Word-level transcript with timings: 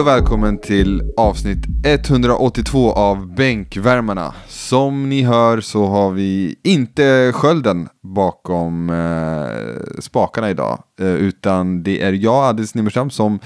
Hej 0.00 0.04
och 0.04 0.20
välkommen 0.22 0.58
till 0.58 1.02
avsnitt 1.16 1.58
182 1.86 2.92
av 2.92 3.34
Bänkvärmarna. 3.34 4.34
Som 4.48 5.08
ni 5.08 5.22
hör 5.22 5.60
så 5.60 5.86
har 5.86 6.10
vi 6.10 6.56
inte 6.64 7.32
skölden 7.34 7.88
bakom 8.02 8.90
eh, 8.90 10.00
spakarna 10.00 10.50
idag. 10.50 10.82
Eh, 11.00 11.06
utan 11.06 11.82
det 11.82 12.02
är 12.02 12.12
jag, 12.12 12.44
Adis 12.44 12.74
Nimmerstam, 12.74 13.10
som 13.10 13.38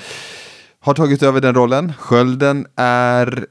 har 0.81 0.95
tagit 0.95 1.23
över 1.23 1.41
den 1.41 1.55
rollen. 1.55 1.93
Skölden 1.99 2.67
är 2.77 3.47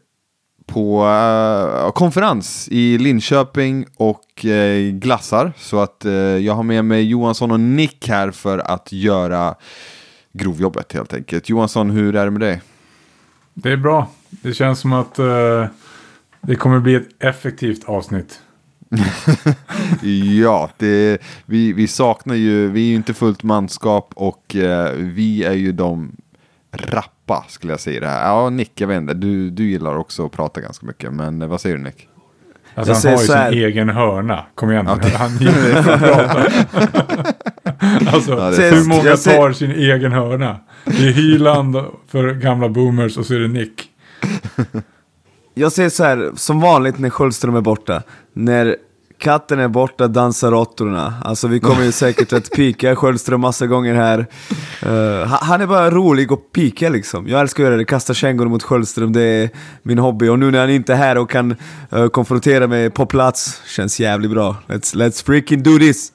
på 0.65 1.05
eh, 1.05 1.91
konferens 1.91 2.67
i 2.71 2.97
Linköping 2.97 3.85
och 3.97 4.45
eh, 4.45 4.91
glassar. 4.91 5.53
Så 5.57 5.79
att 5.79 6.05
eh, 6.05 6.13
jag 6.13 6.53
har 6.53 6.63
med 6.63 6.85
mig 6.85 7.03
Johansson 7.03 7.51
och 7.51 7.59
Nick 7.59 8.07
här 8.07 8.31
för 8.31 8.59
att 8.59 8.91
göra 8.91 9.55
grovjobbet 10.33 10.93
helt 10.93 11.13
enkelt. 11.13 11.49
Johansson, 11.49 11.89
hur 11.89 12.15
är 12.15 12.25
det 12.25 12.31
med 12.31 12.41
dig? 12.41 12.61
Det 13.53 13.71
är 13.71 13.77
bra. 13.77 14.09
Det 14.29 14.53
känns 14.53 14.79
som 14.79 14.93
att 14.93 15.19
eh, 15.19 15.65
det 16.41 16.55
kommer 16.55 16.79
bli 16.79 16.95
ett 16.95 17.09
effektivt 17.19 17.83
avsnitt. 17.85 18.41
ja, 20.41 20.69
det, 20.77 21.21
vi, 21.45 21.73
vi 21.73 21.87
saknar 21.87 22.35
ju, 22.35 22.67
vi 22.67 22.81
är 22.81 22.89
ju 22.89 22.95
inte 22.95 23.13
fullt 23.13 23.43
manskap 23.43 24.11
och 24.15 24.55
eh, 24.55 24.91
vi 24.95 25.43
är 25.43 25.53
ju 25.53 25.71
de 25.71 26.11
rappa 26.71 27.45
skulle 27.47 27.73
jag 27.73 27.79
säga 27.79 27.99
det 27.99 28.07
här. 28.07 28.27
Ja, 28.27 28.49
Nick, 28.49 28.81
jag 28.81 28.87
vet 28.87 28.97
inte, 28.97 29.13
du, 29.13 29.49
du 29.49 29.63
gillar 29.63 29.97
också 29.97 30.25
att 30.25 30.31
prata 30.31 30.61
ganska 30.61 30.85
mycket, 30.85 31.13
men 31.13 31.41
eh, 31.41 31.47
vad 31.47 31.61
säger 31.61 31.77
du 31.77 31.83
Nick? 31.83 32.07
Alltså, 32.75 32.93
han 32.93 33.17
har 33.17 33.21
ju 33.21 33.27
sin 33.27 33.63
egen 33.63 33.89
hörna. 33.89 34.45
Kom 34.55 34.71
igen, 34.71 34.89
okay. 34.89 35.11
han 35.11 35.37
gillar 35.37 35.79
att 35.79 35.99
prata. 35.99 36.47
alltså, 38.15 38.31
ja, 38.31 38.49
hur 38.49 38.87
många 38.87 39.17
tar 39.17 39.51
sin 39.51 39.71
egen 39.71 40.11
hörna? 40.11 40.59
Det 40.85 41.07
är 41.07 41.11
Hyland 41.11 41.75
för 42.07 42.33
gamla 42.33 42.69
boomers 42.69 43.17
och 43.17 43.25
så 43.25 43.33
är 43.33 43.39
det 43.39 43.47
Nick. 43.47 43.89
Jag 45.53 45.71
ser 45.71 45.89
så 45.89 46.03
här, 46.03 46.31
som 46.35 46.61
vanligt 46.61 46.99
när 46.99 47.09
Sköldström 47.09 47.55
är 47.55 47.61
borta. 47.61 48.03
När 48.33 48.75
katten 49.17 49.59
är 49.59 49.67
borta 49.67 50.07
dansar 50.07 50.51
råttorna. 50.51 51.13
Alltså 51.23 51.47
vi 51.47 51.59
kommer 51.59 51.83
ju 51.83 51.91
säkert 51.91 52.33
att 52.33 52.51
pika 52.51 52.95
Sköldström 52.95 53.41
massa 53.41 53.67
gånger 53.67 53.95
här. 53.95 54.19
Uh, 54.85 55.25
han 55.25 55.61
är 55.61 55.67
bara 55.67 55.91
rolig 55.91 56.31
och 56.31 56.51
pika 56.51 56.89
liksom. 56.89 57.27
Jag 57.27 57.41
älskar 57.41 57.63
att 57.63 57.67
göra 57.67 57.77
det, 57.77 57.85
kasta 57.85 58.13
kängor 58.13 58.45
mot 58.45 58.63
Sköldström, 58.63 59.13
det 59.13 59.21
är 59.21 59.49
min 59.83 59.97
hobby. 59.97 60.27
Och 60.27 60.39
nu 60.39 60.51
när 60.51 60.59
han 60.59 60.69
inte 60.69 60.93
är 60.93 60.97
här 60.97 61.17
och 61.17 61.29
kan 61.29 61.55
uh, 61.95 62.07
konfrontera 62.07 62.67
mig 62.67 62.89
på 62.89 63.05
plats, 63.05 63.61
känns 63.67 63.99
jävligt 63.99 64.31
bra. 64.31 64.55
Let's, 64.67 64.95
let's 64.95 65.25
freaking 65.25 65.63
do 65.63 65.77
this! 65.77 66.11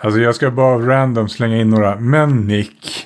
Alltså 0.00 0.20
jag 0.20 0.34
ska 0.34 0.50
bara 0.50 0.78
random 0.78 1.28
slänga 1.28 1.56
in 1.56 1.70
några, 1.70 2.00
men 2.00 2.46
Nick 2.46 2.99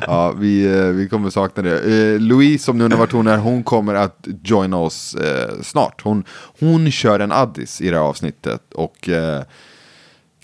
ja, 0.00 0.32
vi, 0.38 0.78
eh, 0.78 0.86
vi 0.86 1.08
kommer 1.08 1.30
sakna 1.30 1.62
det. 1.62 1.78
Eh, 1.78 2.20
Louise, 2.20 2.64
som 2.64 2.78
nu 2.78 2.84
undrar 2.84 2.98
vart 2.98 3.12
hon 3.12 3.26
är, 3.26 3.38
hon 3.38 3.62
kommer 3.62 3.94
att 3.94 4.28
joina 4.42 4.76
oss 4.76 5.14
eh, 5.14 5.62
snart. 5.62 6.02
Hon, 6.02 6.24
hon 6.60 6.90
kör 6.90 7.20
en 7.20 7.32
addis 7.32 7.80
i 7.80 7.90
det 7.90 7.96
här 7.96 8.04
avsnittet 8.04 8.74
och 8.74 9.08
eh, 9.08 9.42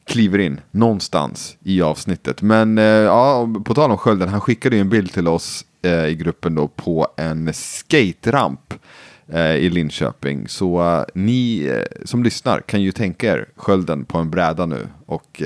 kliver 0.05 0.39
in 0.39 0.61
någonstans 0.71 1.57
i 1.63 1.83
avsnittet. 1.83 2.43
Men 2.43 2.79
eh, 2.79 2.85
ja, 2.85 3.49
på 3.65 3.75
tal 3.75 3.91
om 3.91 3.99
skölden, 3.99 4.29
han 4.29 4.41
skickade 4.41 4.77
ju 4.77 4.81
en 4.81 4.89
bild 4.89 5.13
till 5.13 5.29
oss 5.29 5.65
eh, 5.83 6.07
i 6.07 6.15
gruppen 6.15 6.55
då 6.55 6.69
på 6.69 7.09
en 7.17 7.53
skateramp 7.55 8.75
eh, 9.29 9.55
i 9.55 9.71
Linköping. 9.71 10.49
Så 10.49 10.83
eh, 10.83 11.05
ni 11.15 11.71
som 12.05 12.23
lyssnar 12.23 12.61
kan 12.61 12.83
ju 12.83 12.93
tänka 12.93 13.33
er 13.33 13.49
skölden 13.57 14.05
på 14.05 14.19
en 14.19 14.31
bräda 14.31 14.67
nu 14.67 14.89
och 15.07 15.43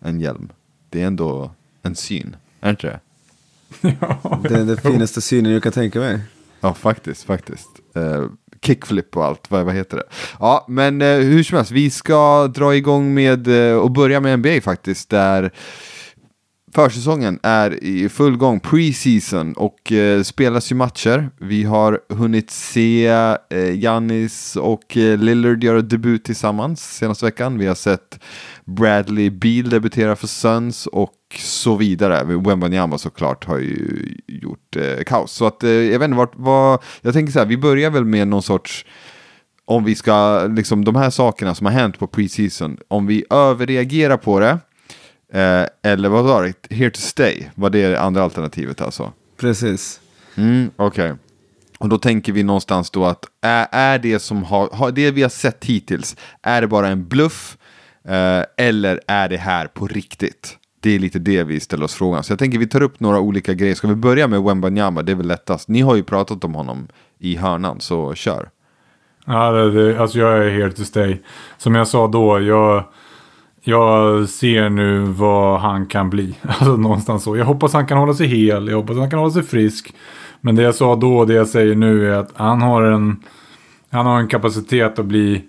en 0.00 0.20
hjälm. 0.20 0.48
Det 0.90 1.02
är 1.02 1.06
ändå 1.06 1.50
en 1.82 1.94
syn, 1.94 2.36
är 2.60 2.66
det 2.66 2.70
inte 2.70 2.86
det? 2.86 3.00
ja, 4.00 4.40
det 4.42 4.54
är 4.54 4.64
den 4.64 4.76
finaste 4.76 5.20
synen 5.20 5.52
jag 5.52 5.62
kan 5.62 5.72
tänka 5.72 5.98
mig. 5.98 6.20
Ja, 6.60 6.74
faktiskt, 6.74 7.24
faktiskt. 7.24 7.68
Uh, 7.96 8.26
kickflip 8.62 9.16
och 9.16 9.24
allt, 9.24 9.50
vad, 9.50 9.64
vad 9.64 9.74
heter 9.74 9.96
det? 9.96 10.04
Ja, 10.40 10.64
men 10.68 11.02
uh, 11.02 11.20
hur 11.20 11.42
som 11.42 11.56
helst, 11.56 11.70
vi 11.70 11.90
ska 11.90 12.46
dra 12.46 12.76
igång 12.76 13.14
med 13.14 13.48
uh, 13.48 13.76
och 13.76 13.90
börja 13.90 14.20
med 14.20 14.38
NBA 14.38 14.60
faktiskt, 14.60 15.08
där 15.08 15.52
försäsongen 16.74 17.38
är 17.42 17.84
i 17.84 18.08
full 18.08 18.36
gång, 18.36 18.60
preseason, 18.60 19.52
och 19.52 19.92
eh, 19.92 20.22
spelas 20.22 20.72
ju 20.72 20.74
matcher. 20.74 21.30
Vi 21.38 21.64
har 21.64 22.00
hunnit 22.08 22.50
se 22.50 23.06
eh, 23.06 23.70
Giannis 23.70 24.56
och 24.56 24.96
eh, 24.96 25.18
Lillard 25.18 25.64
göra 25.64 25.82
debut 25.82 26.24
tillsammans 26.24 26.94
senaste 26.96 27.24
veckan. 27.24 27.58
Vi 27.58 27.66
har 27.66 27.74
sett 27.74 28.20
Bradley 28.68 29.30
Beal 29.30 29.70
debutera 29.70 30.16
för 30.16 30.26
Suns 30.26 30.86
och 30.86 31.14
så 31.38 31.76
vidare. 31.76 32.24
Wembanyama 32.24 32.98
såklart 32.98 33.44
har 33.44 33.58
ju 33.58 34.08
gjort 34.26 34.76
eh, 34.76 35.04
kaos. 35.06 35.32
Så 35.32 35.46
att 35.46 35.64
eh, 35.64 35.70
jag 35.70 35.98
vet 35.98 36.06
inte 36.06 36.18
vart, 36.18 36.32
vad, 36.36 36.82
jag 37.00 37.14
tänker 37.14 37.32
så 37.32 37.38
här, 37.38 37.46
vi 37.46 37.56
börjar 37.56 37.90
väl 37.90 38.04
med 38.04 38.28
någon 38.28 38.42
sorts 38.42 38.86
om 39.64 39.84
vi 39.84 39.94
ska, 39.94 40.46
liksom 40.46 40.84
de 40.84 40.96
här 40.96 41.10
sakerna 41.10 41.54
som 41.54 41.66
har 41.66 41.72
hänt 41.72 41.98
på 41.98 42.06
preseason, 42.06 42.78
om 42.88 43.06
vi 43.06 43.24
överreagerar 43.30 44.16
på 44.16 44.40
det, 44.40 44.58
Eh, 45.32 45.66
eller 45.82 46.08
vad 46.08 46.24
var 46.24 46.44
det? 46.44 46.74
Here 46.74 46.90
to 46.90 47.00
stay 47.00 47.44
var 47.54 47.70
det 47.70 47.96
andra 47.96 48.22
alternativet 48.22 48.80
alltså? 48.80 49.12
Precis. 49.36 50.00
Mm, 50.34 50.70
Okej. 50.76 51.04
Okay. 51.04 51.16
Och 51.78 51.88
då 51.88 51.98
tänker 51.98 52.32
vi 52.32 52.42
någonstans 52.42 52.90
då 52.90 53.04
att 53.04 53.24
är, 53.40 53.66
är 53.70 53.98
det 53.98 54.18
som 54.18 54.44
har, 54.44 54.68
har, 54.72 54.90
det 54.90 55.10
vi 55.10 55.22
har 55.22 55.28
sett 55.28 55.64
hittills, 55.64 56.16
är 56.42 56.60
det 56.60 56.66
bara 56.66 56.88
en 56.88 57.08
bluff 57.08 57.57
Eh, 58.08 58.44
eller 58.56 59.00
är 59.06 59.28
det 59.28 59.36
här 59.36 59.66
på 59.66 59.86
riktigt? 59.86 60.58
Det 60.80 60.94
är 60.94 60.98
lite 60.98 61.18
det 61.18 61.44
vi 61.44 61.60
ställer 61.60 61.84
oss 61.84 61.94
frågan. 61.94 62.24
Så 62.24 62.32
jag 62.32 62.38
tänker 62.38 62.58
vi 62.58 62.66
tar 62.66 62.82
upp 62.82 63.00
några 63.00 63.20
olika 63.20 63.54
grejer. 63.54 63.74
Ska 63.74 63.88
vi 63.88 63.94
börja 63.94 64.28
med 64.28 64.42
Wembanyama? 64.42 65.02
Det 65.02 65.12
är 65.12 65.16
väl 65.16 65.26
lättast. 65.26 65.68
Ni 65.68 65.80
har 65.80 65.96
ju 65.96 66.02
pratat 66.02 66.44
om 66.44 66.54
honom 66.54 66.88
i 67.18 67.36
hörnan, 67.36 67.80
så 67.80 68.14
kör. 68.14 68.48
Ja, 69.26 69.50
det, 69.50 69.70
det, 69.70 70.00
alltså 70.00 70.18
jag 70.18 70.46
är 70.46 70.50
here 70.50 70.72
to 70.72 70.84
stay. 70.84 71.18
Som 71.58 71.74
jag 71.74 71.88
sa 71.88 72.06
då, 72.06 72.40
jag 72.40 72.84
jag 73.60 74.28
ser 74.28 74.68
nu 74.68 75.00
vad 75.00 75.60
han 75.60 75.86
kan 75.86 76.10
bli. 76.10 76.34
Alltså 76.42 76.76
någonstans 76.76 77.24
så. 77.24 77.36
Jag 77.36 77.44
hoppas 77.44 77.72
han 77.72 77.86
kan 77.86 77.98
hålla 77.98 78.14
sig 78.14 78.26
hel. 78.26 78.68
Jag 78.68 78.76
hoppas 78.76 78.96
han 78.96 79.10
kan 79.10 79.18
hålla 79.18 79.32
sig 79.32 79.42
frisk. 79.42 79.94
Men 80.40 80.54
det 80.54 80.62
jag 80.62 80.74
sa 80.74 80.96
då 80.96 81.18
och 81.18 81.26
det 81.26 81.34
jag 81.34 81.48
säger 81.48 81.74
nu 81.74 82.12
är 82.12 82.18
att 82.18 82.32
han 82.34 82.62
har 82.62 82.82
en, 82.82 83.22
han 83.90 84.06
har 84.06 84.18
en 84.18 84.28
kapacitet 84.28 84.98
att 84.98 85.06
bli 85.06 85.44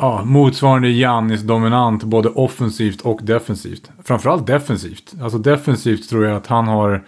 ja, 0.00 0.24
motsvarande 0.24 0.88
Jannis 0.88 1.40
dominant 1.40 2.04
både 2.04 2.28
offensivt 2.28 3.00
och 3.00 3.20
defensivt. 3.22 3.90
Framförallt 4.04 4.46
defensivt. 4.46 5.14
Alltså 5.22 5.38
defensivt 5.38 6.08
tror 6.08 6.24
jag 6.24 6.36
att 6.36 6.46
han 6.46 6.68
har 6.68 7.04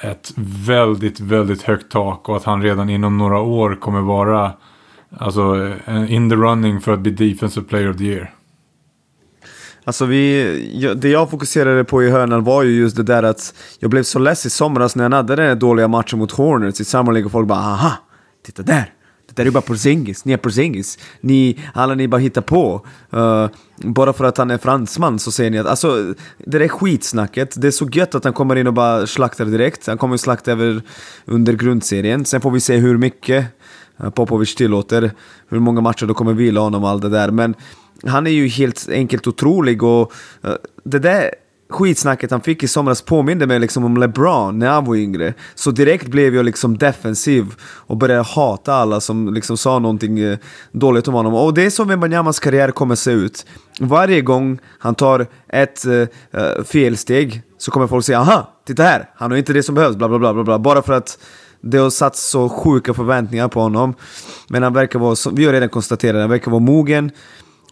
ett 0.00 0.32
väldigt, 0.66 1.20
väldigt 1.20 1.62
högt 1.62 1.92
tak 1.92 2.28
och 2.28 2.36
att 2.36 2.44
han 2.44 2.62
redan 2.62 2.90
inom 2.90 3.18
några 3.18 3.40
år 3.40 3.76
kommer 3.80 4.00
vara 4.00 4.52
alltså, 5.18 5.72
eh, 5.86 6.12
in 6.12 6.30
the 6.30 6.36
running 6.36 6.80
för 6.80 6.92
att 6.92 7.00
bli 7.00 7.12
defensive 7.12 7.66
player 7.66 7.90
of 7.90 7.96
the 7.96 8.04
year. 8.04 8.34
Alltså 9.84 10.06
vi, 10.06 10.94
det 10.96 11.08
jag 11.08 11.30
fokuserade 11.30 11.84
på 11.84 12.02
i 12.02 12.10
hörnan 12.10 12.44
var 12.44 12.62
ju 12.62 12.70
just 12.70 12.96
det 12.96 13.02
där 13.02 13.22
att 13.22 13.54
jag 13.78 13.90
blev 13.90 14.02
så 14.02 14.18
less 14.18 14.46
i 14.46 14.50
somras 14.50 14.96
när 14.96 15.04
jag 15.04 15.10
hade 15.10 15.36
den 15.36 15.58
dåliga 15.58 15.88
matchen 15.88 16.18
mot 16.18 16.32
Hornets 16.32 16.80
i 16.80 16.84
Summer 16.84 17.12
League 17.12 17.26
och 17.26 17.32
folk 17.32 17.48
bara 17.48 17.58
aha, 17.58 17.92
titta 18.42 18.62
där! 18.62 18.93
Det 19.34 19.42
där 19.42 19.46
är 19.46 19.50
bara 19.50 19.60
Porzingis, 19.60 20.24
ni 20.24 20.32
är 20.32 20.36
Porzingis. 20.36 20.98
Ni, 21.20 21.58
alla 21.74 21.94
ni 21.94 22.08
bara 22.08 22.20
hittar 22.20 22.42
på. 22.42 22.86
Uh, 23.14 23.48
bara 23.76 24.12
för 24.12 24.24
att 24.24 24.38
han 24.38 24.50
är 24.50 24.58
fransman 24.58 25.18
så 25.18 25.32
säger 25.32 25.50
ni 25.50 25.58
att, 25.58 25.66
alltså 25.66 26.14
det 26.38 26.58
där 26.58 26.68
skitsnacket, 26.68 27.60
det 27.60 27.66
är 27.66 27.70
så 27.70 27.88
gött 27.92 28.14
att 28.14 28.24
han 28.24 28.32
kommer 28.32 28.56
in 28.56 28.66
och 28.66 28.74
bara 28.74 29.06
slaktar 29.06 29.44
direkt. 29.44 29.86
Han 29.86 29.98
kommer 29.98 30.16
slakta 30.16 30.52
över 30.52 30.82
under 31.24 31.52
grundserien, 31.52 32.24
sen 32.24 32.40
får 32.40 32.50
vi 32.50 32.60
se 32.60 32.76
hur 32.76 32.98
mycket 32.98 33.46
eh, 33.98 34.10
Popovic 34.10 34.54
tillåter, 34.54 35.10
hur 35.48 35.58
många 35.58 35.80
matcher 35.80 36.06
då 36.06 36.14
kommer 36.14 36.32
vila 36.32 36.60
honom 36.60 36.84
och 36.84 36.90
allt 36.90 37.02
det 37.02 37.08
där. 37.08 37.30
Men 37.30 37.54
han 38.06 38.26
är 38.26 38.30
ju 38.30 38.48
helt 38.48 38.88
enkelt 38.88 39.26
otrolig 39.26 39.82
och 39.82 40.12
uh, 40.44 40.54
det 40.84 40.98
där 40.98 41.30
skitsnacket 41.74 42.30
han 42.30 42.40
fick 42.40 42.62
i 42.62 42.68
somras 42.68 43.02
påminde 43.02 43.46
mig 43.46 43.58
liksom 43.58 43.84
om 43.84 43.96
LeBron 43.96 44.58
när 44.58 44.68
han 44.68 44.84
var 44.84 44.96
yngre. 44.96 45.34
Så 45.54 45.70
direkt 45.70 46.06
blev 46.06 46.34
jag 46.34 46.44
liksom 46.44 46.78
defensiv 46.78 47.46
och 47.62 47.96
började 47.96 48.22
hata 48.22 48.74
alla 48.74 49.00
som 49.00 49.34
liksom 49.34 49.56
sa 49.56 49.78
någonting 49.78 50.18
eh, 50.18 50.38
dåligt 50.72 51.08
om 51.08 51.14
honom. 51.14 51.34
Och 51.34 51.54
det 51.54 51.66
är 51.66 51.70
så 51.70 51.84
Wembanyamas 51.84 52.38
karriär 52.38 52.70
kommer 52.70 52.94
se 52.94 53.10
ut. 53.10 53.46
Varje 53.80 54.20
gång 54.20 54.58
han 54.78 54.94
tar 54.94 55.26
ett 55.48 55.86
uh, 55.86 56.06
felsteg 56.64 57.42
så 57.58 57.70
kommer 57.70 57.86
folk 57.86 58.04
säga 58.04 58.18
aha, 58.18 58.60
titta 58.66 58.82
här, 58.82 59.10
han 59.16 59.30
har 59.30 59.38
inte 59.38 59.52
det 59.52 59.62
som 59.62 59.74
behövs, 59.74 59.96
bla 59.96 60.08
bla 60.08 60.18
bla 60.18 60.44
bla, 60.44 60.58
bara 60.58 60.82
för 60.82 60.92
att 60.92 61.18
det 61.60 61.78
har 61.78 61.90
satt 61.90 62.16
så 62.16 62.48
sjuka 62.48 62.94
förväntningar 62.94 63.48
på 63.48 63.60
honom. 63.60 63.94
Men 64.48 64.62
han 64.62 64.72
verkar 64.72 64.98
vara, 64.98 65.16
vi 65.32 65.44
har 65.44 65.52
redan 65.52 65.68
konstaterat, 65.68 66.20
han 66.20 66.30
verkar 66.30 66.50
vara 66.50 66.60
mogen. 66.60 67.10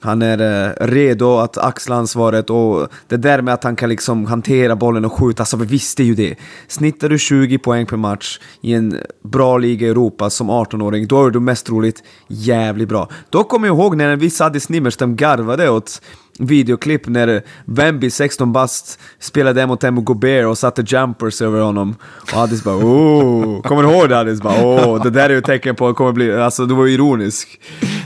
Han 0.02 0.22
är 0.22 0.40
eh, 0.40 0.87
redo 0.87 1.38
att 1.38 1.58
axla 1.58 1.96
ansvaret 1.96 2.50
och 2.50 2.88
det 3.08 3.16
där 3.16 3.43
med 3.43 3.54
att 3.54 3.64
han 3.64 3.76
kan 3.76 3.88
liksom 3.88 4.26
hantera 4.26 4.76
bollen 4.76 5.04
och 5.04 5.12
skjuta, 5.12 5.43
alltså 5.43 5.56
vi 5.56 5.66
visste 5.66 6.02
ju 6.02 6.14
det. 6.14 6.34
Snittar 6.69 7.08
du 7.08 7.19
20 7.19 7.58
poäng 7.58 7.87
per 7.87 7.96
match 7.96 8.40
i 8.60 8.75
en 8.75 8.99
bra 9.22 9.58
liga 9.58 9.87
i 9.87 9.90
Europa 9.90 10.31
som 10.31 10.50
18-åring, 10.50 11.06
då 11.06 11.26
är 11.26 11.31
du 11.31 11.40
mest 11.40 11.66
troligt 11.66 12.02
jävligt 12.28 12.88
bra. 12.88 13.08
Då 13.31 13.44
kommer 13.44 13.69
jag 13.69 13.76
ihåg 13.76 13.96
när 13.96 14.08
en 14.08 14.19
viss 14.19 14.40
Addis 14.40 14.69
Nimmerstam 14.69 15.16
garvade 15.16 15.70
åt 15.70 16.02
videoklipp 16.38 17.08
när 17.08 17.43
Wemby, 17.64 18.11
16 18.11 18.52
bast, 18.52 19.00
spelade 19.19 19.67
mot 19.67 19.81
Temo 19.81 20.00
Gobert 20.00 20.46
och 20.46 20.58
satte 20.58 20.82
jumpers 20.87 21.43
över 21.43 21.61
honom. 21.61 21.96
Och 22.32 22.38
Addis 22.38 22.64
bara 22.64 22.76
oh, 22.76 23.62
kommer 23.62 23.82
du 23.82 23.88
ihåg 23.88 24.08
det 24.08 24.19
Addis? 24.19 24.43
Bara, 24.43 24.64
oh, 24.64 25.02
det 25.02 25.11
där 25.11 25.25
är 25.25 25.31
ju 25.31 25.38
ett 25.38 25.44
tecken 25.44 25.76
på 25.76 25.87
att 25.87 25.94
det 25.94 25.96
kommer 25.96 26.12
bli, 26.12 26.32
alltså 26.32 26.67
du 26.67 26.75
var 26.75 26.87
ju 26.87 26.94
ironisk. 26.94 27.61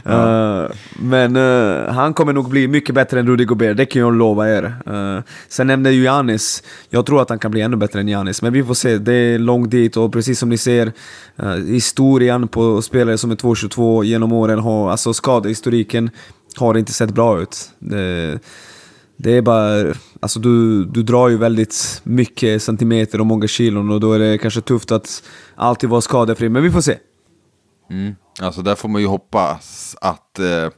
Uh, 0.09 0.65
men 0.99 1.37
uh, 1.37 1.89
han 1.89 2.15
kommer 2.15 2.33
nog 2.33 2.49
bli 2.49 2.69
mycket 2.69 2.95
bättre 2.95 3.21
än 3.21 3.27
Rudy 3.27 3.45
Gobert, 3.45 3.77
det 3.77 3.87
kan 3.87 4.03
jag 4.03 4.15
lova 4.15 4.49
er. 4.49 4.75
Uh, 4.89 5.23
sen 5.49 5.67
nämnde 5.67 5.93
ju 5.93 6.03
Janis, 6.03 6.63
jag 6.91 7.07
tror 7.07 7.23
att 7.23 7.29
han 7.29 7.39
kan 7.39 7.51
bli 7.51 7.61
ännu 7.61 7.77
bättre 7.77 8.01
än 8.01 8.09
Janis, 8.09 8.43
men 8.43 8.53
vi 8.53 8.65
får 8.65 8.75
se, 8.75 8.99
det 8.99 9.13
är 9.13 9.39
långt 9.39 9.71
dit 9.71 9.97
och 9.97 10.13
precis 10.13 10.39
som 10.39 10.49
ni 10.49 10.59
ser, 10.59 10.93
historien 11.67 12.49
på 12.49 12.83
spelare 12.83 13.19
som 13.19 13.31
är 13.31 13.37
2,22 13.37 14.05
genom 14.05 14.33
åren 14.33 14.59
har, 14.59 14.91
alltså 14.91 15.13
skadehistoriken 15.13 16.11
har 16.57 16.77
inte 16.77 16.93
sett 16.93 17.11
bra 17.11 17.41
ut. 17.41 17.71
Det, 17.79 18.39
det 19.17 19.31
är 19.37 19.43
bara, 19.43 19.95
alltså 20.21 20.41
du, 20.41 20.85
du 20.85 21.03
drar 21.03 21.29
ju 21.29 21.37
väldigt 21.37 22.01
mycket 22.05 22.63
centimeter 22.63 23.21
och 23.21 23.27
många 23.27 23.49
kilon 23.49 23.91
och 23.91 24.01
då 24.01 24.13
är 24.13 24.19
det 24.19 24.39
kanske 24.39 24.61
tufft 24.61 24.93
att 24.93 25.23
alltid 25.55 25.91
vara 25.91 26.01
skadefri, 26.01 26.49
men 26.49 26.63
vi 26.63 26.71
får 26.71 26.81
se. 26.81 26.99
Mm. 27.91 28.15
Alltså 28.41 28.63
där 28.63 28.75
får 28.75 28.89
man 28.89 29.01
ju 29.01 29.07
hoppas 29.07 29.97
att 30.01 30.39
eh, 30.39 30.69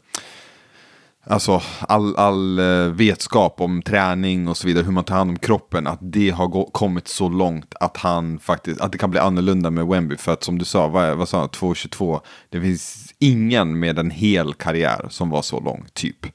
alltså, 1.28 1.62
all, 1.80 2.16
all 2.16 2.58
eh, 2.58 2.86
vetskap 2.92 3.60
om 3.60 3.82
träning 3.82 4.48
och 4.48 4.56
så 4.56 4.66
vidare, 4.66 4.84
hur 4.84 4.92
man 4.92 5.04
tar 5.04 5.14
hand 5.14 5.30
om 5.30 5.38
kroppen, 5.38 5.86
att 5.86 5.98
det 6.02 6.30
har 6.30 6.70
kommit 6.70 7.08
så 7.08 7.28
långt 7.28 7.74
att 7.80 7.96
han 7.96 8.38
faktiskt, 8.38 8.80
att 8.80 8.92
det 8.92 8.98
kan 8.98 9.10
bli 9.10 9.20
annorlunda 9.20 9.70
med 9.70 9.86
Wemby. 9.86 10.16
För 10.16 10.32
att 10.32 10.44
som 10.44 10.58
du 10.58 10.64
sa, 10.64 10.88
vad, 10.88 11.16
vad 11.16 11.28
sa 11.28 11.40
han, 11.40 11.48
2,22, 11.48 12.20
det 12.48 12.60
finns 12.60 13.14
ingen 13.18 13.78
med 13.78 13.98
en 13.98 14.10
hel 14.10 14.54
karriär 14.54 15.06
som 15.10 15.30
var 15.30 15.42
så 15.42 15.60
lång, 15.60 15.86
typ. 15.92 16.26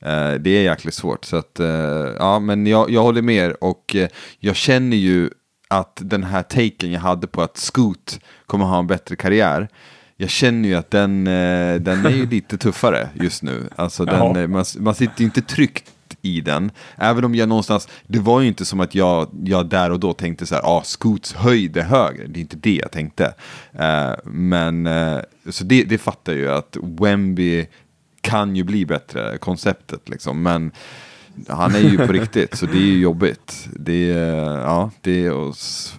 Eh, 0.00 0.32
det 0.32 0.50
är 0.50 0.62
jäkligt 0.62 0.94
svårt, 0.94 1.24
så 1.24 1.36
att, 1.36 1.60
eh, 1.60 1.66
ja, 2.18 2.38
men 2.38 2.66
jag, 2.66 2.90
jag 2.90 3.02
håller 3.02 3.22
med 3.22 3.36
er. 3.36 3.64
och 3.64 3.96
eh, 3.96 4.08
jag 4.38 4.56
känner 4.56 4.96
ju 4.96 5.30
att 5.68 5.98
den 6.02 6.24
här 6.24 6.42
taken 6.42 6.92
jag 6.92 7.00
hade 7.00 7.26
på 7.26 7.42
att 7.42 7.56
Scoot 7.56 8.20
kommer 8.46 8.64
ha 8.64 8.78
en 8.78 8.86
bättre 8.86 9.16
karriär, 9.16 9.68
jag 10.22 10.30
känner 10.30 10.68
ju 10.68 10.74
att 10.74 10.90
den, 10.90 11.26
eh, 11.26 11.74
den 11.80 12.06
är 12.06 12.10
ju 12.10 12.26
lite 12.30 12.58
tuffare 12.58 13.08
just 13.14 13.42
nu. 13.42 13.68
Alltså 13.76 14.04
den, 14.04 14.36
eh, 14.36 14.48
man, 14.48 14.64
man 14.78 14.94
sitter 14.94 15.20
ju 15.20 15.24
inte 15.24 15.42
tryggt 15.42 15.84
i 16.22 16.40
den. 16.40 16.70
Även 16.96 17.24
om 17.24 17.34
jag 17.34 17.48
någonstans, 17.48 17.88
det 18.06 18.18
var 18.18 18.40
ju 18.40 18.48
inte 18.48 18.64
som 18.64 18.80
att 18.80 18.94
jag, 18.94 19.28
jag 19.44 19.68
där 19.68 19.90
och 19.90 20.00
då 20.00 20.12
tänkte 20.12 20.46
så 20.46 20.54
här, 20.54 20.62
ah, 20.62 20.82
Scoots 20.84 21.32
höjd 21.32 21.76
är 21.76 21.82
högre. 21.82 22.26
Det 22.26 22.38
är 22.38 22.40
inte 22.40 22.56
det 22.56 22.74
jag 22.74 22.90
tänkte. 22.90 23.34
Uh, 23.74 24.14
men, 24.24 24.86
uh, 24.86 25.20
så 25.50 25.64
det, 25.64 25.84
det 25.84 25.98
fattar 25.98 26.32
ju 26.32 26.50
att 26.50 26.76
Wemby 26.82 27.66
kan 28.20 28.56
ju 28.56 28.64
bli 28.64 28.86
bättre, 28.86 29.38
konceptet 29.38 30.08
liksom. 30.08 30.42
Men 30.42 30.72
han 31.48 31.74
är 31.74 31.78
ju 31.78 31.96
på 32.06 32.12
riktigt, 32.12 32.58
så 32.58 32.66
det 32.66 32.76
är 32.76 32.86
ju 32.86 33.00
jobbigt. 33.00 33.68
Det 33.72 34.10
är, 34.10 34.60
ja, 34.60 34.90
det 35.00 35.26
är, 35.26 35.54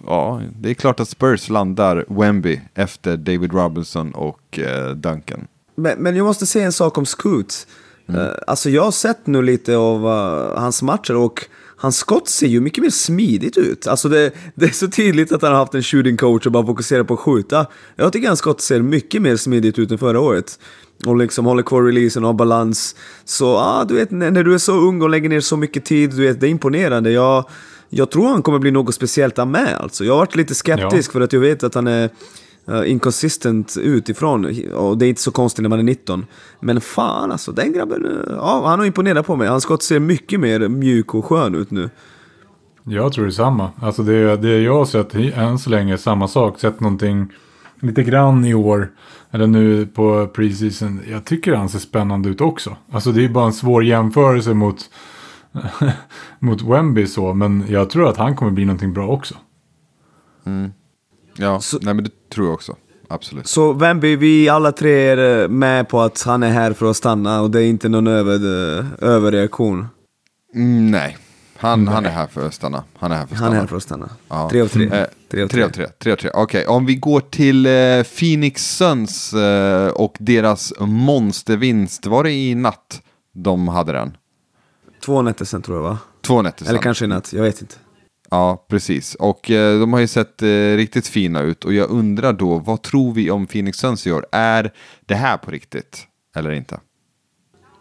ja, 0.06 0.42
det 0.60 0.70
är 0.70 0.74
klart 0.74 1.00
att 1.00 1.08
Spurs 1.08 1.48
landar 1.48 2.04
Wemby 2.08 2.60
efter 2.74 3.16
David 3.16 3.52
Robinson 3.52 4.12
och 4.14 4.58
eh, 4.58 4.90
Duncan. 4.90 5.46
Men, 5.74 5.98
men 5.98 6.16
jag 6.16 6.24
måste 6.24 6.46
säga 6.46 6.66
en 6.66 6.72
sak 6.72 6.98
om 6.98 7.06
Scoot. 7.06 7.66
Mm. 8.08 8.20
Uh, 8.20 8.32
alltså 8.46 8.70
jag 8.70 8.82
har 8.82 8.90
sett 8.90 9.26
nu 9.26 9.42
lite 9.42 9.76
av 9.76 10.06
uh, 10.06 10.58
hans 10.58 10.82
matcher 10.82 11.16
och 11.16 11.40
hans 11.76 11.96
skott 11.96 12.28
ser 12.28 12.46
ju 12.46 12.60
mycket 12.60 12.82
mer 12.82 12.90
smidigt 12.90 13.56
ut. 13.56 13.86
Alltså 13.86 14.08
det, 14.08 14.32
det, 14.54 14.66
är 14.66 14.70
så 14.70 14.88
tydligt 14.88 15.32
att 15.32 15.42
han 15.42 15.50
har 15.50 15.58
haft 15.58 15.74
en 15.74 15.82
shooting 15.82 16.16
coach 16.16 16.46
och 16.46 16.52
bara 16.52 16.66
fokuserar 16.66 17.04
på 17.04 17.14
att 17.14 17.20
skjuta. 17.20 17.66
Jag 17.96 18.12
tycker 18.12 18.28
hans 18.28 18.38
skott 18.38 18.60
ser 18.60 18.82
mycket 18.82 19.22
mer 19.22 19.36
smidigt 19.36 19.78
ut 19.78 19.90
än 19.90 19.98
förra 19.98 20.20
året 20.20 20.58
och 21.06 21.16
liksom 21.16 21.46
håller 21.46 21.62
kvar 21.62 21.82
releasen 21.82 22.24
och 22.24 22.28
har 22.28 22.34
balans. 22.34 22.96
Så 23.24 23.56
ah, 23.56 23.84
du 23.84 23.94
vet, 23.94 24.10
när 24.10 24.44
du 24.44 24.54
är 24.54 24.58
så 24.58 24.72
ung 24.72 25.02
och 25.02 25.10
lägger 25.10 25.28
ner 25.28 25.40
så 25.40 25.56
mycket 25.56 25.84
tid, 25.84 26.10
du 26.10 26.22
vet, 26.26 26.40
det 26.40 26.46
är 26.46 26.50
imponerande. 26.50 27.10
Jag, 27.10 27.44
jag 27.88 28.10
tror 28.10 28.28
han 28.28 28.42
kommer 28.42 28.58
bli 28.58 28.70
något 28.70 28.94
speciellt 28.94 29.38
av 29.38 29.48
med 29.48 29.76
alltså. 29.80 30.04
Jag 30.04 30.12
har 30.12 30.18
varit 30.18 30.36
lite 30.36 30.54
skeptisk 30.54 31.10
ja. 31.10 31.12
för 31.12 31.20
att 31.20 31.32
jag 31.32 31.40
vet 31.40 31.64
att 31.64 31.74
han 31.74 31.86
är 31.86 32.10
uh, 32.70 32.90
inconsistent 32.90 33.76
utifrån. 33.76 34.44
Och 34.74 34.98
det 34.98 35.06
är 35.06 35.08
inte 35.08 35.22
så 35.22 35.30
konstigt 35.30 35.62
när 35.62 35.68
man 35.68 35.78
är 35.78 35.82
19. 35.82 36.26
Men 36.60 36.80
fan 36.80 37.32
alltså, 37.32 37.52
den 37.52 37.72
grabben, 37.72 38.04
uh, 38.06 38.12
ja, 38.28 38.62
han 38.66 38.78
har 38.78 38.86
imponerat 38.86 39.26
på 39.26 39.36
mig. 39.36 39.48
Hans 39.48 39.62
skott 39.62 39.82
ser 39.82 40.00
mycket 40.00 40.40
mer 40.40 40.68
mjuk 40.68 41.14
och 41.14 41.24
skön 41.24 41.54
ut 41.54 41.70
nu. 41.70 41.90
Jag 42.86 43.12
tror 43.12 43.24
detsamma. 43.24 43.70
Alltså 43.80 44.02
det, 44.02 44.36
det 44.36 44.60
jag 44.60 44.74
har 44.74 44.84
sett 44.84 45.14
än 45.14 45.58
så 45.58 45.70
länge 45.70 45.92
är 45.92 45.96
samma 45.96 46.28
sak. 46.28 46.60
Sett 46.60 46.80
någonting 46.80 47.32
lite 47.84 48.02
grann 48.02 48.44
i 48.44 48.54
år 48.54 48.90
eller 49.30 49.46
nu 49.46 49.86
på 49.86 50.26
preseason, 50.26 51.00
jag 51.10 51.24
tycker 51.24 51.54
han 51.54 51.68
ser 51.68 51.78
spännande 51.78 52.28
ut 52.28 52.40
också. 52.40 52.76
Alltså 52.90 53.12
det 53.12 53.24
är 53.24 53.28
bara 53.28 53.46
en 53.46 53.52
svår 53.52 53.84
jämförelse 53.84 54.54
mot, 54.54 54.90
mot 56.38 56.62
Wemby 56.62 57.06
så, 57.06 57.34
men 57.34 57.64
jag 57.68 57.90
tror 57.90 58.08
att 58.08 58.16
han 58.16 58.36
kommer 58.36 58.52
bli 58.52 58.64
någonting 58.64 58.92
bra 58.92 59.08
också. 59.08 59.34
Mm. 60.46 60.72
Ja, 61.36 61.60
så, 61.60 61.78
nej 61.82 61.94
men 61.94 62.04
det 62.04 62.10
tror 62.34 62.46
jag 62.46 62.54
också. 62.54 62.76
Absolut. 63.08 63.46
Så 63.46 63.72
Wemby, 63.72 64.16
vi 64.16 64.48
alla 64.48 64.72
tre 64.72 64.92
är 64.92 65.42
eh, 65.42 65.48
med 65.48 65.88
på 65.88 66.00
att 66.00 66.22
han 66.22 66.42
är 66.42 66.50
här 66.50 66.72
för 66.72 66.90
att 66.90 66.96
stanna 66.96 67.40
och 67.40 67.50
det 67.50 67.62
är 67.62 67.66
inte 67.66 67.88
någon 67.88 68.06
över, 68.06 68.34
eh, 68.78 68.84
överreaktion? 68.98 69.86
Mm, 70.54 70.90
nej, 70.90 71.16
han, 71.56 71.88
han 71.88 72.06
är 72.06 72.10
här 72.10 72.26
för 72.26 72.46
att 72.46 72.54
stanna. 72.54 72.84
Han 72.98 73.12
är 73.12 73.16
här 73.16 73.26
för 73.26 73.34
att 73.34 73.38
stanna. 73.38 73.46
Han 73.46 73.56
är 73.56 73.60
här 73.60 73.66
för 73.66 73.76
att 73.76 73.82
stanna. 73.82 74.08
Ja. 74.28 74.50
Tre 74.50 74.60
av 74.60 74.68
tre. 74.68 74.84
Eh, 74.84 75.06
tre 75.30 75.42
av 75.42 75.48
tre. 75.48 75.48
Tre 75.48 75.62
av 75.64 75.68
tre. 75.68 75.86
tre, 75.98 76.12
av 76.12 76.16
tre. 76.16 76.30
Okej, 76.34 76.62
okay. 76.62 76.76
om 76.76 76.86
vi 76.86 76.94
går 76.94 77.20
till 77.20 77.66
eh, 77.66 77.72
Phoenix 78.18 78.76
Suns 78.76 79.32
eh, 79.34 79.88
och 79.88 80.16
deras 80.20 80.72
monstervinst. 80.80 82.06
Var 82.06 82.24
det 82.24 82.32
i 82.32 82.54
natt 82.54 83.02
de 83.34 83.68
hade 83.68 83.92
den? 83.92 84.16
Två 85.04 85.22
nätter 85.22 85.44
sen 85.44 85.62
tror 85.62 85.76
jag 85.76 85.82
va? 85.82 85.98
Två 86.22 86.42
nätter 86.42 86.64
sen. 86.64 86.68
Eller 86.68 86.82
kanske 86.82 87.04
i 87.04 87.08
natt, 87.08 87.32
jag 87.32 87.42
vet 87.42 87.60
inte. 87.60 87.74
Ja, 88.30 88.66
precis. 88.68 89.14
Och 89.14 89.50
eh, 89.50 89.80
de 89.80 89.92
har 89.92 90.00
ju 90.00 90.06
sett 90.06 90.42
eh, 90.42 90.48
riktigt 90.76 91.06
fina 91.06 91.40
ut. 91.40 91.64
Och 91.64 91.74
jag 91.74 91.90
undrar 91.90 92.32
då, 92.32 92.58
vad 92.58 92.82
tror 92.82 93.12
vi 93.12 93.30
om 93.30 93.46
Phoenix 93.46 93.78
Suns 93.78 94.06
i 94.06 94.12
år? 94.12 94.26
Är 94.32 94.72
det 95.06 95.14
här 95.14 95.36
på 95.36 95.50
riktigt? 95.50 96.06
Eller 96.36 96.50
inte? 96.50 96.80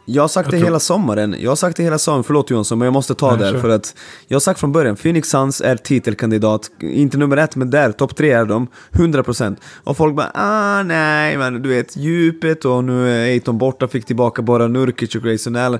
Jag 0.05 0.24
har 0.24 0.27
sagt 0.27 0.45
jag 0.45 0.53
det 0.53 0.57
tror... 0.57 0.65
hela 0.65 0.79
sommaren, 0.79 1.36
jag 1.39 1.51
har 1.51 1.55
sagt 1.55 1.77
det 1.77 1.83
hela 1.83 1.98
sommaren, 1.98 2.24
förlåt 2.24 2.50
Jonsson 2.50 2.79
men 2.79 2.86
jag 2.86 2.93
måste 2.93 3.15
ta 3.15 3.36
det 3.36 3.62
för 3.62 3.69
att 3.69 3.95
Jag 4.27 4.36
har 4.36 4.39
sagt 4.39 4.60
från 4.60 4.72
början, 4.72 4.95
Phoenix 4.95 5.29
Suns 5.29 5.62
är 5.62 5.75
titelkandidat, 5.75 6.72
inte 6.79 7.17
nummer 7.17 7.38
ett 7.38 7.55
men 7.55 7.69
där, 7.69 7.91
topp 7.91 8.15
tre 8.15 8.31
är 8.31 8.45
de, 8.45 8.67
100% 8.91 9.55
Och 9.83 9.98
folk 9.98 10.15
bara 10.15 10.31
ah 10.33 10.83
nej 10.83 11.38
men 11.38 11.62
du 11.62 11.69
vet 11.69 11.98
djupet 11.98 12.65
och 12.65 12.83
nu 12.83 13.10
är 13.10 13.24
Aiton 13.24 13.57
borta, 13.57 13.88
fick 13.88 14.05
tillbaka 14.05 14.41
bara 14.41 14.67
Nurkic 14.67 15.15
och 15.15 15.22
Grayson 15.22 15.55
Allen. 15.55 15.79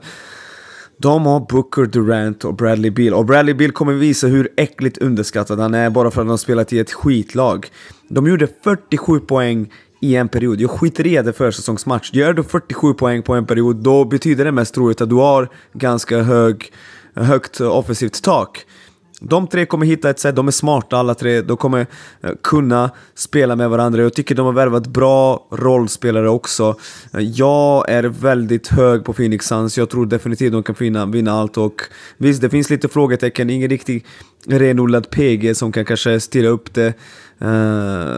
De 0.98 1.26
har 1.26 1.40
Booker, 1.40 1.86
Durant 1.86 2.46
och 2.46 2.56
Bradley 2.56 2.92
Beal. 2.92 3.14
Och 3.14 3.26
Bradley 3.26 3.54
Beal 3.54 3.72
kommer 3.72 3.94
visa 3.94 4.28
hur 4.28 4.50
äckligt 4.58 4.98
underskattad 4.98 5.60
han 5.60 5.74
är 5.74 5.90
bara 5.90 6.12
för 6.12 6.22
att 6.22 6.28
de 6.28 6.30
har 6.30 6.38
spelat 6.38 6.74
i 6.74 6.80
ett 6.80 6.94
skitlag. 6.94 7.68
De 8.08 8.28
gjorde 8.28 8.48
47 8.64 9.20
poäng 9.20 9.70
i 10.04 10.16
en 10.16 10.30
period. 10.30 10.62
Jag 10.62 10.72
skiter 10.72 11.08
i 11.08 11.22
det 11.22 11.34
försäsongsmatch. 11.34 12.14
Gör 12.14 12.34
du 12.34 12.44
47 12.44 12.94
poäng 12.94 13.22
på 13.22 13.34
en 13.34 13.46
period, 13.46 13.76
då 13.76 14.06
betyder 14.06 14.46
det 14.46 14.52
mest 14.52 14.74
troligt 14.74 15.02
att 15.02 15.10
du 15.10 15.16
har 15.16 15.50
ganska 15.74 16.22
hög, 16.22 16.72
högt 17.16 17.62
offensivt 17.62 18.24
tak. 18.24 18.66
De 19.22 19.48
tre 19.48 19.66
kommer 19.66 19.86
hitta 19.86 20.10
ett 20.10 20.20
sätt, 20.20 20.36
de 20.36 20.48
är 20.48 20.52
smarta 20.52 20.98
alla 20.98 21.16
tre, 21.16 21.42
de 21.42 21.58
kommer 21.58 21.88
eh, 22.22 22.32
kunna 22.44 22.92
spela 23.16 23.56
med 23.56 23.70
varandra. 23.70 24.02
Jag 24.02 24.14
tycker 24.14 24.36
de 24.36 24.46
har 24.46 24.54
värvat 24.54 24.88
bra 24.88 25.48
rollspelare 25.52 26.30
också. 26.30 26.76
Jag 27.12 27.90
är 27.90 28.04
väldigt 28.04 28.68
hög 28.68 29.06
på 29.06 29.14
Phoenix 29.14 29.46
Suns, 29.46 29.78
jag 29.78 29.90
tror 29.90 30.06
definitivt 30.06 30.52
de 30.52 30.64
kan 30.64 30.76
vinna, 30.80 31.06
vinna 31.06 31.32
allt 31.32 31.58
och 31.58 31.82
visst, 32.18 32.42
det 32.42 32.50
finns 32.50 32.70
lite 32.70 32.88
frågetecken, 32.88 33.50
ingen 33.50 33.70
riktig 33.70 34.06
renodlad 34.48 35.10
PG 35.10 35.56
som 35.58 35.72
kan 35.72 35.86
kanske 35.86 36.20
styra 36.20 36.48
upp 36.48 36.74
det. 36.74 36.94
Uh, 37.42 38.18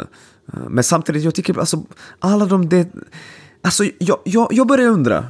Eh, 0.54 0.60
men 0.70 0.84
samtidigt, 0.84 1.24
jag 1.24 1.36
tycker 1.36 1.60
alltså, 1.60 1.84
alla 2.20 2.46
de... 2.46 2.70
Det, 2.70 2.88
alltså, 3.62 3.84
jag, 4.00 4.18
jag, 4.24 4.48
jag 4.52 4.68
börjar 4.68 4.88
undra. 4.88 5.26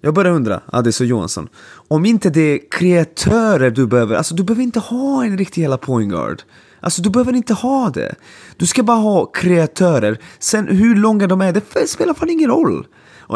Jag 0.00 0.14
börjar 0.14 0.32
undra, 0.32 0.60
Adis 0.66 1.00
och 1.00 1.06
Johansson. 1.06 1.48
Om 1.88 2.06
inte 2.06 2.30
det 2.30 2.40
är 2.40 2.70
kreatörer 2.70 3.70
du 3.70 3.86
behöver, 3.86 4.16
alltså 4.16 4.34
du 4.34 4.44
behöver 4.44 4.62
inte 4.62 4.80
ha 4.80 5.24
en 5.24 5.38
riktig 5.38 5.62
hela 5.62 5.78
point 5.78 6.10
guard. 6.10 6.42
Alltså 6.80 7.02
du 7.02 7.10
behöver 7.10 7.32
inte 7.32 7.54
ha 7.54 7.90
det. 7.90 8.14
Du 8.56 8.66
ska 8.66 8.82
bara 8.82 8.96
ha 8.96 9.26
kreatörer. 9.26 10.18
Sen 10.38 10.68
hur 10.68 10.94
långa 10.94 11.26
de 11.26 11.40
är, 11.40 11.52
det 11.52 11.88
spelar 11.88 12.14
fan 12.14 12.30
ingen 12.30 12.50
roll. 12.50 12.86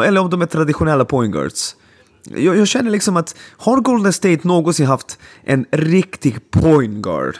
Eller 0.05 0.21
om 0.21 0.29
de 0.29 0.41
är 0.41 0.45
traditionella 0.45 1.05
point 1.05 1.33
guards. 1.33 1.75
Jag, 2.23 2.57
jag 2.57 2.67
känner 2.67 2.91
liksom 2.91 3.17
att, 3.17 3.35
har 3.57 3.81
Golden 3.81 4.13
State 4.13 4.47
någonsin 4.47 4.85
haft 4.85 5.19
en 5.43 5.65
riktig 5.71 6.51
point 6.51 7.03
guard? 7.03 7.37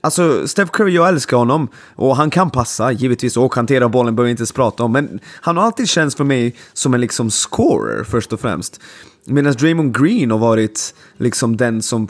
Alltså, 0.00 0.48
Steph 0.48 0.70
Curry, 0.70 0.94
jag 0.94 1.08
älskar 1.08 1.36
honom. 1.36 1.68
Och 1.96 2.16
han 2.16 2.30
kan 2.30 2.50
passa, 2.50 2.92
givetvis, 2.92 3.36
och 3.36 3.54
hantera 3.54 3.88
bollen 3.88 4.16
behöver 4.16 4.26
vi 4.26 4.30
inte 4.30 4.40
ens 4.40 4.52
prata 4.52 4.82
om. 4.82 4.92
Men 4.92 5.20
han 5.40 5.56
har 5.56 5.64
alltid 5.64 5.88
känts 5.88 6.16
för 6.16 6.24
mig 6.24 6.56
som 6.72 6.94
en 6.94 7.00
liksom 7.00 7.30
scorer, 7.30 8.04
först 8.04 8.32
och 8.32 8.40
främst. 8.40 8.80
Medan 9.24 9.52
Draymond 9.52 9.98
Green 9.98 10.30
har 10.30 10.38
varit 10.38 10.94
liksom 11.16 11.56
den 11.56 11.82
som, 11.82 12.08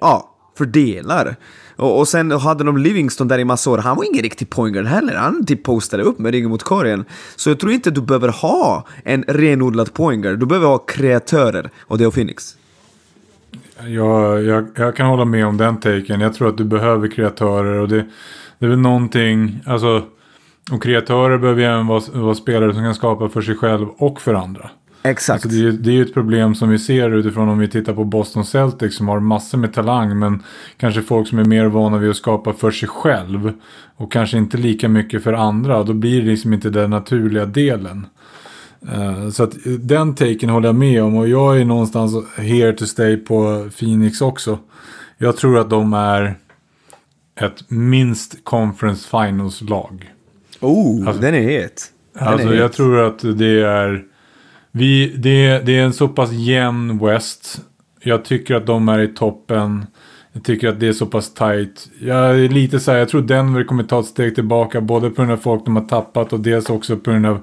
ja, 0.00 0.28
fördelar. 0.58 1.36
Och, 1.76 1.98
och 1.98 2.08
sen 2.08 2.30
hade 2.30 2.64
de 2.64 2.78
Livingston 2.78 3.28
där 3.28 3.38
i 3.38 3.44
massa 3.44 3.70
år. 3.70 3.78
Han 3.78 3.96
var 3.96 4.04
ingen 4.04 4.22
riktig 4.22 4.50
pointguard 4.50 4.86
heller. 4.86 5.14
Han 5.16 5.46
typ 5.46 5.62
postade 5.62 6.02
upp 6.02 6.18
med 6.18 6.32
ryggen 6.32 6.50
mot 6.50 6.62
korgen. 6.62 7.04
Så 7.36 7.50
jag 7.50 7.60
tror 7.60 7.72
inte 7.72 7.90
du 7.90 8.00
behöver 8.00 8.28
ha 8.28 8.86
en 9.04 9.24
renodlad 9.28 9.94
pointguard. 9.94 10.38
Du 10.38 10.46
behöver 10.46 10.66
ha 10.66 10.78
kreatörer. 10.78 11.70
Och 11.80 11.98
det 11.98 12.04
är 12.04 12.10
Phoenix. 12.10 12.56
Jag, 13.86 14.44
jag, 14.44 14.66
jag 14.76 14.96
kan 14.96 15.06
hålla 15.06 15.24
med 15.24 15.46
om 15.46 15.56
den 15.56 15.76
taken. 15.80 16.20
Jag 16.20 16.34
tror 16.34 16.48
att 16.48 16.56
du 16.58 16.64
behöver 16.64 17.08
kreatörer. 17.08 17.78
Och 17.80 17.88
det, 17.88 18.04
det 18.58 18.66
är 18.66 18.70
väl 18.70 18.78
någonting, 18.78 19.60
alltså. 19.66 20.02
Och 20.72 20.82
kreatörer 20.82 21.38
behöver 21.38 21.62
även 21.62 21.86
vara, 21.86 22.02
vara 22.12 22.34
spelare 22.34 22.74
som 22.74 22.82
kan 22.82 22.94
skapa 22.94 23.28
för 23.28 23.40
sig 23.42 23.54
själv 23.56 23.88
och 23.96 24.20
för 24.20 24.34
andra. 24.34 24.70
Exakt. 25.04 25.44
Alltså 25.44 25.48
det, 25.48 25.54
är, 25.64 25.70
ju- 25.72 25.72
det 25.78 25.90
är 25.90 25.94
ju 25.94 26.02
ett 26.02 26.14
problem 26.14 26.54
som 26.54 26.68
vi 26.68 26.78
ser 26.78 27.10
utifrån 27.10 27.48
om 27.48 27.58
vi 27.58 27.68
tittar 27.68 27.92
på 27.94 28.04
Boston 28.04 28.44
Celtics 28.44 28.96
som 28.96 29.08
har 29.08 29.20
massor 29.20 29.58
med 29.58 29.72
talang. 29.72 30.18
Men 30.18 30.42
kanske 30.76 31.02
folk 31.02 31.28
som 31.28 31.38
är 31.38 31.44
mer 31.44 31.66
vana 31.66 31.98
vid 31.98 32.10
att 32.10 32.16
skapa 32.16 32.52
för 32.52 32.70
sig 32.70 32.88
själv. 32.88 33.52
Och 33.96 34.12
kanske 34.12 34.38
inte 34.38 34.56
lika 34.56 34.88
mycket 34.88 35.22
för 35.22 35.32
andra. 35.32 35.82
Då 35.82 35.92
blir 35.92 36.20
det 36.22 36.28
liksom 36.30 36.52
inte 36.52 36.70
den 36.70 36.90
naturliga 36.90 37.46
delen. 37.46 38.06
Eh, 38.92 39.28
så 39.30 39.42
att 39.42 39.66
eh, 39.66 39.72
den 39.72 40.14
taken 40.14 40.48
håller 40.50 40.68
jag 40.68 40.74
med 40.76 41.02
om. 41.02 41.16
Och 41.16 41.28
jag 41.28 41.60
är 41.60 41.64
någonstans 41.64 42.14
here 42.36 42.72
to 42.72 42.86
stay 42.86 43.16
på 43.16 43.68
Phoenix 43.78 44.20
också. 44.20 44.58
Jag 45.18 45.36
tror 45.36 45.58
att 45.58 45.70
de 45.70 45.92
är 45.92 46.34
ett 47.40 47.70
minst 47.70 48.44
conference 48.44 49.08
finals-lag. 49.08 50.10
Oh, 50.60 51.08
Alltså- 51.08 51.22
den 51.22 51.34
är 51.34 51.40
het. 51.42 51.82
Den 52.18 52.28
Alltså 52.28 52.48
är 52.48 52.54
jag 52.54 52.62
het. 52.62 52.72
tror 52.72 52.98
att 53.00 53.38
det 53.38 53.62
är... 53.62 54.04
Vi, 54.74 55.12
det, 55.16 55.58
det 55.58 55.78
är 55.78 55.82
en 55.84 55.92
så 55.92 56.08
pass 56.08 56.32
jämn 56.32 56.98
West. 56.98 57.60
Jag 58.02 58.24
tycker 58.24 58.54
att 58.54 58.66
de 58.66 58.88
är 58.88 58.98
i 58.98 59.08
toppen. 59.08 59.86
Jag 60.32 60.44
tycker 60.44 60.68
att 60.68 60.80
det 60.80 60.88
är 60.88 60.92
så 60.92 61.06
pass 61.06 61.34
tight. 61.34 61.88
Jag 62.00 62.40
är 62.40 62.48
lite 62.48 62.80
så 62.80 62.90
här, 62.90 62.98
jag 62.98 63.08
tror 63.08 63.22
Denver 63.22 63.64
kommer 63.64 63.82
ta 63.82 64.00
ett 64.00 64.06
steg 64.06 64.34
tillbaka. 64.34 64.80
Både 64.80 65.10
på 65.10 65.14
grund 65.16 65.32
av 65.32 65.36
folk 65.36 65.64
de 65.64 65.76
har 65.76 65.84
tappat 65.84 66.32
och 66.32 66.40
dels 66.40 66.70
också 66.70 66.96
på 66.96 67.10
grund 67.10 67.26
av 67.26 67.40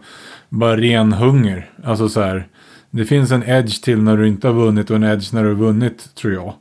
bara 0.49 0.77
ren 0.77 1.13
hunger. 1.13 1.71
Alltså 1.83 2.09
så 2.09 2.21
här. 2.21 2.47
Det 2.91 3.05
finns 3.05 3.31
en 3.31 3.43
edge 3.43 3.83
till 3.83 4.01
när 4.01 4.17
du 4.17 4.27
inte 4.27 4.47
har 4.47 4.53
vunnit 4.53 4.89
och 4.89 4.95
en 4.95 5.03
edge 5.03 5.33
när 5.33 5.43
du 5.43 5.49
har 5.49 5.55
vunnit 5.55 6.15
tror 6.15 6.33
jag. 6.33 6.53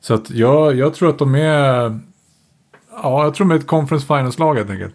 Så 0.00 0.14
att 0.14 0.30
jag, 0.30 0.74
jag 0.74 0.94
tror 0.94 1.08
att 1.08 1.18
de 1.18 1.34
är... 1.34 1.98
Ja, 3.02 3.24
jag 3.24 3.34
tror 3.34 3.48
de 3.48 3.54
är 3.54 3.58
ett 3.58 3.66
conference 3.66 4.06
finals-lag 4.06 4.54
helt 4.54 4.70
enkelt. 4.70 4.94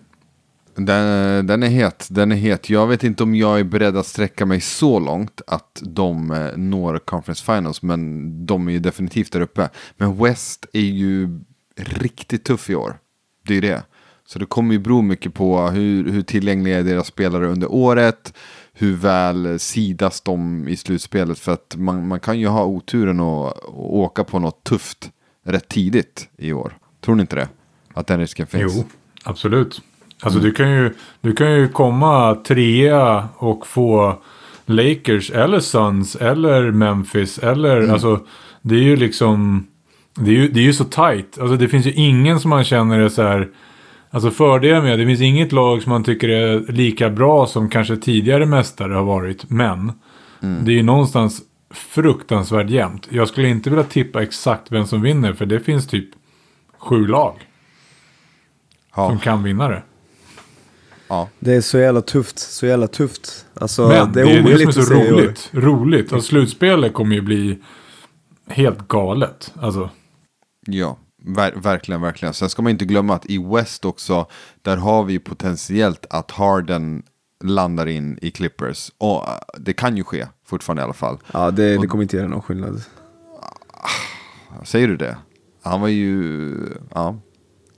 Den, 0.75 1.47
den 1.47 1.63
är 1.63 1.67
het, 1.67 2.07
den 2.11 2.31
är 2.31 2.35
het. 2.35 2.69
Jag 2.69 2.87
vet 2.87 3.03
inte 3.03 3.23
om 3.23 3.35
jag 3.35 3.59
är 3.59 3.63
beredd 3.63 3.97
att 3.97 4.05
sträcka 4.05 4.45
mig 4.45 4.61
så 4.61 4.99
långt 4.99 5.41
att 5.47 5.81
de 5.81 6.31
eh, 6.31 6.57
når 6.57 6.97
Conference 6.97 7.45
Finals, 7.45 7.81
men 7.81 8.45
de 8.45 8.67
är 8.67 8.71
ju 8.71 8.79
definitivt 8.79 9.31
där 9.31 9.41
uppe. 9.41 9.69
Men 9.97 10.23
West 10.23 10.65
är 10.73 10.79
ju 10.79 11.39
riktigt 11.77 12.43
tuff 12.43 12.69
i 12.69 12.75
år. 12.75 12.97
Det 13.47 13.53
är 13.53 13.55
ju 13.55 13.61
det. 13.61 13.83
Så 14.27 14.39
det 14.39 14.45
kommer 14.45 14.73
ju 14.73 14.79
bero 14.79 15.01
mycket 15.01 15.33
på 15.33 15.69
hur, 15.69 16.11
hur 16.11 16.21
tillgängliga 16.21 16.79
är 16.79 16.83
deras 16.83 17.07
spelare 17.07 17.47
under 17.47 17.71
året, 17.71 18.33
hur 18.73 18.95
väl 18.95 19.59
sidas 19.59 20.21
de 20.21 20.67
i 20.67 20.77
slutspelet. 20.77 21.39
För 21.39 21.51
att 21.51 21.75
man, 21.77 22.07
man 22.07 22.19
kan 22.19 22.39
ju 22.39 22.47
ha 22.47 22.65
oturen 22.65 23.19
att, 23.19 23.57
att 23.57 23.73
åka 23.75 24.23
på 24.23 24.39
något 24.39 24.63
tufft 24.63 25.11
rätt 25.43 25.67
tidigt 25.67 26.29
i 26.37 26.53
år. 26.53 26.77
Tror 27.01 27.15
ni 27.15 27.21
inte 27.21 27.35
det? 27.35 27.49
Att 27.93 28.07
den 28.07 28.19
risken 28.19 28.47
finns? 28.47 28.75
Jo, 28.75 28.83
absolut. 29.23 29.81
Alltså 30.21 30.39
du, 30.39 30.51
kan 30.51 30.71
ju, 30.71 30.93
du 31.21 31.33
kan 31.33 31.51
ju 31.51 31.67
komma 31.67 32.35
trea 32.35 33.29
och 33.37 33.67
få 33.67 34.21
Lakers 34.65 35.31
eller 35.31 35.59
Suns 35.59 36.15
eller 36.15 36.71
Memphis 36.71 37.37
eller 37.37 37.87
alltså 37.87 38.19
det 38.61 38.75
är 38.75 38.83
ju 38.83 38.95
liksom 38.95 39.67
det 40.15 40.29
är 40.29 40.35
ju, 40.35 40.47
det 40.47 40.59
är 40.59 40.63
ju 40.63 40.73
så 40.73 40.83
tight. 40.83 41.39
Alltså 41.39 41.57
det 41.57 41.67
finns 41.67 41.85
ju 41.85 41.93
ingen 41.93 42.39
som 42.39 42.49
man 42.49 42.63
känner 42.63 42.99
är 42.99 43.09
så 43.09 43.21
här 43.21 43.49
Alltså 44.09 44.31
fördelen 44.31 44.83
med 44.83 44.99
det 44.99 45.05
finns 45.05 45.21
inget 45.21 45.51
lag 45.51 45.81
som 45.83 45.89
man 45.91 46.03
tycker 46.03 46.29
är 46.29 46.71
lika 46.71 47.09
bra 47.09 47.47
som 47.47 47.69
kanske 47.69 47.97
tidigare 47.97 48.45
mästare 48.45 48.93
har 48.93 49.03
varit. 49.03 49.49
Men 49.49 49.91
det 50.39 50.71
är 50.71 50.75
ju 50.75 50.83
någonstans 50.83 51.41
fruktansvärt 51.73 52.69
jämnt. 52.69 53.07
Jag 53.11 53.27
skulle 53.27 53.47
inte 53.49 53.69
vilja 53.69 53.83
tippa 53.85 54.23
exakt 54.23 54.71
vem 54.71 54.87
som 54.87 55.01
vinner 55.01 55.33
för 55.33 55.45
det 55.45 55.59
finns 55.59 55.87
typ 55.87 56.09
sju 56.79 57.07
lag 57.07 57.33
Ja. 58.95 59.09
som 59.09 59.19
kan 59.19 59.43
vinna 59.43 59.67
det. 59.67 59.83
ja. 61.07 61.29
Det 61.39 61.53
är 61.53 61.61
så 61.61 61.77
jävla 61.77 62.01
tufft. 62.01 62.39
Så 62.39 62.65
jävla 62.65 62.87
tufft. 62.87 63.45
Alltså, 63.53 63.87
Men 63.87 64.11
det 64.11 64.21
är 64.21 64.41
det 64.43 64.57
som 64.57 64.67
är 64.67 64.71
så 64.71 64.79
att 64.79 64.87
säga 64.87 65.05
i 65.05 65.11
år. 65.11 65.17
roligt. 65.17 65.49
Roligt. 65.53 66.11
Och 66.11 66.23
slutspelet 66.23 66.93
kommer 66.93 67.15
ju 67.15 67.21
bli 67.21 67.59
helt 68.47 68.87
galet. 68.87 69.53
Alltså, 69.61 69.89
Ja, 70.67 70.97
ver 71.27 71.53
verkligen, 71.55 72.01
verkligen. 72.01 72.33
Sen 72.33 72.49
ska 72.49 72.61
man 72.61 72.71
inte 72.71 72.85
glömma 72.85 73.15
att 73.15 73.25
i 73.25 73.37
West 73.37 73.85
också, 73.85 74.25
där 74.61 74.77
har 74.77 75.03
vi 75.03 75.19
potentiellt 75.19 76.05
att 76.09 76.31
Harden 76.31 77.03
landar 77.43 77.87
in 77.87 78.19
i 78.21 78.31
Clippers. 78.31 78.91
Och 78.97 79.23
eh, 79.23 79.33
det 79.57 79.73
kan 79.73 79.97
ju 79.97 80.03
ske 80.03 80.27
fortfarande 80.45 80.81
i 80.81 80.83
alla 80.83 80.93
fall. 80.93 81.17
Ja, 81.33 81.51
det, 81.51 81.77
det 81.77 81.87
kommer 81.87 82.03
inte 82.03 82.17
göra 82.17 82.27
någon 82.27 82.41
skillnad. 82.41 82.81
Säger 84.63 84.87
du 84.87 84.97
det? 84.97 85.17
Han 85.63 85.81
var 85.81 85.87
ju, 85.87 86.55
ja, 86.93 87.15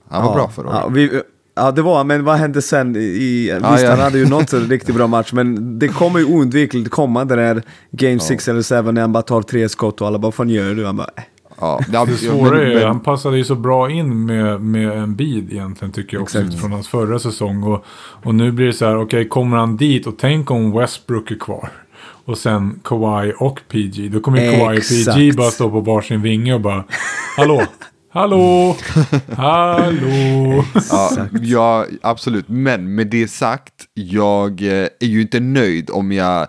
han 0.08 0.24
var 0.24 0.30
ja, 0.30 0.34
bra 0.36 0.48
förra 0.48 0.68
året. 0.68 0.78
ja, 0.82 0.88
vi, 0.88 1.22
ja, 1.54 1.70
det 1.70 1.82
var 1.82 2.04
men 2.04 2.24
vad 2.24 2.36
hände 2.36 2.62
sen? 2.62 2.96
I, 2.96 3.48
Ja, 3.62 3.72
visst, 3.72 3.84
ja. 3.84 3.90
han 3.90 3.98
hade 3.98 4.18
ju 4.18 4.24
en 4.24 4.68
riktigt 4.68 4.94
bra 4.94 5.06
match, 5.06 5.32
men 5.32 5.78
det 5.78 5.88
kommer 5.88 6.18
ju 6.18 6.24
oundvikligt 6.24 6.90
komma 6.90 7.24
den 7.24 7.38
där 7.38 7.62
Game 7.90 8.20
6 8.20 8.48
eller 8.48 8.82
7 8.82 8.92
när 8.92 9.00
han 9.00 9.12
bara 9.12 9.22
tar 9.22 9.42
tre 9.42 9.68
skott 9.68 10.00
och 10.00 10.06
alla 10.06 10.18
bara, 10.18 10.26
vad 10.26 10.34
fan 10.34 10.48
gör 10.48 10.74
du? 10.74 10.86
Han 10.86 10.96
bara, 10.96 11.10
äh. 11.16 11.22
Ja, 11.60 11.80
det 11.88 11.92
ja, 11.92 12.06
svåra 12.06 12.62
är, 12.62 12.74
men- 12.74 12.86
han 12.86 13.00
passade 13.00 13.36
ju 13.36 13.44
så 13.44 13.54
bra 13.54 13.90
in 13.90 14.26
med, 14.26 14.60
med 14.60 14.92
en 14.98 15.14
bid 15.14 15.52
egentligen 15.52 15.92
tycker 15.92 16.16
jag 16.16 16.22
också 16.22 16.38
Exakt. 16.38 16.52
utifrån 16.52 16.72
hans 16.72 16.88
förra 16.88 17.18
säsong. 17.18 17.62
Och, 17.62 17.84
och 18.24 18.34
nu 18.34 18.52
blir 18.52 18.66
det 18.66 18.72
så 18.72 18.86
här, 18.86 18.98
okej 19.00 19.28
kommer 19.28 19.56
han 19.56 19.76
dit 19.76 20.06
och 20.06 20.14
tänk 20.18 20.50
om 20.50 20.72
Westbrook 20.72 21.30
är 21.30 21.38
kvar. 21.38 21.68
Och 22.24 22.38
sen 22.38 22.80
Kawhi 22.84 23.32
och 23.38 23.60
PG. 23.68 24.10
Då 24.12 24.20
kommer 24.20 24.38
Kawhi 24.58 24.78
och. 24.78 24.82
PG 25.14 25.36
bara 25.36 25.50
stå 25.50 25.70
på 25.70 25.80
varsin 25.80 26.22
vinge 26.22 26.54
och 26.54 26.60
bara 26.60 26.84
Hallå! 27.36 27.62
Hallå! 28.18 28.76
Hallå! 29.36 30.64
Ja, 30.74 31.26
ja, 31.42 31.86
absolut. 32.02 32.48
Men 32.48 32.94
med 32.94 33.06
det 33.06 33.28
sagt, 33.28 33.72
jag 33.94 34.62
eh, 34.62 34.88
är 35.00 35.06
ju 35.06 35.20
inte 35.20 35.40
nöjd 35.40 35.90
om 35.90 36.12
jag 36.12 36.46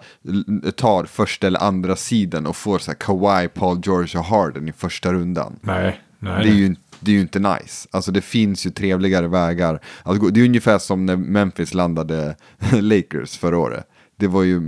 tar 0.75 1.05
första 1.05 1.47
eller 1.47 1.63
andra 1.63 1.95
sidan 1.95 2.47
och 2.47 2.55
får 2.55 2.79
så 2.79 2.91
här 2.91 2.95
Kawhi, 2.95 3.47
Paul 3.47 3.81
George 3.85 4.19
och 4.19 4.25
Harden 4.25 4.67
i 4.67 4.71
första 4.71 5.13
rundan. 5.13 5.59
Nej, 5.61 6.01
nej. 6.19 6.43
Det 6.43 6.49
är, 6.49 6.53
ju, 6.53 6.75
det 6.99 7.11
är 7.11 7.15
ju 7.15 7.21
inte 7.21 7.39
nice. 7.39 7.87
Alltså 7.91 8.11
det 8.11 8.21
finns 8.21 8.65
ju 8.65 8.69
trevligare 8.69 9.27
vägar. 9.27 9.79
Alltså, 10.03 10.27
det 10.27 10.39
är 10.39 10.45
ungefär 10.45 10.79
som 10.79 11.05
när 11.05 11.15
Memphis 11.15 11.73
landade 11.73 12.35
Lakers 12.81 13.37
förra 13.37 13.57
året. 13.57 13.85
Det 14.17 14.27
var 14.27 14.43
ju 14.43 14.61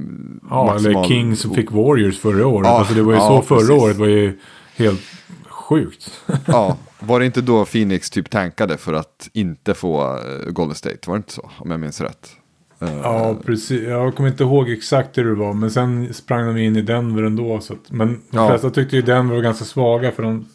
Ja, 0.50 0.76
eller 0.76 0.90
maximal- 0.90 1.08
Kings 1.08 1.40
som 1.40 1.54
fick 1.54 1.72
Warriors 1.72 2.20
förra 2.20 2.48
året. 2.48 2.68
Ja, 2.68 2.80
alltså 2.80 2.94
det 2.94 3.02
var 3.02 3.14
ju 3.14 3.20
ja, 3.20 3.28
så 3.28 3.42
förra 3.42 3.58
precis. 3.60 3.84
året. 3.84 3.98
var 3.98 4.08
ju 4.08 4.40
helt 4.76 5.02
sjukt. 5.72 6.22
Ja, 6.48 6.78
var 7.00 7.20
det 7.20 7.26
inte 7.26 7.42
då 7.42 7.66
Phoenix 7.66 8.10
typ 8.10 8.30
tankade 8.30 8.78
för 8.78 8.94
att 8.94 9.30
inte 9.34 9.74
få 9.74 10.18
eh, 10.18 10.52
Golden 10.52 10.76
State? 10.76 10.98
Var 11.08 11.14
det 11.16 11.18
inte 11.18 11.34
så? 11.34 11.52
Om 11.58 11.72
jag 11.72 11.80
minns 11.80 12.02
rätt. 12.02 12.30
Eh, 12.80 12.98
ja, 13.04 13.36
precis. 13.46 13.82
Jag 13.82 14.16
kommer 14.16 14.30
inte 14.30 14.44
ihåg 14.44 14.70
exakt 14.70 15.18
hur 15.18 15.26
det 15.26 15.36
var. 15.36 15.54
Men 15.54 15.72
sen 15.72 16.14
sprang 16.14 16.46
de 16.56 16.58
in 16.62 16.76
i 16.76 16.82
Denver 16.82 17.24
ändå. 17.24 17.60
Så 17.62 17.74
att, 17.74 17.92
men 17.92 18.08
de 18.08 18.38
Ja. 18.38 18.50
flesta 18.50 18.70
tyckte 18.70 18.96
ju 18.96 19.02
Denver 19.02 19.36
var 19.36 19.42
ganska 19.42 19.66
svaga. 19.66 20.12
För 20.12 20.24
de 20.24 20.48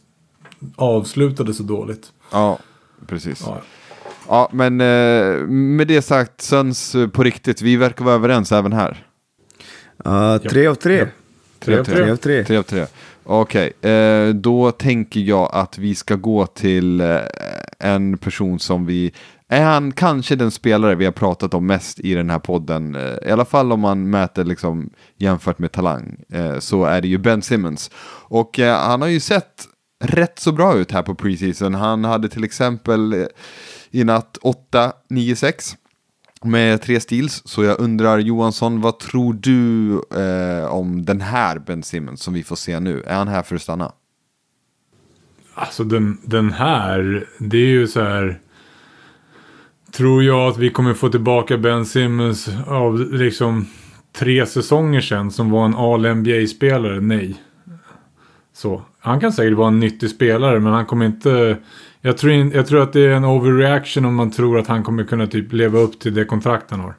avslutade 0.77 1.55
så 1.55 1.63
dåligt. 1.63 2.07
Ja, 2.33 2.59
precis. 3.07 3.43
Ja. 3.47 3.61
Ja. 4.29 4.49
men 4.53 4.81
eh, 4.81 5.47
med 5.47 5.87
det 5.89 6.03
sagt, 6.03 6.41
Suns 6.41 6.97
på 7.13 7.23
riktigt, 7.23 7.63
vi 7.63 7.77
verkar 7.77 8.05
vara 8.05 8.15
överens 8.15 8.53
även 8.53 8.73
här. 8.73 9.07
Uh, 10.07 10.39
tre 10.39 10.67
av 10.67 10.75
tre. 10.75 10.99
Ja. 10.99 11.07
Tre 11.59 11.79
av 11.79 11.85
Tre 11.85 11.95
tre. 11.95 12.11
av 12.11 12.17
tre. 12.17 12.45
Tre 12.45 12.57
av 12.57 12.63
tre. 12.63 12.87
Okej, 13.29 13.73
eh, 13.91 14.29
då 14.29 14.71
tänker 14.71 15.21
jag 15.21 15.51
att 15.53 15.79
vi 15.79 15.95
ska 15.95 16.15
gå 16.15 16.47
till 16.47 17.01
eh, 17.01 17.19
en 17.79 18.19
person 18.19 18.59
som 18.59 18.87
vi... 18.87 19.13
Är 19.49 19.63
han 19.63 19.93
kanske 19.93 20.37
den 20.37 20.51
spelare 20.51 20.95
vi 20.95 21.05
har 21.05 21.13
pratat 21.13 21.55
om 21.55 21.67
mest 21.67 22.01
i 22.01 22.15
den 22.15 22.31
här 22.31 22.39
podden? 22.39 22.95
Eh, 22.95 23.29
I 23.29 23.31
alla 23.31 23.45
fall 23.45 23.73
om 23.73 23.81
man 23.81 24.11
mäter 24.11 24.45
liksom 24.45 24.91
jämfört 25.19 25.59
med 25.59 25.73
talang. 25.73 26.17
Eh, 26.33 26.59
så 26.59 26.85
är 26.85 27.01
det 27.01 27.09
ju 27.09 27.19
Ben 27.19 27.43
Simmons. 27.43 27.91
Och 28.29 28.59
eh, 28.59 28.79
han 28.79 29.01
har 29.01 29.09
ju 29.09 29.21
sett 29.21 29.65
rätt 30.05 30.39
så 30.39 30.53
bra 30.53 30.77
ut 30.77 30.93
här 30.93 31.03
på 31.03 31.15
preseason. 31.15 31.75
Han 31.75 32.05
hade 32.05 32.29
till 32.29 32.45
exempel 32.45 33.13
eh, 33.13 33.27
i 33.91 34.05
natt 34.05 34.39
8-9-6 35.11 35.77
med 36.47 36.83
tre 36.83 37.01
stils, 37.01 37.43
Så 37.45 37.65
jag 37.65 37.81
undrar 37.81 38.19
Johansson, 38.19 38.81
vad 38.81 38.99
tror 38.99 39.35
du 39.35 39.93
eh, 40.21 40.73
om 40.75 41.05
den 41.05 41.21
här 41.21 41.59
Ben 41.59 41.83
Simmons 41.83 42.23
som 42.23 42.35
vi 42.35 42.43
får 42.43 42.57
se 42.57 42.81
nu? 42.81 43.03
Är 43.07 43.17
han 43.17 43.29
här 43.29 43.43
för 43.43 43.57
att 43.57 43.63
stanna? 43.63 43.93
Alltså 45.55 45.85
den, 45.85 46.19
den 46.25 46.53
här. 46.53 47.27
Det 47.39 47.57
är 47.57 47.71
ju 47.71 47.87
så 47.87 48.01
här. 48.01 48.41
Tror 49.93 50.25
jag 50.25 50.49
att 50.49 50.59
vi 50.59 50.71
kommer 50.71 50.95
få 50.95 51.09
tillbaka 51.09 51.59
Ben 51.59 51.87
Simmons 51.87 52.49
av 52.67 53.13
liksom 53.13 53.67
tre 54.13 54.47
säsonger 54.47 55.01
sedan 55.01 55.31
som 55.31 55.51
var 55.51 55.65
en 55.65 55.75
All-NBA-spelare? 55.75 57.01
Nej. 57.01 57.43
Så. 58.53 58.83
Han 58.99 59.21
kan 59.21 59.33
säkert 59.33 59.57
vara 59.57 59.69
en 59.69 59.81
nyttig 59.81 60.11
spelare 60.11 60.61
men 60.61 60.73
han 60.73 60.87
kommer 60.87 61.07
inte... 61.07 61.57
Jag 62.07 62.19
tror, 62.19 62.33
in, 62.33 62.53
jag 62.55 62.67
tror 62.67 62.83
att 62.83 62.93
det 62.93 63.01
är 63.01 63.11
en 63.11 63.25
overreaction 63.25 64.05
om 64.05 64.15
man 64.15 64.31
tror 64.31 64.59
att 64.59 64.67
han 64.67 64.83
kommer 64.83 65.05
kunna 65.05 65.27
typ 65.27 65.53
leva 65.53 65.79
upp 65.79 65.99
till 65.99 66.15
det 66.15 66.25
kontrakt 66.25 66.71
han 66.71 66.81
har. 66.81 66.95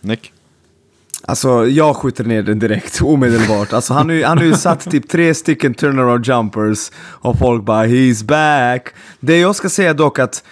Nick? 0.00 0.32
Alltså 1.22 1.66
jag 1.66 1.96
skjuter 1.96 2.24
ner 2.24 2.42
den 2.42 2.58
direkt, 2.58 3.00
omedelbart. 3.02 3.72
Alltså 3.72 3.94
han 3.94 4.08
har 4.08 4.16
ju, 4.16 4.24
han 4.24 4.38
har 4.38 4.44
ju 4.44 4.54
satt 4.54 4.90
typ 4.90 5.08
tre 5.08 5.34
stycken 5.34 5.74
turnaround 5.74 6.26
jumpers 6.26 6.90
och 6.98 7.38
folk 7.38 7.64
bara 7.64 7.86
“He's 7.86 8.24
back”. 8.24 8.94
Det 9.20 9.38
jag 9.38 9.56
ska 9.56 9.68
säga 9.68 9.94
dock 9.94 10.18
att 10.18 10.44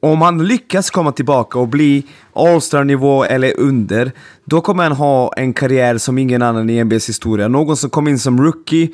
om 0.00 0.22
han 0.22 0.46
lyckas 0.46 0.90
komma 0.90 1.12
tillbaka 1.12 1.58
och 1.58 1.68
bli 1.68 2.06
All-star 2.32 2.84
nivå 2.84 3.24
eller 3.24 3.60
under, 3.60 4.12
då 4.44 4.60
kommer 4.60 4.82
han 4.82 4.92
ha 4.92 5.32
en 5.36 5.52
karriär 5.52 5.98
som 5.98 6.18
ingen 6.18 6.42
annan 6.42 6.70
i 6.70 6.84
NBAs 6.84 7.08
historia. 7.08 7.48
Någon 7.48 7.76
som 7.76 7.90
kom 7.90 8.08
in 8.08 8.18
som 8.18 8.42
rookie, 8.42 8.88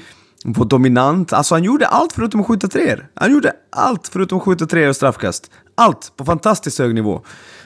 var 0.44 0.64
dominant. 0.64 1.32
Alltså 1.32 1.54
han 1.54 1.64
gjorde 1.64 1.86
allt 1.86 2.12
förutom 2.12 2.40
att 2.40 2.46
skjuta 2.46 2.68
treor. 2.68 3.08
Han 3.14 3.32
gjorde 3.32 3.52
allt 3.70 4.08
förutom 4.08 4.38
att 4.38 4.44
skjuta 4.44 4.66
treor 4.66 4.88
och 4.88 4.96
straffkast. 4.96 5.50
Allt 5.74 6.12
på 6.16 6.24
fantastiskt 6.24 6.78
hög 6.78 6.94
nivå. 6.94 7.22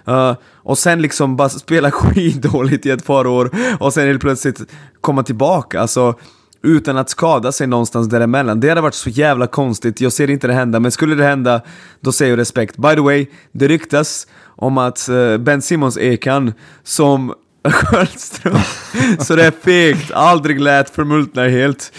Uh, 0.08 0.34
och 0.54 0.78
sen 0.78 1.02
liksom 1.02 1.36
bara 1.36 1.48
spela 1.48 1.90
skitdåligt 1.92 2.86
i 2.86 2.90
ett 2.90 3.06
par 3.06 3.26
år 3.26 3.50
och 3.80 3.94
sen 3.94 4.06
helt 4.06 4.20
plötsligt 4.20 4.60
komma 5.00 5.22
tillbaka. 5.22 5.80
Alltså, 5.80 6.14
utan 6.62 6.96
att 6.96 7.10
skada 7.10 7.52
sig 7.52 7.66
någonstans 7.66 8.08
däremellan. 8.08 8.60
Det 8.60 8.68
hade 8.68 8.80
varit 8.80 8.94
så 8.94 9.10
jävla 9.10 9.46
konstigt, 9.46 10.00
jag 10.00 10.12
ser 10.12 10.30
inte 10.30 10.46
det 10.46 10.52
hända, 10.52 10.80
men 10.80 10.90
skulle 10.90 11.14
det 11.14 11.24
hända, 11.24 11.60
då 12.00 12.12
säger 12.12 12.32
jag 12.32 12.38
respekt. 12.38 12.76
By 12.76 12.94
the 12.94 13.00
way, 13.00 13.26
det 13.52 13.68
ryktas 13.68 14.26
om 14.44 14.78
att 14.78 15.08
uh, 15.10 15.38
Ben 15.38 15.62
Simmons 15.62 15.98
Ekan, 15.98 16.52
som 16.82 17.34
Sköldström, 17.70 18.58
så 19.18 19.36
det 19.36 19.46
är 19.46 19.52
fegt, 19.62 20.12
aldrig 20.12 20.60
lät 20.60 20.90
förmultna 20.90 21.48
helt. 21.48 21.92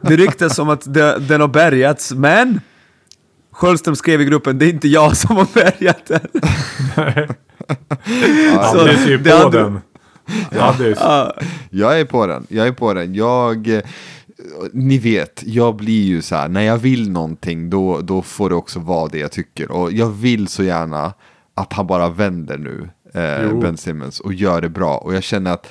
Det 0.00 0.16
ryktas 0.16 0.58
om 0.58 0.68
att 0.68 0.94
det, 0.94 1.18
den 1.18 1.40
har 1.40 1.48
bärgats, 1.48 2.12
men 2.12 2.60
Sköldström 3.52 3.96
skrev 3.96 4.20
i 4.20 4.24
gruppen, 4.24 4.58
det 4.58 4.64
är 4.66 4.70
inte 4.70 4.88
jag 4.88 5.16
som 5.16 5.36
har 5.36 5.46
bärgat 5.54 6.06
den. 6.06 6.28
Så 8.72 8.80
Addis 8.80 9.06
är 9.06 9.08
ju 9.10 9.18
det 9.18 9.30
på 9.30 9.36
hade- 9.36 9.58
den. 9.62 9.80
Addis. 10.60 10.98
Jag 11.70 12.00
är 12.00 12.04
på 12.04 12.26
den, 12.26 12.46
jag 12.48 12.66
är 12.66 12.72
på 12.72 12.94
den. 12.94 13.14
Jag, 13.14 13.68
eh, 13.68 13.80
ni 14.72 14.98
vet, 14.98 15.42
jag 15.46 15.76
blir 15.76 16.04
ju 16.04 16.22
så 16.22 16.36
här, 16.36 16.48
när 16.48 16.60
jag 16.62 16.78
vill 16.78 17.10
någonting 17.10 17.70
då, 17.70 18.00
då 18.00 18.22
får 18.22 18.48
det 18.48 18.54
också 18.54 18.80
vara 18.80 19.08
det 19.08 19.18
jag 19.18 19.32
tycker. 19.32 19.70
Och 19.70 19.92
jag 19.92 20.10
vill 20.10 20.48
så 20.48 20.62
gärna 20.62 21.12
att 21.54 21.72
han 21.72 21.86
bara 21.86 22.08
vänder 22.08 22.58
nu, 22.58 22.88
eh. 23.16 23.58
Ben 23.60 23.76
Simmons, 23.76 24.20
och 24.20 24.34
gör 24.34 24.60
det 24.60 24.68
bra. 24.68 24.96
Och 24.98 25.14
jag 25.14 25.22
känner 25.22 25.52
att 25.52 25.66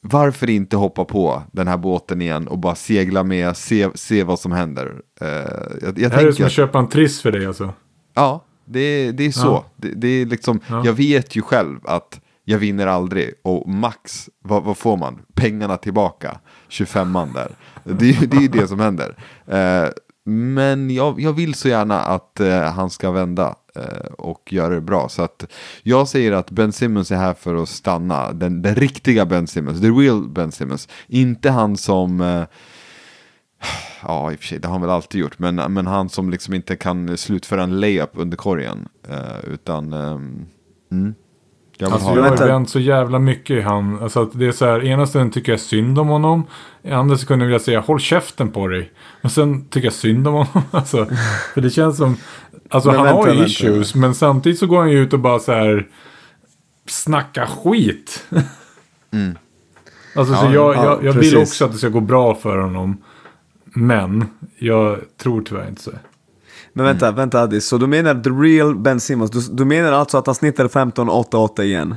varför 0.00 0.50
inte 0.50 0.76
hoppa 0.76 1.04
på 1.04 1.42
den 1.52 1.68
här 1.68 1.76
båten 1.76 2.22
igen 2.22 2.48
och 2.48 2.58
bara 2.58 2.74
segla 2.74 3.22
med, 3.24 3.56
se, 3.56 3.88
se 3.94 4.24
vad 4.24 4.38
som 4.38 4.52
händer. 4.52 4.94
Eh, 5.20 5.28
jag, 5.28 5.44
jag 5.82 5.94
Det 5.94 6.12
här 6.14 6.26
är 6.26 6.32
som 6.32 6.44
att 6.46 6.52
köpa 6.52 6.78
en 6.78 6.88
triss 6.88 7.20
för 7.22 7.32
dig 7.32 7.46
alltså. 7.46 7.72
Ja, 8.14 8.44
det, 8.64 9.12
det 9.12 9.26
är 9.26 9.30
så. 9.30 9.40
Ja. 9.46 9.64
Det, 9.76 9.88
det 9.88 10.08
är 10.08 10.26
liksom, 10.26 10.60
Ja. 10.68 10.82
Jag 10.84 10.92
vet 10.92 11.36
ju 11.36 11.42
själv 11.42 11.78
att 11.84 12.20
jag 12.44 12.58
vinner 12.58 12.86
aldrig. 12.86 13.34
Och 13.42 13.68
max, 13.68 14.28
vad, 14.44 14.62
vad 14.62 14.76
får 14.76 14.96
man? 14.96 15.18
Pengarna 15.34 15.76
tillbaka. 15.76 16.38
25 16.68 17.10
man 17.10 17.32
där. 17.32 17.48
Det, 17.84 18.10
är- 18.10 18.26
det 18.26 18.36
är 18.36 18.40
ju 18.40 18.48
det 18.48 18.68
som 18.68 18.80
händer. 18.80 19.16
Eh, 19.46 19.88
men 20.24 20.90
jag, 20.90 21.20
jag 21.20 21.32
vill 21.32 21.54
så 21.54 21.68
gärna 21.68 22.00
att 22.00 22.40
eh, 22.40 22.62
han 22.72 22.90
ska 22.90 23.10
vända 23.10 23.54
Eh, 23.76 24.12
och 24.18 24.52
göra 24.52 24.74
det 24.74 24.80
bra. 24.80 25.08
Så 25.08 25.22
att 25.22 25.46
jag 25.82 26.08
säger 26.08 26.32
att 26.32 26.50
Ben 26.50 26.72
Simmons 26.72 27.10
är 27.10 27.16
här 27.16 27.34
för 27.34 27.62
att 27.62 27.68
stanna. 27.68 28.32
Den, 28.32 28.62
den 28.62 28.74
riktiga 28.74 29.26
Ben 29.26 29.46
Simmons, 29.46 29.80
the 29.80 29.90
real 29.90 30.28
Ben 30.28 30.52
Simmons. 30.52 30.88
Inte 31.06 31.50
han 31.50 31.76
som... 31.76 32.20
Eh, 32.20 32.44
Ja, 34.02 34.32
i 34.32 34.34
och 34.34 34.38
för 34.38 34.46
sig, 34.46 34.58
det 34.58 34.68
har 34.68 34.72
han 34.72 34.80
väl 34.80 34.90
alltid 34.90 35.20
gjort. 35.20 35.38
Men, 35.38 35.54
men 35.54 35.86
han 35.86 36.08
som 36.08 36.30
liksom 36.30 36.54
inte 36.54 36.76
kan 36.76 37.16
slutföra 37.16 37.62
en 37.62 37.80
layup 37.80 38.10
under 38.12 38.36
korgen. 38.36 38.88
Eh, 39.08 39.44
utan, 39.52 39.92
eh, 39.92 40.20
mm. 40.92 41.14
Jag 41.82 41.92
Alltså 41.92 42.08
jag 42.08 42.22
har 42.22 42.28
Vänta. 42.30 42.46
vänt 42.46 42.70
så 42.70 42.80
jävla 42.80 43.18
mycket 43.18 43.50
i 43.56 43.60
han. 43.60 44.02
Alltså 44.02 44.22
att 44.22 44.30
det 44.38 44.46
är 44.46 44.52
så 44.52 44.64
här, 44.66 44.84
ena 44.84 45.06
stunden 45.06 45.30
tycker 45.30 45.52
jag 45.52 45.60
synd 45.60 45.98
om 45.98 46.08
honom. 46.08 46.44
I 46.82 46.90
andra 46.90 47.16
sekunden 47.18 47.48
vill 47.48 47.52
jag 47.52 47.60
säga 47.60 47.80
håll 47.80 48.00
käften 48.00 48.50
på 48.50 48.68
dig. 48.68 48.92
Och 49.22 49.30
sen 49.32 49.68
tycker 49.68 49.86
jag 49.86 49.92
synd 49.94 50.28
om 50.28 50.34
honom. 50.34 50.62
Alltså, 50.70 51.06
för 51.54 51.60
det 51.60 51.70
känns 51.70 51.96
som, 51.96 52.16
alltså 52.68 52.88
Men 52.90 52.96
han 52.98 53.06
vänta, 53.06 53.20
har 53.20 53.26
ju 53.28 53.32
vänta. 53.34 53.46
issues. 53.50 53.94
Men 53.94 54.14
samtidigt 54.14 54.58
så 54.58 54.66
går 54.66 54.78
han 54.78 54.90
ju 54.90 54.98
ut 55.02 55.12
och 55.12 55.18
bara 55.20 55.38
så 55.38 55.52
här 55.52 55.86
snackar 56.86 57.46
skit. 57.46 58.24
Alltså 60.16 60.34
så 60.34 60.44
Ja, 60.46 60.52
jag, 60.52 60.74
ja, 60.76 60.84
jag, 60.84 61.04
jag 61.04 61.12
vill 61.12 61.36
också 61.38 61.64
att 61.64 61.72
det 61.72 61.78
ska 61.78 61.88
gå 61.88 62.00
bra 62.00 62.34
för 62.34 62.58
honom. 62.58 63.02
Men 63.64 64.24
jag 64.58 64.98
tror 65.22 65.42
tyvärr 65.42 65.68
inte 65.68 65.82
så. 65.82 65.90
Men 66.74 66.84
vänta, 66.86 67.10
vänta 67.10 67.40
Addis, 67.42 67.66
så 67.66 67.78
du 67.78 67.86
menar 67.86 68.14
the 68.14 68.30
real 68.30 68.74
Ben 68.78 69.00
Simmons? 69.00 69.30
Du, 69.30 69.40
du 69.56 69.64
menar 69.64 69.92
alltså 69.92 70.18
att 70.18 70.26
han 70.26 70.34
snittar 70.34 70.68
15-8-8 70.68 71.62
igen? 71.62 71.94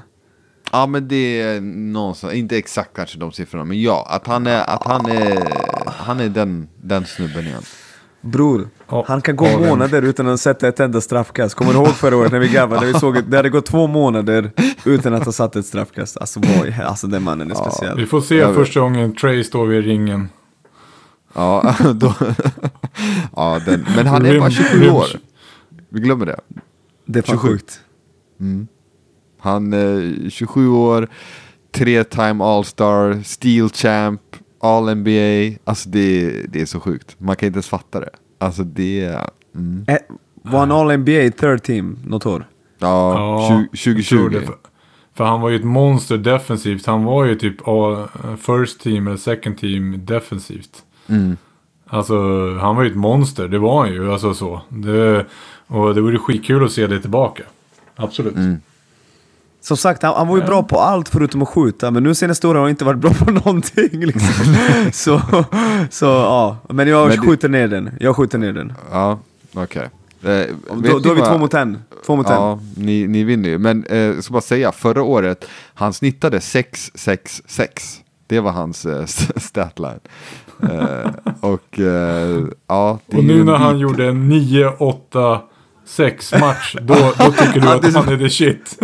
Ja, 0.71 0.85
men 0.87 1.07
det 1.07 1.41
är 1.41 1.61
någonstans, 1.61 2.33
inte 2.33 2.57
exakt 2.57 2.95
kanske 2.95 3.19
de 3.19 3.31
siffrorna, 3.31 3.65
men 3.65 3.81
ja, 3.81 4.07
att 4.09 4.27
han 4.27 4.47
är, 4.47 4.69
att 4.69 4.83
han 4.83 5.05
är, 5.05 5.43
han 5.85 6.19
är 6.19 6.29
den, 6.29 6.67
den 6.81 7.05
snubben 7.05 7.45
igen. 7.47 7.61
Bror, 8.21 8.67
Ja, 8.89 9.05
han 9.07 9.21
kan 9.21 9.35
gå 9.35 9.45
den- 9.45 9.67
månader 9.69 10.01
utan 10.01 10.27
att 10.27 10.39
sätta 10.39 10.67
ett 10.67 10.79
enda 10.79 11.01
straffkast. 11.01 11.55
Kommer 11.55 11.71
du 11.73 11.77
ihåg 11.77 11.87
förra 11.87 12.17
året 12.17 12.31
när 12.31 12.39
vi 12.39 12.47
garvade? 12.47 12.85
När 12.85 12.93
vi 12.93 12.99
såg 12.99 13.17
att 13.17 13.31
det 13.31 13.37
hade 13.37 13.49
gått 13.49 13.65
två 13.65 13.87
månader 13.87 14.51
utan 14.85 15.13
att 15.13 15.25
ha 15.25 15.31
satt 15.31 15.55
ett 15.55 15.65
straffkast. 15.65 16.17
Alltså, 16.17 16.39
i- 16.39 16.81
alltså 16.85 17.07
den 17.07 17.23
mannen 17.23 17.51
är 17.51 17.55
speciell. 17.55 17.97
Vi 17.97 18.05
får 18.05 18.21
se 18.21 18.53
första 18.53 18.79
gången 18.79 19.15
Trey 19.15 19.43
står 19.43 19.65
vid 19.65 19.85
ringen. 19.85 20.29
Ja, 21.35 21.75
då, 21.95 22.13
ja 23.35 23.59
den, 23.65 23.85
men 23.95 24.07
han 24.07 24.25
är 24.25 24.39
bara 24.39 24.51
27 24.51 24.89
år. 24.89 25.05
Vi 25.89 25.99
glömmer 25.99 26.25
det. 26.25 26.39
Det 27.05 27.19
är 27.19 27.23
fan 27.23 27.35
27. 27.37 27.47
sjukt. 27.47 27.79
Han 29.39 29.73
är 29.73 30.29
27 30.29 30.69
år, 30.69 31.07
tre 31.71 32.03
time 32.03 32.43
all-star, 32.43 33.23
steel 33.23 33.69
champ, 33.69 34.21
all 34.61 34.95
NBA. 34.95 35.57
Alltså 35.63 35.89
det, 35.89 36.31
det 36.49 36.61
är 36.61 36.65
så 36.65 36.79
sjukt. 36.79 37.15
Man 37.17 37.35
kan 37.35 37.47
inte 37.47 37.57
ens 37.57 37.67
fatta 37.69 37.99
det. 37.99 38.09
Alltså 38.39 38.63
det. 38.63 39.19
Mm. 39.55 39.85
Eh, 39.87 39.97
Var 40.41 40.59
han 40.59 40.71
All-NBA 40.71 41.31
third 41.31 41.63
team 41.63 41.99
något 42.05 42.25
år? 42.25 42.47
Ja, 42.79 43.13
Ja, 43.13 43.49
tju- 43.49 43.95
jag 43.97 44.05
tror 44.05 44.29
2020. 44.29 44.39
det. 44.39 44.45
För, 44.45 44.55
för 45.13 45.23
han 45.23 45.41
var 45.41 45.49
ju 45.49 45.55
ett 45.55 45.63
monster 45.63 46.17
defensivt. 46.17 46.85
Han 46.85 47.03
var 47.03 47.25
ju 47.25 47.35
typ 47.35 47.67
all, 47.67 48.07
first 48.37 48.79
team 48.81 49.07
eller 49.07 49.17
second 49.17 49.57
team 49.57 50.05
defensivt. 50.05 50.83
Mm. 51.07 51.37
Alltså 51.87 52.15
han 52.61 52.75
var 52.75 52.83
ju 52.83 52.89
ett 52.89 52.95
monster, 52.95 53.47
det 53.47 53.59
var 53.59 53.83
han 53.83 53.93
ju. 53.93 54.11
Alltså 54.13 54.33
så. 54.33 54.61
Det, 54.69 55.25
och 55.67 55.95
det 55.95 56.01
vore 56.01 56.17
skitkul 56.17 56.65
att 56.65 56.71
se 56.71 56.87
det 56.87 56.99
tillbaka. 57.01 57.43
Absolut. 57.95 58.35
Mm. 58.35 58.57
Som 59.61 59.77
sagt, 59.77 60.03
han, 60.03 60.13
han 60.15 60.27
var 60.27 60.37
ju 60.37 60.43
bra 60.43 60.63
på 60.63 60.79
allt 60.79 61.09
förutom 61.09 61.41
att 61.41 61.49
skjuta, 61.49 61.91
men 61.91 62.03
nu 62.03 62.15
senaste 62.15 62.47
åren 62.47 62.55
har 62.55 62.61
han 62.63 62.69
inte 62.69 62.85
varit 62.85 62.99
bra 62.99 63.13
på 63.13 63.31
någonting. 63.45 64.05
Liksom. 64.05 64.55
så, 64.93 65.21
så 65.89 66.05
ja, 66.05 66.57
men 66.69 66.87
jag 66.87 67.07
Men 67.07 67.17
skjuter 67.21 67.49
ner 67.49 67.67
den. 67.67 67.89
Jag 67.99 68.15
skjuter 68.15 68.37
ner 68.37 68.53
den. 68.53 68.73
Ja, 68.91 69.19
okej. 69.53 69.89
Eh, 70.23 70.29
vet 70.29 70.49
Då, 70.91 70.99
då 70.99 71.09
är 71.11 71.15
vi 71.15 71.21
vad- 71.21 71.29
två 71.31 71.37
mot 71.37 71.53
en. 71.53 71.77
Två 72.05 72.15
mot 72.15 72.27
en. 72.29 72.33
Ja, 72.33 72.59
ni, 72.77 73.07
ni 73.07 73.23
vinner 73.23 73.49
ju. 73.49 73.57
Men 73.57 73.83
eh, 73.85 73.97
jag 73.97 74.23
ska 74.23 74.31
bara 74.33 74.41
säga, 74.41 74.71
förra 74.71 75.03
året, 75.03 75.45
han 75.73 75.93
snittade 75.93 76.39
6-6-6. 76.39 77.67
Det 78.27 78.39
var 78.39 78.51
hans 78.51 78.85
eh, 78.85 79.05
statline. 79.35 79.99
Eh, 80.63 81.11
och 81.39 81.79
eh, 81.79 82.43
ja, 82.67 82.99
Och 83.05 83.23
nu 83.23 83.43
när 83.43 83.55
han 83.55 83.79
gjorde 83.79 84.07
en 84.07 84.31
9-8 84.31 85.39
6 85.85 86.33
match, 86.39 86.75
då, 86.81 86.93
då 87.17 87.31
tycker 87.31 87.59
du 87.59 87.67
att 87.67 87.93
han 87.93 88.09
är 88.09 88.17
the 88.17 88.29
shit. 88.29 88.79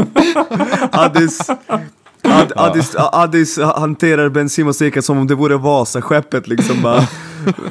Addis, 0.91 1.49
Ad, 2.23 2.51
Addis, 2.55 2.95
Addis 2.95 3.59
hanterar 3.59 4.29
Ben 4.29 4.49
Simons 4.49 4.81
som 5.01 5.17
om 5.17 5.27
det 5.27 5.35
vore 5.35 5.57
Vasaskeppet 5.57 6.47
liksom 6.47 6.81
bara 6.81 7.07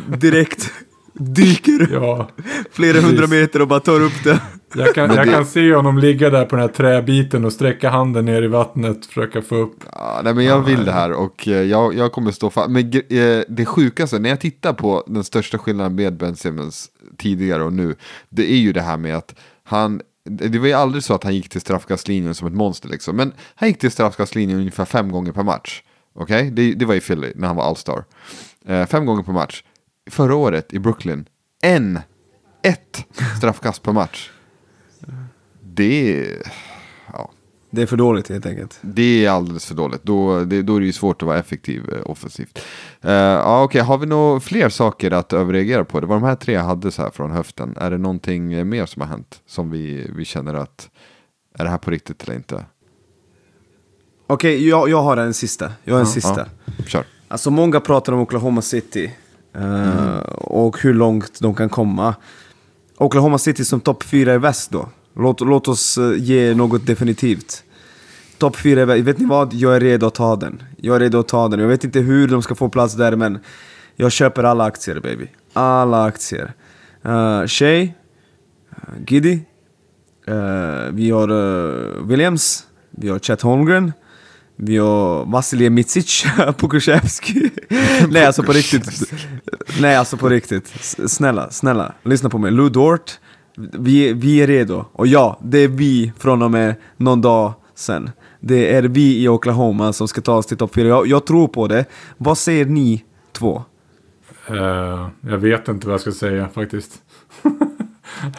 direkt 0.06 0.70
dyker 1.20 1.88
Ja, 1.92 2.28
flera 2.72 3.00
hundra 3.00 3.26
meter 3.26 3.62
och 3.62 3.68
bara 3.68 3.80
tar 3.80 4.00
upp 4.00 4.24
det. 4.24 4.40
jag 4.74 4.94
kan, 4.94 5.14
jag 5.14 5.26
kan 5.26 5.46
se 5.46 5.74
honom 5.74 5.98
ligga 5.98 6.30
där 6.30 6.44
på 6.44 6.56
den 6.56 6.62
här 6.62 6.74
träbiten 6.74 7.44
och 7.44 7.52
sträcka 7.52 7.90
handen 7.90 8.24
ner 8.24 8.42
i 8.42 8.46
vattnet, 8.46 9.06
försöka 9.06 9.42
få 9.42 9.56
upp. 9.56 9.84
Ja, 9.92 10.20
nej, 10.24 10.34
men 10.34 10.44
jag 10.44 10.60
vill 10.60 10.84
det 10.84 10.92
här 10.92 11.12
och 11.12 11.48
eh, 11.48 11.62
jag, 11.62 11.94
jag 11.94 12.12
kommer 12.12 12.30
stå 12.30 12.50
fast. 12.50 12.70
Men 12.70 12.92
eh, 12.92 13.42
det 13.48 13.66
sjukaste, 13.66 14.18
när 14.18 14.28
jag 14.30 14.40
tittar 14.40 14.72
på 14.72 15.04
den 15.06 15.24
största 15.24 15.58
skillnaden 15.58 15.94
med 15.94 16.16
Ben 16.16 16.36
Simmons 16.36 16.88
tidigare 17.18 17.64
och 17.64 17.72
nu, 17.72 17.94
det 18.28 18.52
är 18.52 18.58
ju 18.58 18.72
det 18.72 18.82
här 18.82 18.96
med 18.96 19.16
att 19.16 19.34
han, 19.64 20.00
det 20.24 20.58
var 20.58 20.66
ju 20.66 20.72
aldrig 20.72 21.04
så 21.04 21.14
att 21.14 21.24
han 21.24 21.34
gick 21.34 21.48
till 21.48 21.60
straffkastlinjen 21.60 22.34
som 22.34 22.46
ett 22.48 22.54
monster 22.54 22.88
liksom, 22.88 23.16
men 23.16 23.32
han 23.54 23.68
gick 23.68 23.78
till 23.78 23.90
straffkastlinjen 23.90 24.58
ungefär 24.58 24.84
fem 24.84 25.12
gånger 25.12 25.32
per 25.32 25.42
match. 25.42 25.82
Okej, 26.14 26.50
det, 26.50 26.74
det 26.74 26.84
var 26.84 26.94
i 26.94 27.00
Philly 27.00 27.32
när 27.34 27.46
han 27.46 27.56
var 27.56 27.64
All-star. 27.64 28.04
Eh, 28.66 28.86
fem 28.86 29.06
gånger 29.06 29.22
per 29.22 29.32
match. 29.32 29.62
Förra 30.10 30.34
året 30.34 30.72
i 30.72 30.78
Brooklyn, 30.78 31.28
en, 31.62 31.98
ett 32.62 33.04
straffkast 33.36 33.82
per 33.82 33.92
match. 33.92 34.30
Det 35.62 36.18
är, 36.18 36.52
ja, 37.12 37.30
Det 37.70 37.82
är 37.82 37.86
för 37.86 37.96
dåligt 37.96 38.28
helt 38.28 38.46
enkelt. 38.46 38.78
Det 38.82 39.24
är 39.26 39.30
alldeles 39.30 39.66
för 39.66 39.74
dåligt. 39.74 40.02
Då, 40.04 40.44
det, 40.44 40.62
då 40.62 40.76
är 40.76 40.80
det 40.80 40.86
ju 40.86 40.92
svårt 40.92 41.22
att 41.22 41.26
vara 41.26 41.38
effektiv 41.38 41.92
eh, 41.92 42.10
offensivt. 42.10 42.58
Uh, 43.04 43.10
ja, 43.12 43.62
okej. 43.62 43.80
Har 43.80 43.98
vi 43.98 44.06
några 44.06 44.40
fler 44.40 44.68
saker 44.68 45.10
att 45.10 45.32
överreagera 45.32 45.84
på? 45.84 46.00
Det 46.00 46.06
var 46.06 46.14
de 46.16 46.22
här 46.24 46.34
tre 46.36 46.54
jag 46.54 46.62
hade 46.62 46.90
så 46.90 47.02
här 47.02 47.10
från 47.10 47.30
höften. 47.30 47.74
Är 47.76 47.90
det 47.90 47.98
någonting 47.98 48.52
eh, 48.52 48.64
mer 48.64 48.86
som 48.86 49.02
har 49.02 49.08
hänt 49.08 49.40
som 49.46 49.70
vi, 49.70 50.10
vi 50.16 50.24
känner 50.24 50.54
att 50.54 50.90
är 51.58 51.64
det 51.64 51.70
här 51.70 51.78
på 51.78 51.90
riktigt 51.90 52.22
eller 52.22 52.34
inte? 52.34 52.64
Okej, 54.26 54.68
jag, 54.68 54.88
jag 54.88 55.02
har 55.02 55.16
en 55.16 55.34
sista. 55.34 55.72
Jag 55.84 55.94
har 55.94 56.00
en 56.00 56.06
Ja, 56.06 56.12
sista. 56.12 56.46
ja. 56.78 56.84
Kör. 56.86 57.04
Alltså 57.28 57.50
många 57.50 57.80
pratar 57.80 58.12
om 58.12 58.20
Oklahoma 58.20 58.62
City. 58.62 59.12
Mm. 59.54 60.20
Och 60.36 60.82
hur 60.82 60.94
långt 60.94 61.40
de 61.40 61.54
kan 61.54 61.68
komma. 61.68 62.14
Oklahoma 62.96 63.38
City 63.38 63.64
som 63.64 63.80
topp 63.80 64.02
fyra 64.02 64.34
i 64.34 64.38
väst 64.38 64.70
då. 64.70 64.88
Låt, 65.16 65.40
låt 65.40 65.68
oss 65.68 65.98
eh, 65.98 66.12
ge 66.16 66.54
något 66.54 66.86
definitivt. 66.86 67.64
Topp 68.38 68.56
fyra 68.56 68.82
i 68.82 68.84
väst. 68.84 69.04
Vet 69.04 69.18
ni 69.18 69.24
vad? 69.24 69.54
Jag 69.54 69.76
är 69.76 69.80
redo 69.80 70.06
att 70.06 70.14
ta 70.14 70.36
den. 70.36 70.62
Jag 70.76 70.96
är 70.96 71.00
redo 71.00 71.18
att 71.18 71.28
ta 71.28 71.48
den. 71.48 71.60
Jag 71.60 71.68
vet 71.68 71.84
inte 71.84 72.00
hur 72.00 72.28
de 72.28 72.42
ska 72.42 72.54
få 72.54 72.68
plats 72.68 72.94
där 72.94 73.16
men 73.16 73.38
jag 73.96 74.12
köper 74.12 74.44
alla 74.44 74.64
aktier 74.64 75.00
baby. 75.00 75.26
Alla 75.52 76.04
aktier. 76.04 76.52
Uh, 77.06 77.46
Shea, 77.46 77.88
Giddy, 79.06 79.38
uh, 80.28 80.92
vi 80.92 81.10
har 81.10 81.30
uh, 81.30 82.06
Williams, 82.06 82.66
vi 82.90 83.08
har 83.08 83.18
Chet 83.18 83.42
Holmgren, 83.42 83.92
vi 84.62 84.76
har 84.76 85.24
Vasilij 85.24 85.70
Mitsic, 85.70 86.24
Pukushevski. 86.58 87.50
Nej 88.10 88.26
alltså 88.26 88.42
på 88.42 88.52
riktigt. 88.52 89.12
Nej 89.80 89.96
alltså 89.96 90.16
på 90.16 90.28
riktigt. 90.28 90.66
Snälla, 91.10 91.50
snälla. 91.50 91.94
Lyssna 92.02 92.30
på 92.30 92.38
mig. 92.38 92.50
Lou 92.50 92.68
Dort. 92.68 93.18
Vi, 93.72 94.12
vi 94.12 94.42
är 94.42 94.46
redo. 94.46 94.84
Och 94.92 95.06
ja, 95.06 95.38
det 95.42 95.58
är 95.58 95.68
vi 95.68 96.12
från 96.18 96.42
och 96.42 96.50
med 96.50 96.74
någon 96.96 97.20
dag 97.20 97.52
sen. 97.74 98.10
Det 98.40 98.74
är 98.74 98.82
vi 98.82 99.22
i 99.22 99.28
Oklahoma 99.28 99.92
som 99.92 100.08
ska 100.08 100.20
ta 100.20 100.34
oss 100.34 100.46
till 100.46 100.56
topp 100.56 100.74
4. 100.74 100.88
Jag, 100.88 101.06
jag 101.06 101.26
tror 101.26 101.48
på 101.48 101.68
det. 101.68 101.84
Vad 102.16 102.38
säger 102.38 102.64
ni 102.64 103.04
två? 103.32 103.62
Eh, 104.46 105.08
jag 105.20 105.38
vet 105.38 105.68
inte 105.68 105.86
vad 105.86 105.94
jag 105.94 106.00
ska 106.00 106.12
säga 106.12 106.48
faktiskt. 106.48 107.02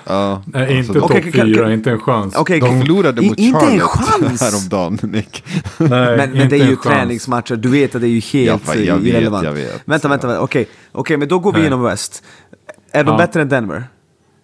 Ja, 0.06 0.44
Nej, 0.46 0.78
inte 0.78 0.92
alltså, 1.00 1.08
topp 1.08 1.24
fyra, 1.34 1.74
inte 1.74 1.92
en 1.92 2.00
chans. 2.00 2.36
Okej, 2.36 2.60
de 2.60 2.70
kan- 2.70 2.80
förlorade 2.82 3.22
mot 3.22 3.40
inte 3.40 3.60
en 3.60 3.80
Charlotte 3.80 3.90
chans! 3.90 4.42
häromdagen, 4.42 5.00
Nick. 5.12 5.44
Nej, 5.78 5.90
Men, 5.90 6.18
men 6.18 6.36
inte 6.36 6.48
det 6.48 6.56
är 6.56 6.66
ju 6.66 6.72
en 6.72 6.78
chans. 6.78 6.96
träningsmatcher, 6.96 7.56
du 7.56 7.70
vet 7.70 7.96
att 7.96 8.02
det 8.02 8.08
är 8.08 8.10
ju 8.10 8.20
helt 8.20 8.48
Ja, 8.48 8.58
fan, 8.74 8.84
jag 8.86 8.98
vet, 8.98 9.06
irrelevant. 9.06 9.46
jag 9.46 9.52
vet. 9.54 9.82
Vänta, 9.86 10.08
vänta, 10.08 10.28
vänta. 10.28 10.42
okej. 10.42 10.68
Okej, 10.92 11.18
men 11.18 11.28
då 11.28 11.40
går 11.40 11.52
vi 11.52 11.58
Nej. 11.58 11.62
igenom 11.62 11.84
West. 11.84 12.24
Är 12.92 13.04
de 13.04 13.12
Ja. 13.12 13.18
bättre 13.18 13.42
än 13.42 13.50
Denver? 13.50 13.84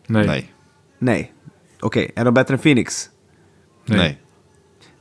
Nej. 0.07 0.27
Nej. 0.27 0.27
Nej, 0.27 0.51
Nej. 0.99 1.33
Okej, 1.81 2.11
är 2.15 2.25
de 2.25 2.33
bättre 2.33 2.53
än 2.53 2.59
Phoenix? 2.59 3.09
nej, 3.85 4.21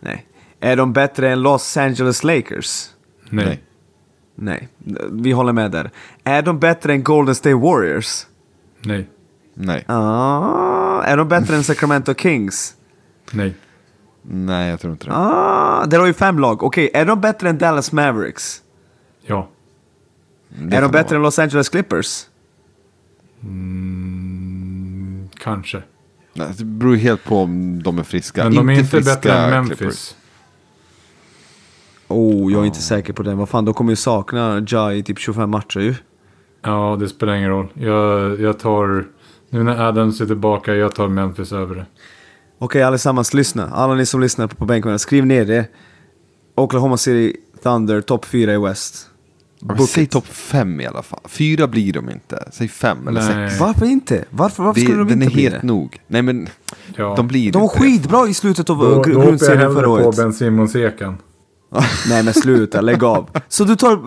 Nej. 0.00 0.26
Är 0.60 0.76
de 0.76 0.92
bättre 0.92 1.30
än 1.32 1.42
Los 1.42 1.76
Angeles 1.76 2.24
Lakers? 2.24 2.84
Nej. 3.30 3.46
nej. 3.46 3.62
Nej, 4.38 4.68
vi 5.12 5.32
håller 5.32 5.52
med 5.52 5.70
där. 5.70 5.90
Är 6.24 6.42
de 6.42 6.58
bättre 6.58 6.92
än 6.92 7.02
Golden 7.02 7.34
State 7.34 7.54
Warriors? 7.54 8.26
Nej. 8.82 9.08
Nej, 9.58 9.84
Ah, 9.88 11.02
är 11.02 11.16
de 11.16 11.28
bättre 11.28 11.56
än 11.56 11.64
Sacramento 11.70 12.14
Kings? 12.14 12.74
Nej. 13.32 13.54
nej, 14.22 14.70
jag 14.70 14.80
tror 14.80 14.92
inte 14.92 15.06
det. 15.06 15.12
Ah, 15.16 15.86
där 15.86 15.98
har 15.98 16.06
ju 16.06 16.12
fem 16.14 16.38
lag. 16.38 16.62
Okej, 16.62 16.90
är 16.94 17.04
de 17.04 17.20
bättre 17.20 17.48
än 17.48 17.58
Dallas 17.58 17.92
Mavericks? 17.92 18.62
Ja. 19.26 19.48
Det 20.48 20.76
är 20.76 20.80
får 20.80 20.88
de 20.88 20.92
bättre 20.92 21.08
vara. 21.08 21.16
än 21.16 21.22
Los 21.22 21.38
Angeles 21.38 21.68
Clippers? 21.68 22.26
Mm, 23.42 25.28
kanske. 25.38 25.82
Nej, 26.32 26.48
Det 26.58 26.64
beror 26.64 26.96
helt 26.96 27.24
på 27.24 27.42
om 27.42 27.82
de 27.82 27.98
är 27.98 28.02
friska. 28.02 28.44
Men 28.44 28.54
de 28.54 28.68
är 28.70 28.78
inte 28.78 29.00
bättre 29.00 29.32
än 29.32 29.66
Clippers. 29.66 29.80
Memphis. 29.80 30.16
Oh, 32.08 32.52
jag 32.52 32.62
är 32.62 32.66
inte 32.66 32.82
säker 32.82 33.12
på 33.12 33.22
den. 33.22 33.38
Vad 33.38 33.48
fan, 33.48 33.64
de 33.64 33.74
kommer 33.74 33.92
ju 33.92 33.96
sakna 33.96 34.64
Ja 34.68 34.92
i 34.92 35.02
typ 35.02 35.18
25 35.18 35.50
matcher 35.50 35.80
ju. 35.80 35.94
Ja, 36.62 36.96
det 37.00 37.08
spelar 37.08 37.34
ingen 37.34 37.50
roll. 37.50 37.68
Jag, 37.74 38.40
jag 38.40 38.58
tar... 38.58 39.04
Nu 39.50 39.62
när 39.62 39.88
Adams 39.88 40.20
är 40.20 40.26
tillbaka, 40.26 40.74
jag 40.74 40.94
tar 40.94 41.08
Memphis 41.08 41.52
över 41.52 41.74
det. 41.74 41.86
Okej, 42.58 42.82
allesammans 42.82 43.34
lyssna. 43.34 43.68
Alla 43.72 43.94
ni 43.94 44.06
som 44.06 44.20
lyssnar 44.20 44.46
på 44.46 44.64
bänken, 44.64 44.98
skriv 44.98 45.26
ner 45.26 45.44
det. 45.44 45.66
Oklahoma 46.54 46.96
City 46.96 47.36
Thunder, 47.62 48.00
topp 48.00 48.24
4 48.24 48.54
i 48.54 48.58
West. 48.58 49.10
Ja, 49.60 49.86
Säg 49.86 50.06
topp 50.06 50.26
fem 50.26 50.80
i 50.80 50.86
alla 50.86 51.02
fall. 51.02 51.20
Fyra 51.24 51.66
blir 51.66 51.92
de 51.92 52.10
inte. 52.10 52.48
Säg 52.52 52.68
fem 52.68 53.08
eller 53.08 53.20
Nej. 53.36 53.48
sex. 53.50 53.60
Varför 53.60 53.86
inte? 53.86 54.24
Varför, 54.30 54.62
varför 54.62 54.80
Det, 54.80 54.86
skulle 54.86 54.98
de 55.02 55.08
den 55.08 55.22
är 55.22 55.24
inte 55.24 55.34
bli 55.34 55.48
det? 55.48 55.62
nog. 55.62 56.00
Nej 56.06 56.22
men, 56.22 56.48
Ja. 56.96 57.14
de 57.16 57.28
blir 57.28 57.52
De 57.52 57.62
var 57.62 57.68
skitbra 57.68 58.28
i 58.28 58.34
slutet 58.34 58.70
av 58.70 58.78
Då, 58.78 58.84
då 58.84 58.90
gr- 58.90 58.96
hoppar 58.96 59.10
jag 59.10 59.22
grundserien 59.26 59.58
hellre 59.60 59.74
förra 59.74 59.84
på 59.86 59.92
året. 59.92 60.16
Ben 60.16 60.32
Simmons-ekan. 60.32 61.14
Nej 62.08 62.22
men 62.22 62.34
sluta, 62.34 62.80
lägg 62.80 63.04
av. 63.04 63.30
Så 63.48 63.64
du 63.64 63.76
tar... 63.76 63.98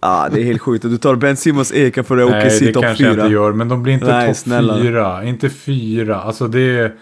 Ah, 0.00 0.28
det 0.28 0.40
är 0.40 0.44
helt 0.44 0.60
sjukt. 0.60 0.82
Du 0.82 0.98
tar 0.98 1.16
Ben 1.16 1.36
Simmons 1.36 1.72
eka 1.72 2.04
för 2.04 2.16
Nej, 2.16 2.24
OKC 2.24 2.58
det 2.60 2.72
topp 2.72 2.82
kanske 2.82 3.04
jag 3.04 3.12
inte 3.12 3.22
4. 3.22 3.32
gör. 3.32 3.52
Men 3.52 3.68
de 3.68 3.82
blir 3.82 3.92
inte 3.92 4.06
Nej, 4.06 4.34
topp 4.34 4.82
fyra. 4.82 5.24
Inte 5.24 5.50
fyra. 5.50 6.20
Alltså 6.20 6.48
det 6.48 6.78
är... 6.78 6.94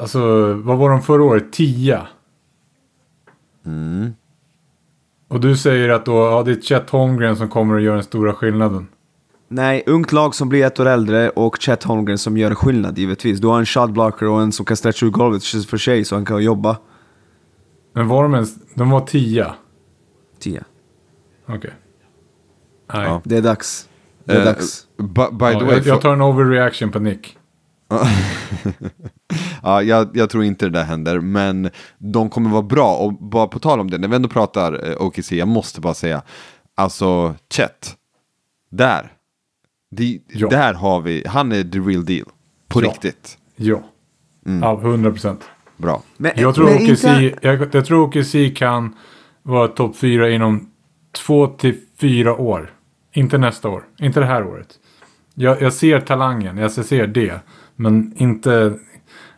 Alltså, 0.00 0.52
vad 0.52 0.78
var 0.78 0.90
de 0.90 1.02
förra 1.02 1.24
året? 1.24 1.52
Tia. 1.52 2.06
Mm. 3.66 4.12
Och 5.28 5.40
du 5.40 5.56
säger 5.56 5.88
att 5.88 6.04
då, 6.04 6.12
ja, 6.12 6.42
det 6.42 6.50
är 6.50 6.60
Chet 6.60 6.90
Holmgren 6.90 7.36
som 7.36 7.48
kommer 7.48 7.76
att 7.76 7.82
göra 7.82 7.94
den 7.94 8.04
stora 8.04 8.32
skillnaden. 8.32 8.88
Nej, 9.48 9.82
ungt 9.86 10.12
lag 10.12 10.34
som 10.34 10.48
blir 10.48 10.64
ett 10.66 10.80
år 10.80 10.86
äldre 10.86 11.30
och 11.30 11.56
Chet 11.60 11.84
Holmgren 11.84 12.18
som 12.18 12.36
gör 12.36 12.54
skillnad 12.54 12.98
givetvis. 12.98 13.40
Du 13.40 13.46
har 13.46 13.58
en 13.58 13.66
shotblocker 13.66 14.28
och 14.28 14.42
en 14.42 14.52
som 14.52 14.66
kan 14.66 14.76
stretcha 14.76 15.06
ur 15.06 15.10
golvet 15.10 15.44
för 15.44 15.76
sig 15.76 16.04
så 16.04 16.14
han 16.14 16.24
kan 16.24 16.42
jobba. 16.42 16.76
Men 17.94 18.08
var 18.08 18.22
de 18.22 18.34
ens... 18.34 18.54
De 18.74 18.90
var 18.90 19.00
tia. 19.00 19.54
10. 20.38 20.64
Okej. 21.46 21.58
Nej. 21.62 21.87
Ja. 22.92 23.20
Det 23.24 23.36
är 23.36 23.42
dags. 23.42 23.88
Det 24.24 24.32
är 24.32 24.38
Eh, 24.38 24.44
dags. 24.44 24.86
by, 24.96 25.04
by 25.32 25.44
Ja, 25.44 25.58
the 25.58 25.64
way, 25.64 25.74
jag, 25.76 25.86
jag 25.86 26.00
tar 26.00 26.12
en 26.12 26.22
overreaction 26.22 26.90
på 26.92 26.98
Nick. 26.98 27.34
ja, 29.62 29.82
jag, 29.82 30.08
jag 30.16 30.30
tror 30.30 30.44
inte 30.44 30.66
det 30.66 30.70
där 30.70 30.84
händer, 30.84 31.20
men 31.20 31.70
de 31.98 32.30
kommer 32.30 32.50
vara 32.50 32.62
bra. 32.62 32.94
Och 32.96 33.12
bara 33.12 33.46
på 33.46 33.58
tal 33.58 33.80
om 33.80 33.90
det, 33.90 33.98
när 33.98 34.08
vi 34.08 34.16
ändå 34.16 34.28
pratar 34.28 34.90
eh, 34.90 35.02
OKC, 35.06 35.32
jag 35.32 35.48
måste 35.48 35.80
bara 35.80 35.94
säga, 35.94 36.22
alltså 36.74 37.34
Chet, 37.54 37.96
där, 38.70 39.12
det, 39.90 40.18
Ja. 40.28 40.48
där 40.48 40.74
har 40.74 41.00
vi, 41.00 41.24
han 41.26 41.52
är 41.52 41.62
the 41.62 41.78
real 41.78 42.04
deal. 42.04 42.24
På 42.68 42.82
Ja. 42.82 42.88
riktigt. 42.88 43.38
Ja. 43.56 43.82
Ja, 44.62 44.80
100 44.80 45.10
procent. 45.10 45.44
Bra. 45.76 46.02
Men, 46.16 46.32
Jag 46.36 46.54
tror 46.54 46.64
men 46.64 46.74
OKC, 46.76 47.04
inte- 47.04 47.38
jag, 47.48 47.74
jag 47.74 47.84
tror 47.86 48.00
OKC 48.08 48.50
kan 48.56 48.94
vara 49.42 49.68
topp 49.68 49.96
fyra 49.96 50.30
inom 50.30 50.70
två 51.26 51.46
till 51.46 51.80
fyra 52.00 52.34
år. 52.36 52.70
Inte 53.18 53.38
nästa 53.38 53.68
år. 53.68 53.84
Inte 53.98 54.20
det 54.20 54.26
här 54.26 54.44
året. 54.46 54.68
Jag, 55.34 55.62
jag 55.62 55.72
ser 55.72 56.00
talangen, 56.00 56.56
jag 56.58 56.70
ser 56.72 57.06
det. 57.06 57.40
Men 57.76 58.12
inte... 58.16 58.78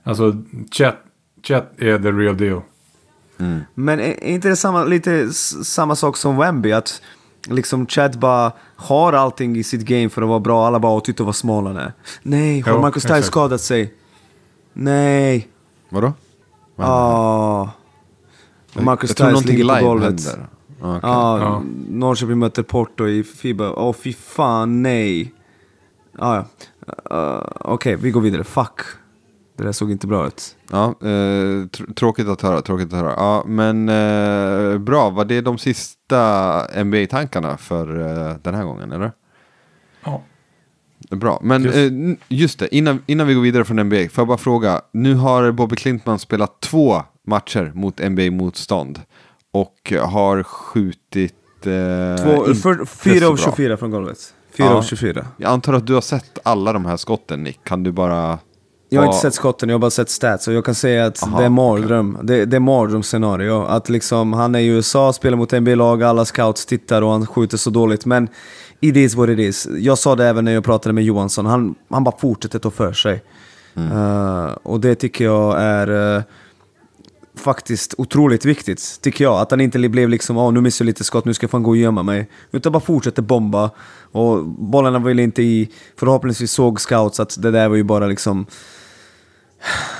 Alltså, 0.03 0.37
Chet, 0.73 0.97
Chet 1.43 1.65
är 1.79 1.99
the 1.99 2.11
real 2.13 2.37
deal. 2.37 2.61
Men 3.75 4.01
är 4.01 4.25
inte 4.25 4.49
det 4.49 4.57
samma, 4.57 4.85
lite 4.85 5.29
samma 5.65 5.97
sak 5.97 6.17
som 6.17 6.37
Wemby? 6.37 6.73
Att 6.73 7.03
liksom 7.49 7.87
Chad 7.87 8.19
bara 8.19 8.53
har 8.77 9.13
allting 9.13 9.57
i 9.57 9.63
sitt 9.63 9.81
game 9.85 10.09
för 10.09 10.23
att 10.23 10.29
vara 10.29 10.41
bra. 10.41 10.67
Alla 10.67 10.79
bara 10.81 10.93
"Åh, 10.93 11.01
titta 11.03 11.25
vad 11.25 11.37
smal 11.37 11.67
han 11.67 11.77
är. 11.77 11.93
Nej, 12.23 12.61
har 12.61 12.73
Jo, 12.73 12.81
Marcus 12.81 13.03
Stiles 13.03 13.27
skadat 13.27 13.61
sig? 13.61 13.95
Nej. 14.73 15.49
Vadå? 15.89 16.13
Ah. 16.77 17.69
Och 18.75 18.83
Marcus 18.83 19.11
jag 19.11 19.17
tror 19.17 19.27
Stiles 19.27 19.33
någonting 19.33 19.57
ligger 19.57 19.81
på 19.81 19.87
golvet. 19.87 20.27
händer. 20.27 20.47
Ja, 20.81 20.97
okej. 20.97 21.11
Ja, 21.11 21.39
Ja. 21.41 21.63
Norrköping 21.89 22.39
möter 22.39 22.63
Porto 22.63 23.09
i 23.09 23.23
Fiba. 23.25 23.73
Åh 23.73 23.93
fy 23.93 24.13
fan, 24.13 24.83
nej. 24.83 25.35
Ah, 26.19 26.35
ja, 26.37 26.45
uh, 27.17 27.43
Okej, 27.61 27.97
vi 27.97 28.11
går 28.11 28.21
vidare. 28.21 28.45
Fuck. 28.45 28.81
Det 29.57 29.65
där 29.65 29.73
såg 29.73 29.91
inte 29.91 30.07
bra 30.07 30.27
ut. 30.27 30.57
Ja, 30.71 30.95
eh, 31.03 31.07
tr- 31.07 31.95
tråkigt 31.95 32.29
att 32.29 32.43
höra, 32.43 32.61
tråkigt 32.63 32.93
att 32.93 32.99
höra. 33.01 33.15
Ja, 33.17 33.45
men 33.47 33.89
eh, 33.89 34.79
bra, 34.79 35.11
var 35.11 35.25
det 35.25 35.41
de 35.41 35.59
sista 35.59 36.67
NBA-tankarna 36.85 37.57
för 37.57 38.01
eh, 38.01 38.37
den 38.43 38.55
här 38.55 38.65
gången, 38.65 38.93
eller? 38.93 39.13
Ja. 40.05 40.23
Bra, 41.11 41.41
men 41.43 41.63
Just. 41.65 41.77
eh, 41.77 41.91
just 42.29 42.59
det, 42.59 42.75
innan, 42.77 43.03
innan 43.07 43.27
vi 43.27 43.35
går 43.35 43.43
vidare 43.43 43.65
från 43.65 43.77
NBA, 43.87 43.97
får 43.97 44.23
jag 44.23 44.29
bara 44.29 44.39
fråga. 44.39 44.81
Nu 44.93 45.15
har 45.15 45.53
Bobby 45.53 45.77
Klintman 45.77 46.19
spelat 46.19 46.61
två 46.61 47.03
matcher 47.27 47.73
mot 47.75 48.01
NBA-motstånd 48.01 49.01
och 49.53 49.93
har 50.03 50.43
skjutit... 50.43 51.35
Eh, 51.67 52.25
Två, 52.25 52.55
för, 52.55 52.85
4 52.85 53.27
av 53.27 53.35
bra. 53.35 53.45
24 53.45 53.77
från 53.77 53.91
golvet. 53.91 54.19
4 54.57 54.67
Ja. 54.67 54.75
av 54.75 54.83
24. 54.83 55.27
Jag 55.37 55.51
antar 55.51 55.73
att 55.73 55.87
du 55.87 55.95
har 55.95 56.01
sett 56.01 56.39
alla 56.43 56.73
de 56.73 56.85
här 56.85 56.97
skotten, 56.97 57.43
Nick. 57.43 57.65
Kan 57.65 57.83
du 57.83 57.93
bara... 57.93 58.39
Jag 58.93 59.01
har 59.01 59.07
inte 59.07 59.19
sett 59.19 59.35
skotten, 59.35 59.69
jag 59.69 59.75
har 59.75 59.81
bara 59.81 59.91
sett 59.91 60.11
stats. 60.11 60.49
Och 60.49 60.55
jag 60.55 60.65
kan 60.65 60.75
säga 60.75 61.07
att 61.07 61.23
Aha, 61.23 61.39
det 61.39 61.45
är 61.45 61.49
mardröm. 61.49 62.19
Det, 62.23 62.45
det 62.45 62.57
är 62.57 62.61
mardrömsscenario. 62.61 63.63
Att 63.63 63.89
liksom, 63.89 64.33
han 64.33 64.55
är 64.55 64.59
i 64.59 64.67
USA, 64.67 65.13
spelar 65.13 65.37
mot 65.39 65.53
NBA-lag, 65.53 66.03
alla 66.03 66.25
scouts 66.25 66.67
tittar 66.67 67.03
och 67.03 67.11
han 67.11 67.27
skjuter 67.27 67.57
så 67.57 67.71
dåligt. 67.71 68.07
Men 68.07 68.29
it 68.81 68.97
is 68.97 69.15
what 69.15 69.29
it 69.29 69.39
is. 69.39 69.69
Jag 69.79 69.99
sa 69.99 70.17
det 70.17 70.27
även 70.27 70.45
när 70.45 70.53
jag 70.53 70.65
pratade 70.65 70.93
med 70.93 71.05
Johansson. 71.05 71.47
Han, 71.47 71.75
han 71.91 72.05
bara 72.05 72.17
fortsätter 72.19 72.59
ta 72.59 72.71
för 72.71 72.93
sig. 72.93 73.23
Mm. 73.77 73.93
Eh, 73.93 74.53
och 74.63 74.81
det 74.81 74.95
tycker 74.95 75.25
jag 75.25 75.61
är... 75.61 76.17
eh, 76.17 76.23
faktiskt 77.35 77.95
otroligt 77.99 78.45
viktigt, 78.45 78.99
tycker 79.01 79.25
jag. 79.25 79.41
Att 79.41 79.51
han 79.51 79.61
inte 79.61 79.89
blev 79.89 80.09
liksom, 80.09 80.37
åh 80.37 80.53
nu 80.53 80.61
missar 80.61 80.85
jag 80.85 80.87
lite 80.87 81.05
skott, 81.05 81.25
nu 81.25 81.35
ska 81.35 81.45
jag 81.45 81.51
fan 81.51 81.63
gå 81.63 81.71
och 81.71 81.77
gömma 81.77 82.03
mig. 82.03 82.31
Utan 82.51 82.73
bara 82.73 82.81
fortsätter 82.81 83.23
bomba. 83.23 83.71
Och 84.13 84.45
bollarna 84.47 84.99
var 84.99 85.09
väl 85.09 85.21
inte 85.21 85.43
i, 85.43 85.71
förhoppningsvis 85.97 86.53
såg 86.53 86.81
scouts 86.81 87.21
att 87.21 87.43
det 87.43 87.51
där 87.51 87.69
var 87.69 87.77
ju 87.77 87.83
bara 87.83 88.07
liksom 88.07 88.47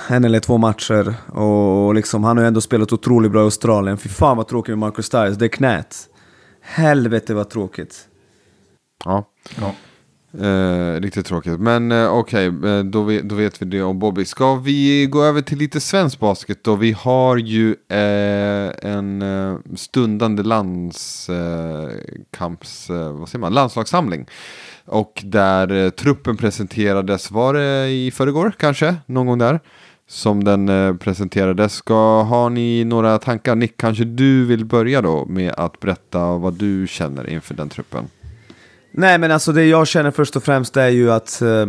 en 0.07 0.25
eller 0.25 0.39
två 0.39 0.57
matcher. 0.57 1.15
Och 1.37 1.95
liksom, 1.95 2.23
han 2.23 2.37
har 2.37 2.43
ju 2.43 2.47
ändå 2.47 2.61
spelat 2.61 2.93
otroligt 2.93 3.31
bra 3.31 3.41
i 3.41 3.43
Australien. 3.43 3.97
Fy 3.97 4.09
fan 4.09 4.37
vad 4.37 4.47
tråkigt 4.47 4.71
med 4.71 4.79
Marcus 4.79 5.05
Stiles, 5.05 5.37
det 5.37 5.45
är 5.45 5.49
knät. 5.49 5.95
Helvete 6.61 7.33
vad 7.33 7.49
tråkigt. 7.49 8.07
Ja. 9.05 9.25
Ja. 9.59 9.73
Eh, 10.39 10.93
riktigt 11.01 11.25
tråkigt. 11.25 11.59
Men 11.59 11.91
eh, 11.91 12.13
okej, 12.13 12.45
eh, 12.45 12.79
då, 12.83 13.01
vet, 13.01 13.29
då 13.29 13.35
vet 13.35 13.61
vi 13.61 13.65
det 13.65 13.81
om 13.81 13.99
Bobby. 13.99 14.25
Ska 14.25 14.55
vi 14.55 15.05
gå 15.05 15.23
över 15.23 15.41
till 15.41 15.57
lite 15.57 15.79
svensk 15.79 16.19
basket 16.19 16.63
då? 16.63 16.75
Vi 16.75 16.91
har 16.91 17.37
ju 17.37 17.75
eh, 17.89 18.91
en 18.91 19.21
eh, 19.21 19.57
stundande 19.75 20.43
landskamps... 20.43 21.29
Eh, 22.89 22.95
eh, 22.95 23.11
vad 23.11 23.29
säger 23.29 23.39
man? 23.39 23.53
Landslagssamling. 23.53 24.25
Och 24.85 25.21
där 25.25 25.85
eh, 25.85 25.89
truppen 25.89 26.37
presenterades, 26.37 27.31
var 27.31 27.53
det 27.53 27.89
i 27.89 28.11
förrgår 28.11 28.53
kanske? 28.59 28.95
Någon 29.05 29.27
gång 29.27 29.37
där? 29.37 29.59
Som 30.07 30.43
den 30.43 30.69
eh, 30.69 30.95
presenterades. 30.95 31.73
Ska, 31.73 32.21
har 32.21 32.49
ni 32.49 32.83
några 32.83 33.17
tankar? 33.17 33.55
Nick, 33.55 33.77
kanske 33.77 34.03
du 34.03 34.45
vill 34.45 34.65
börja 34.65 35.01
då 35.01 35.25
med 35.25 35.53
att 35.57 35.79
berätta 35.79 36.37
vad 36.37 36.53
du 36.53 36.87
känner 36.87 37.29
inför 37.29 37.53
den 37.53 37.69
truppen? 37.69 38.07
Nej 38.91 39.17
men 39.17 39.31
alltså 39.31 39.51
det 39.51 39.65
jag 39.65 39.87
känner 39.87 40.11
först 40.11 40.35
och 40.35 40.43
främst 40.43 40.77
är 40.77 40.89
ju 40.89 41.11
att 41.11 41.41
eh, 41.41 41.65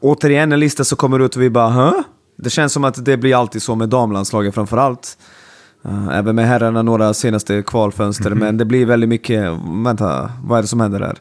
Återigen 0.00 0.52
en 0.52 0.60
lista 0.60 0.84
som 0.84 0.96
kommer 0.96 1.18
ut 1.18 1.36
och 1.36 1.42
vi 1.42 1.50
bara 1.50 1.68
Hö? 1.68 1.92
Det 2.36 2.50
känns 2.50 2.72
som 2.72 2.84
att 2.84 3.04
det 3.04 3.16
blir 3.16 3.36
alltid 3.36 3.62
så 3.62 3.74
med 3.74 3.88
damlandslaget 3.88 4.54
framförallt 4.54 5.18
uh, 5.86 6.08
Även 6.12 6.36
med 6.36 6.46
herrarna 6.46 6.82
några 6.82 7.14
senaste 7.14 7.62
kvalfönster 7.62 8.30
men 8.30 8.56
det 8.56 8.64
blir 8.64 8.86
väldigt 8.86 9.08
mycket 9.08 9.58
Vänta, 9.84 10.32
vad 10.44 10.58
är 10.58 10.62
det 10.62 10.68
som 10.68 10.80
händer 10.80 11.00
här? 11.00 11.16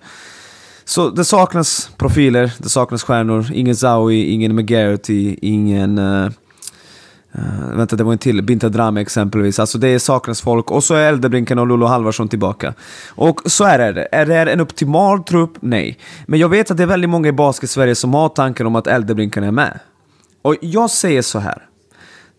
Så 0.86 1.10
det 1.10 1.26
saknas 1.26 1.92
profiler, 1.98 2.54
det 2.58 2.70
saknas 2.70 3.04
stjärnor 3.04 3.46
Ingen 3.54 3.76
Zawi, 3.76 4.24
ingen 4.24 4.56
McGarrity, 4.56 5.40
ingen 5.42 5.98
uh, 5.98 6.32
Uh, 7.36 7.78
vänta, 7.78 7.96
det 7.96 8.04
var 8.04 8.12
en 8.12 8.18
till. 8.18 8.42
Binta 8.42 8.70
Drame 8.70 9.02
exempelvis. 9.02 9.60
Alltså 9.60 9.78
det 9.78 10.00
saknas 10.00 10.42
folk. 10.42 10.72
Och 10.72 10.84
så 10.84 10.96
är 10.96 11.10
Eldebrinken 11.10 11.60
och 11.60 11.68
Lolo 11.68 11.86
Halvarsson 11.86 12.28
tillbaka. 12.28 12.74
Och 13.10 13.42
så 13.46 13.64
är 13.64 13.94
det. 13.94 14.08
Är 14.12 14.26
det 14.26 14.52
en 14.52 14.62
optimal 14.62 15.24
trupp? 15.24 15.52
Nej. 15.60 16.00
Men 16.26 16.40
jag 16.40 16.50
vet 16.50 16.72
att 16.72 16.78
det 16.78 16.84
är 16.84 16.88
väldigt 16.88 17.10
många 17.10 17.28
i 17.28 17.32
basket-Sverige 17.32 17.96
som 17.96 18.14
har 18.14 18.30
tankar 18.30 18.66
om 18.66 18.76
att 18.76 18.88
Eldebrinken 18.88 19.44
är 19.44 19.52
med. 19.52 19.80
Och 20.42 20.56
jag 20.62 20.90
säger 20.90 21.22
så 21.22 21.40
här. 21.40 21.66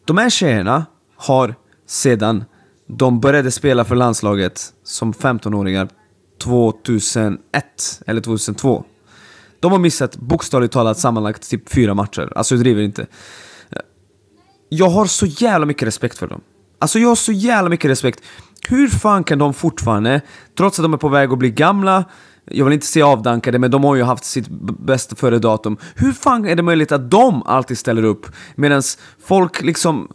De 0.04 0.18
här 0.18 0.30
tjejerna 0.30 0.86
har 1.16 1.54
sedan 1.88 2.44
de 2.86 3.20
började 3.20 3.50
spela 3.50 3.84
för 3.84 3.96
landslaget 3.96 4.62
som 4.84 5.12
15-åringar 5.12 5.88
2001 6.42 7.42
eller 8.06 8.20
2002. 8.20 8.84
De 9.60 9.72
har 9.72 9.78
missat 9.78 10.16
bokstavligt 10.16 10.72
talat 10.72 10.98
sammanlagt 10.98 11.50
typ 11.50 11.72
fyra 11.72 11.94
matcher. 11.94 12.32
Alltså 12.36 12.54
jag 12.54 12.62
driver 12.62 12.82
inte. 12.82 13.06
Jag 14.72 14.88
har 14.88 15.06
så 15.06 15.26
jävla 15.26 15.66
mycket 15.66 15.86
respekt 15.88 16.18
för 16.18 16.26
dem. 16.26 16.40
Alltså 16.78 16.98
jag 16.98 17.08
har 17.08 17.14
så 17.14 17.32
jävla 17.32 17.70
mycket 17.70 17.90
respekt. 17.90 18.22
Hur 18.68 18.88
fan 18.88 19.24
kan 19.24 19.38
de 19.38 19.54
fortfarande, 19.54 20.20
trots 20.58 20.78
att 20.78 20.82
de 20.82 20.92
är 20.92 20.98
på 20.98 21.08
väg 21.08 21.32
att 21.32 21.38
bli 21.38 21.50
gamla, 21.50 22.04
jag 22.44 22.64
vill 22.64 22.74
inte 22.74 22.86
säga 22.86 23.06
avdankade, 23.06 23.58
men 23.58 23.70
de 23.70 23.84
har 23.84 23.94
ju 23.96 24.02
haft 24.02 24.24
sitt 24.24 24.48
bästa 24.78 25.16
före 25.16 25.38
datum. 25.38 25.76
Hur 25.94 26.12
fan 26.12 26.46
är 26.46 26.56
det 26.56 26.62
möjligt 26.62 26.92
att 26.92 27.10
de 27.10 27.42
alltid 27.42 27.78
ställer 27.78 28.02
upp 28.02 28.26
medan 28.54 28.82
folk 29.24 29.62
liksom... 29.62 30.08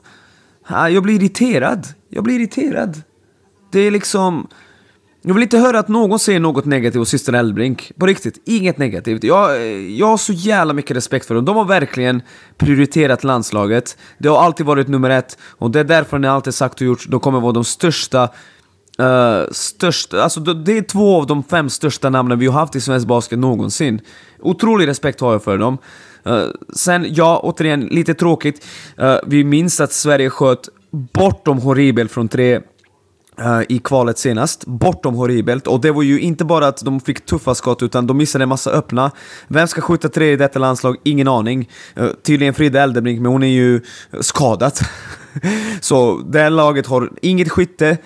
Ah, 0.67 0.87
jag 0.87 1.03
blir 1.03 1.15
irriterad. 1.15 1.87
Jag 2.09 2.23
blir 2.23 2.39
irriterad. 2.39 3.01
Det 3.71 3.79
är 3.79 3.91
liksom... 3.91 4.47
Jag 5.27 5.33
vill 5.33 5.43
inte 5.43 5.57
höra 5.57 5.79
att 5.79 5.87
någon 5.87 6.19
säger 6.19 6.39
något 6.39 6.65
negativt 6.65 6.99
om 6.99 7.05
syster 7.05 7.33
Eldbrink. 7.33 7.91
På 7.99 8.05
riktigt, 8.05 8.41
inget 8.45 8.77
negativt. 8.77 9.23
Jag, 9.23 9.71
jag 9.89 10.07
har 10.07 10.17
så 10.17 10.33
jävla 10.33 10.73
mycket 10.73 10.97
respekt 10.97 11.25
för 11.25 11.35
dem. 11.35 11.45
De 11.45 11.55
har 11.55 11.65
verkligen 11.65 12.21
prioriterat 12.57 13.23
landslaget. 13.23 13.97
Det 14.17 14.27
har 14.27 14.37
alltid 14.37 14.65
varit 14.65 14.87
nummer 14.87 15.09
ett. 15.09 15.37
Och 15.57 15.71
det 15.71 15.79
är 15.79 15.83
därför 15.83 16.19
ni 16.19 16.27
alltid 16.27 16.53
sagt 16.53 16.81
och 16.81 16.87
gjort, 16.87 17.05
de 17.07 17.19
kommer 17.19 17.39
vara 17.39 17.51
de 17.51 17.63
största 17.63 18.29
Uh, 18.99 19.51
största, 19.51 20.23
alltså 20.23 20.39
det 20.39 20.77
är 20.77 20.81
två 20.81 21.17
av 21.17 21.27
de 21.27 21.43
fem 21.43 21.69
största 21.69 22.09
namnen 22.09 22.39
vi 22.39 22.47
har 22.47 22.59
haft 22.59 22.75
i 22.75 22.81
svensk 22.81 23.07
basket 23.07 23.39
någonsin. 23.39 24.01
Otrolig 24.39 24.87
respekt 24.87 25.21
har 25.21 25.31
jag 25.31 25.43
för 25.43 25.57
dem. 25.57 25.77
Uh, 26.27 26.43
sen, 26.75 27.05
ja, 27.09 27.39
återigen, 27.43 27.81
lite 27.81 28.13
tråkigt. 28.13 28.65
Uh, 29.01 29.15
vi 29.27 29.43
minns 29.43 29.79
att 29.79 29.91
Sverige 29.91 30.29
sköt 30.29 30.69
bortom 30.91 31.57
horribelt 31.57 32.11
från 32.11 32.27
tre 32.27 32.61
Eh, 33.39 33.61
i 33.69 33.79
kvalet 33.79 34.17
senast. 34.17 34.65
Bortom 34.65 35.15
horribelt. 35.15 35.67
Och 35.67 35.81
det 35.81 35.91
var 35.91 36.03
ju 36.03 36.19
inte 36.19 36.45
bara 36.45 36.67
att 36.67 36.85
de 36.85 36.99
fick 36.99 37.25
tuffa 37.25 37.55
skott, 37.55 37.83
utan 37.83 38.07
de 38.07 38.17
missade 38.17 38.43
en 38.43 38.49
massa 38.49 38.71
öppna. 38.71 39.11
Vem 39.47 39.67
ska 39.67 39.81
skjuta 39.81 40.09
tre 40.09 40.31
i 40.31 40.35
detta 40.35 40.59
landslag? 40.59 40.95
Ingen 41.03 41.27
aning. 41.27 41.69
Uh, 41.99 42.09
tydligen 42.23 42.53
Frida 42.53 42.83
Eldebrink, 42.83 43.21
men 43.21 43.31
hon 43.31 43.43
är 43.43 43.47
ju 43.47 43.81
skadad. 44.21 44.73
Så 45.81 46.17
det 46.17 46.39
här 46.39 46.49
laget 46.49 46.87
har 46.87 47.11
inget 47.21 47.51
skytte, 47.51 47.97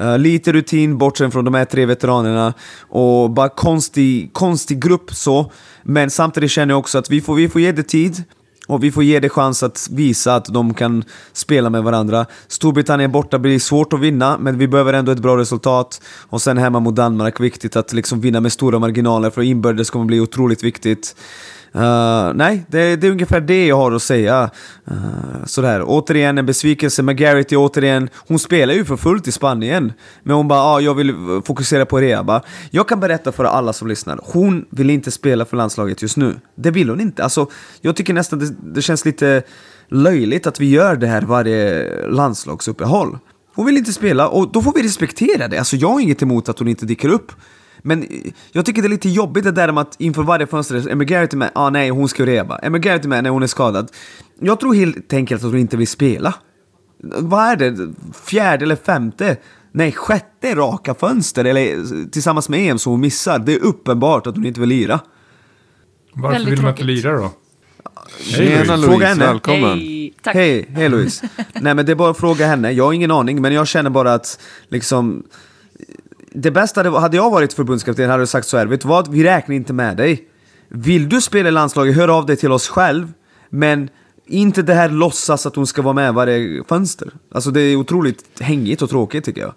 eh, 0.00 0.18
lite 0.18 0.52
rutin 0.52 0.98
bortsett 0.98 1.32
från 1.32 1.44
de 1.44 1.54
här 1.54 1.64
tre 1.64 1.86
veteranerna 1.86 2.54
och 2.80 3.30
bara 3.30 3.48
konstig, 3.48 4.32
konstig 4.32 4.82
grupp 4.82 5.14
så. 5.14 5.52
Men 5.82 6.10
samtidigt 6.10 6.50
känner 6.50 6.74
jag 6.74 6.78
också 6.78 6.98
att 6.98 7.10
vi 7.10 7.20
får, 7.20 7.34
vi 7.34 7.48
får 7.48 7.60
ge 7.60 7.72
det 7.72 7.82
tid. 7.82 8.24
Och 8.66 8.84
vi 8.84 8.92
får 8.92 9.02
ge 9.02 9.20
det 9.20 9.28
chans 9.28 9.62
att 9.62 9.88
visa 9.90 10.34
att 10.34 10.44
de 10.44 10.74
kan 10.74 11.04
spela 11.32 11.70
med 11.70 11.82
varandra. 11.82 12.26
Storbritannien 12.48 13.12
borta 13.12 13.38
blir 13.38 13.58
svårt 13.58 13.92
att 13.92 14.00
vinna, 14.00 14.38
men 14.38 14.58
vi 14.58 14.68
behöver 14.68 14.92
ändå 14.92 15.12
ett 15.12 15.18
bra 15.18 15.36
resultat. 15.36 16.00
Och 16.28 16.42
sen 16.42 16.58
hemma 16.58 16.80
mot 16.80 16.94
Danmark, 16.94 17.40
viktigt 17.40 17.76
att 17.76 17.92
liksom 17.92 18.20
vinna 18.20 18.40
med 18.40 18.52
stora 18.52 18.78
marginaler, 18.78 19.30
för 19.30 19.42
inbördes 19.42 19.90
kommer 19.90 20.04
bli 20.04 20.20
otroligt 20.20 20.64
viktigt. 20.64 21.16
Uh, 21.76 22.32
nej, 22.34 22.64
det, 22.68 22.96
det 22.96 23.06
är 23.06 23.10
ungefär 23.10 23.40
det 23.40 23.66
jag 23.66 23.76
har 23.76 23.92
att 23.92 24.02
säga. 24.02 24.50
Uh, 24.90 25.44
sådär. 25.44 25.82
Återigen 25.86 26.38
en 26.38 26.46
besvikelse. 26.46 27.02
Magarity, 27.02 27.56
återigen, 27.56 28.08
hon 28.28 28.38
spelar 28.38 28.74
ju 28.74 28.84
för 28.84 28.96
fullt 28.96 29.28
i 29.28 29.32
Spanien. 29.32 29.92
Men 30.22 30.36
hon 30.36 30.48
bara, 30.48 30.60
ah, 30.60 30.80
jag 30.80 30.94
vill 30.94 31.14
fokusera 31.44 31.86
på 31.86 32.00
rehab. 32.00 32.42
Jag 32.70 32.88
kan 32.88 33.00
berätta 33.00 33.32
för 33.32 33.44
alla 33.44 33.72
som 33.72 33.88
lyssnar, 33.88 34.20
hon 34.22 34.64
vill 34.70 34.90
inte 34.90 35.10
spela 35.10 35.44
för 35.44 35.56
landslaget 35.56 36.02
just 36.02 36.16
nu. 36.16 36.34
Det 36.54 36.70
vill 36.70 36.90
hon 36.90 37.00
inte. 37.00 37.24
Alltså, 37.24 37.50
jag 37.80 37.96
tycker 37.96 38.14
nästan 38.14 38.38
det, 38.38 38.54
det 38.74 38.82
känns 38.82 39.04
lite 39.04 39.42
löjligt 39.88 40.46
att 40.46 40.60
vi 40.60 40.70
gör 40.70 40.96
det 40.96 41.06
här 41.06 41.22
varje 41.22 41.88
landslagsuppehåll. 42.08 43.18
Hon 43.54 43.66
vill 43.66 43.76
inte 43.76 43.92
spela 43.92 44.28
och 44.28 44.52
då 44.52 44.62
får 44.62 44.72
vi 44.72 44.82
respektera 44.82 45.48
det. 45.48 45.58
Alltså 45.58 45.76
jag 45.76 45.88
har 45.88 46.00
inget 46.00 46.22
emot 46.22 46.48
att 46.48 46.58
hon 46.58 46.68
inte 46.68 46.86
dyker 46.86 47.08
upp. 47.08 47.32
Men 47.86 48.02
eh, 48.02 48.08
jag 48.52 48.66
tycker 48.66 48.82
det 48.82 48.88
är 48.88 48.90
lite 48.90 49.08
jobbigt 49.08 49.44
det 49.44 49.50
där 49.52 49.72
med 49.72 49.82
att 49.82 49.96
inför 49.98 50.22
varje 50.22 50.46
fönster, 50.46 50.88
är 50.88 50.94
Garrett 50.96 51.32
med? 51.32 51.50
Ah 51.54 51.70
nej, 51.70 51.88
hon 51.90 52.08
ska 52.08 52.26
reba. 52.26 52.58
Är 52.58 52.70
Garrett 52.70 53.04
med? 53.04 53.22
Nej, 53.22 53.32
hon 53.32 53.42
är 53.42 53.46
skadad. 53.46 53.90
Jag 54.40 54.60
tror 54.60 54.74
helt 54.74 55.12
enkelt 55.12 55.44
att 55.44 55.50
hon 55.50 55.60
inte 55.60 55.76
vill 55.76 55.88
spela. 55.88 56.34
Vad 57.02 57.40
är 57.42 57.56
det? 57.56 57.92
Fjärde 58.24 58.64
eller 58.64 58.76
femte? 58.76 59.36
Nej, 59.72 59.92
sjätte 59.92 60.54
raka 60.54 60.94
fönster, 60.94 61.44
eller 61.44 62.10
tillsammans 62.10 62.48
med 62.48 62.70
EM 62.70 62.78
som 62.78 62.90
hon 62.92 63.00
missar. 63.00 63.38
Det 63.38 63.54
är 63.54 63.62
uppenbart 63.64 64.26
att 64.26 64.36
hon 64.36 64.46
inte 64.46 64.60
vill 64.60 64.68
lira. 64.68 65.00
Varför 66.12 66.32
Väldigt 66.32 66.52
vill 66.52 66.62
de 66.62 66.68
inte 66.68 66.82
tråkigt. 66.82 67.04
lira 67.04 67.16
då? 67.16 67.30
Tjena 68.20 68.64
Fråga 68.64 68.76
Louise, 68.76 69.06
henne. 69.06 69.26
välkommen. 69.26 69.78
Hej, 69.78 70.14
tack. 70.22 70.34
Hej, 70.34 70.66
hej 70.68 70.88
Louise. 70.88 71.28
Nej 71.60 71.74
men 71.74 71.86
det 71.86 71.92
är 71.92 71.96
bara 71.96 72.10
att 72.10 72.16
fråga 72.16 72.46
henne, 72.46 72.70
jag 72.72 72.84
har 72.84 72.92
ingen 72.92 73.10
aning, 73.10 73.42
men 73.42 73.52
jag 73.52 73.66
känner 73.68 73.90
bara 73.90 74.14
att 74.14 74.40
liksom 74.68 75.22
det 76.34 76.50
bästa, 76.50 76.80
hade- 76.82 76.98
hade 77.00 77.16
jag 77.16 77.30
varit 77.30 77.52
förbundskapten 77.52 78.10
hade 78.10 78.20
jag 78.20 78.28
sagt 78.28 78.46
så 78.46 78.56
här, 78.56 78.66
vet 78.66 78.80
du 78.80 78.88
vad? 78.88 79.08
Vi 79.12 79.24
räknar 79.24 79.54
inte 79.56 79.72
med 79.72 79.96
dig. 79.96 80.28
Vill 80.68 81.08
du 81.08 81.20
spela 81.20 81.48
i 81.48 81.52
landslaget, 81.52 81.96
hör 81.96 82.08
av 82.08 82.26
dig 82.26 82.36
till 82.36 82.52
oss 82.52 82.68
själv. 82.68 83.12
Men 83.48 83.90
inte 84.26 84.62
det 84.62 84.74
här 84.74 84.88
låtsas 84.88 85.46
att 85.46 85.56
hon 85.56 85.66
ska 85.66 85.82
vara 85.82 85.94
med 85.94 86.14
varje 86.14 86.64
fönster. 86.64 87.10
Alltså 87.30 87.50
det 87.50 87.60
är 87.60 87.76
otroligt 87.76 88.40
hängigt 88.40 88.82
och 88.82 88.90
tråkigt 88.90 89.24
tycker 89.24 89.40
jag. 89.40 89.54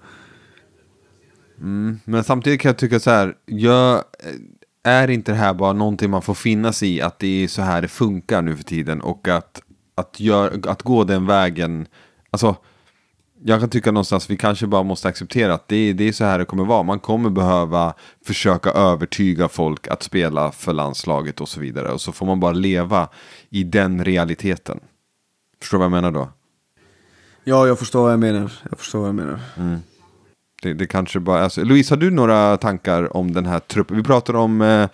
Mm, 1.61 1.99
men 2.05 2.23
samtidigt 2.23 2.61
kan 2.61 2.69
jag 2.69 2.77
tycka 2.77 2.99
så 2.99 3.09
här, 3.09 3.33
jag, 3.45 3.95
eh, 3.95 4.01
är 4.83 5.07
inte 5.09 5.31
det 5.31 5.37
här 5.37 5.53
bara 5.53 5.73
någonting 5.73 6.09
man 6.09 6.21
får 6.21 6.33
finna 6.33 6.73
sig 6.73 6.95
i, 6.95 7.01
att 7.01 7.19
det 7.19 7.43
är 7.43 7.47
så 7.47 7.61
här 7.61 7.81
det 7.81 7.87
funkar 7.87 8.41
nu 8.41 8.55
för 8.55 8.63
tiden 8.63 9.01
och 9.01 9.27
att, 9.27 9.61
att, 9.95 10.19
gör, 10.19 10.59
att 10.67 10.81
gå 10.81 11.03
den 11.03 11.25
vägen, 11.25 11.87
alltså 12.31 12.55
jag 13.43 13.59
kan 13.59 13.69
tycka 13.69 13.91
någonstans 13.91 14.29
vi 14.29 14.37
kanske 14.37 14.67
bara 14.67 14.83
måste 14.83 15.07
acceptera 15.07 15.53
att 15.53 15.67
det, 15.67 15.75
är- 15.75 15.93
det 15.93 16.07
är 16.07 16.11
så 16.11 16.23
här 16.25 16.39
det 16.39 16.45
kommer 16.45 16.65
vara. 16.65 16.83
Man 16.83 16.99
kommer 16.99 17.29
behöva 17.29 17.93
försöka 18.25 18.69
övertyga 18.71 19.47
folk 19.47 19.87
att 19.87 20.03
spela 20.03 20.51
för 20.51 20.73
landslaget 20.73 21.41
och 21.41 21.49
så 21.49 21.59
vidare. 21.59 21.91
Och 21.91 22.01
så 22.01 22.11
får 22.11 22.25
man 22.25 22.39
bara 22.39 22.51
leva 22.53 23.09
i 23.49 23.63
den 23.63 24.05
realiteten. 24.05 24.79
Förstår 25.61 25.77
du 25.77 25.79
vad 25.79 25.85
jag 25.85 25.91
menar 26.03 26.11
då? 26.11 26.29
Ja, 27.43 27.67
jag 27.67 27.79
förstår 27.79 28.01
vad 28.03 28.11
jag 28.11 28.19
menar. 28.19 28.51
Jag 28.69 28.79
förstår 28.79 28.99
vad 28.99 29.07
jag 29.07 29.15
menar. 29.15 29.39
Det, 30.61 30.73
det 30.73 30.87
kanske 30.87 31.19
bara, 31.19 31.43
alltså, 31.43 31.63
Louise, 31.63 31.91
har 31.93 31.97
du 31.97 32.11
några 32.11 32.57
tankar 32.57 33.17
om 33.17 33.33
den 33.33 33.45
här 33.45 33.59
truppen? 33.59 33.97
Vi 33.97 34.03
pratar 34.03 34.33
om 34.35 34.61
eh, 34.61 34.89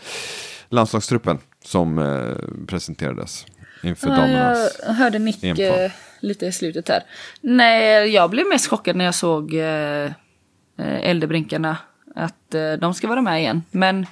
landslagstruppen 0.70 1.40
som 1.66 1.98
eh, 2.00 2.66
presenterades 2.68 3.46
inför 3.84 4.10
Ja, 4.10 4.16
damernas. 4.16 4.78
jag 4.88 4.94
hörde 4.94 5.20
Nick 5.20 5.44
EM-kval 5.44 5.90
lite 6.24 6.46
i 6.46 6.52
slutet 6.52 6.90
här. 6.90 7.04
Nej, 7.42 8.10
jag 8.10 8.30
blev 8.30 8.48
mest 8.48 8.68
chockad 8.68 8.96
när 8.96 9.06
jag 9.06 9.16
såg 9.16 9.54
eh, 9.54 10.06
eh, 10.78 11.10
Äldrebrinkarna. 11.10 11.78
Att 12.16 12.56
eh, 12.56 12.74
de 12.74 12.94
ska 12.94 13.08
vara 13.08 13.22
med 13.22 13.40
igen. 13.40 13.64
Men 13.72 14.06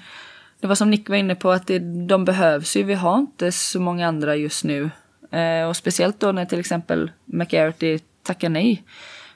det 0.59 0.67
var 0.67 0.75
som 0.75 0.89
Nick 0.89 1.09
var 1.09 1.15
inne 1.15 1.35
på 1.35 1.51
att 1.51 1.67
det, 1.67 1.79
de 2.07 2.25
behövs 2.25 2.75
ju. 2.75 2.83
Vi 2.83 2.93
har 2.93 3.17
inte 3.17 3.51
så 3.51 3.79
många 3.79 4.07
andra 4.07 4.35
just 4.35 4.63
nu. 4.63 4.89
Eh, 5.31 5.67
och 5.67 5.77
speciellt 5.77 6.19
då 6.19 6.31
när 6.31 6.45
till 6.45 6.59
exempel 6.59 7.11
McArty 7.25 7.99
tackar 8.23 8.49
nej. 8.49 8.83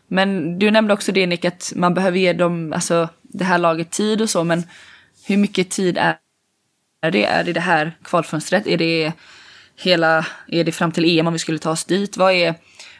Men 0.07 0.59
du 0.59 0.71
nämnde 0.71 0.93
också 0.93 1.11
det 1.11 1.27
Nick, 1.27 1.45
att 1.45 1.73
man 1.75 1.93
behöver 1.93 2.17
ge 2.17 2.33
dem, 2.33 2.73
alltså 2.73 3.09
det 3.21 3.43
här 3.43 3.57
laget 3.57 3.91
tid 3.91 4.21
och 4.21 4.29
så. 4.29 4.43
Men 4.43 4.63
hur 5.27 5.37
mycket 5.37 5.69
tid 5.69 5.97
är 5.97 6.17
är 7.01 7.11
det? 7.11 7.25
Är 7.25 7.43
det 7.43 7.53
det 7.53 7.59
här 7.59 7.97
kvalfönstret? 8.03 8.67
Är 8.67 8.77
det 8.77 9.13
hela, 9.77 10.25
är 10.47 10.63
det 10.63 10.71
fram 10.71 10.91
till 10.91 11.19
EM 11.19 11.27
om 11.27 11.33
vi 11.33 11.39
skulle 11.39 11.59
ta 11.59 11.71
oss 11.71 11.85
dit? 11.85 12.17
Vad 12.17 12.33
är, 12.33 12.55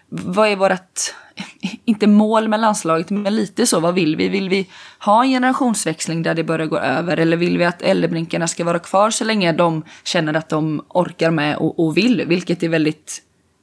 vad 0.09 0.47
är 0.47 0.55
vårt, 0.55 1.13
inte 1.85 2.07
mål 2.07 2.47
med 2.47 2.59
landslaget, 2.59 3.09
men 3.09 3.35
lite 3.35 3.67
så, 3.67 3.79
vad 3.79 3.93
vill 3.93 4.15
vi? 4.15 4.29
Vill 4.29 4.49
vi 4.49 4.69
ha 4.99 5.23
en 5.23 5.29
generationsväxling 5.29 6.23
där 6.23 6.33
det 6.33 6.43
börjar 6.43 6.67
gå 6.67 6.77
över? 6.77 7.17
Eller 7.17 7.37
vill 7.37 7.57
vi 7.57 7.65
att 7.65 7.81
äldrebrinkarna 7.81 8.47
ska 8.47 8.63
vara 8.63 8.79
kvar 8.79 9.09
så 9.09 9.23
länge 9.23 9.51
de 9.51 9.83
känner 10.03 10.33
att 10.33 10.49
de 10.49 10.85
orkar 10.89 11.31
med 11.31 11.57
och, 11.57 11.79
och 11.79 11.97
vill? 11.97 12.23
Vilket 12.25 12.63
är 12.63 12.69
väldigt 12.69 13.21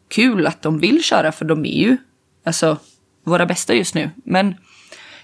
kul 0.08 0.46
att 0.46 0.62
de 0.62 0.78
vill 0.78 1.02
köra, 1.02 1.32
för 1.32 1.44
de 1.44 1.64
är 1.64 1.78
ju 1.78 1.96
alltså 2.44 2.76
våra 3.24 3.46
bästa 3.46 3.74
just 3.74 3.94
nu. 3.94 4.10
Men 4.24 4.54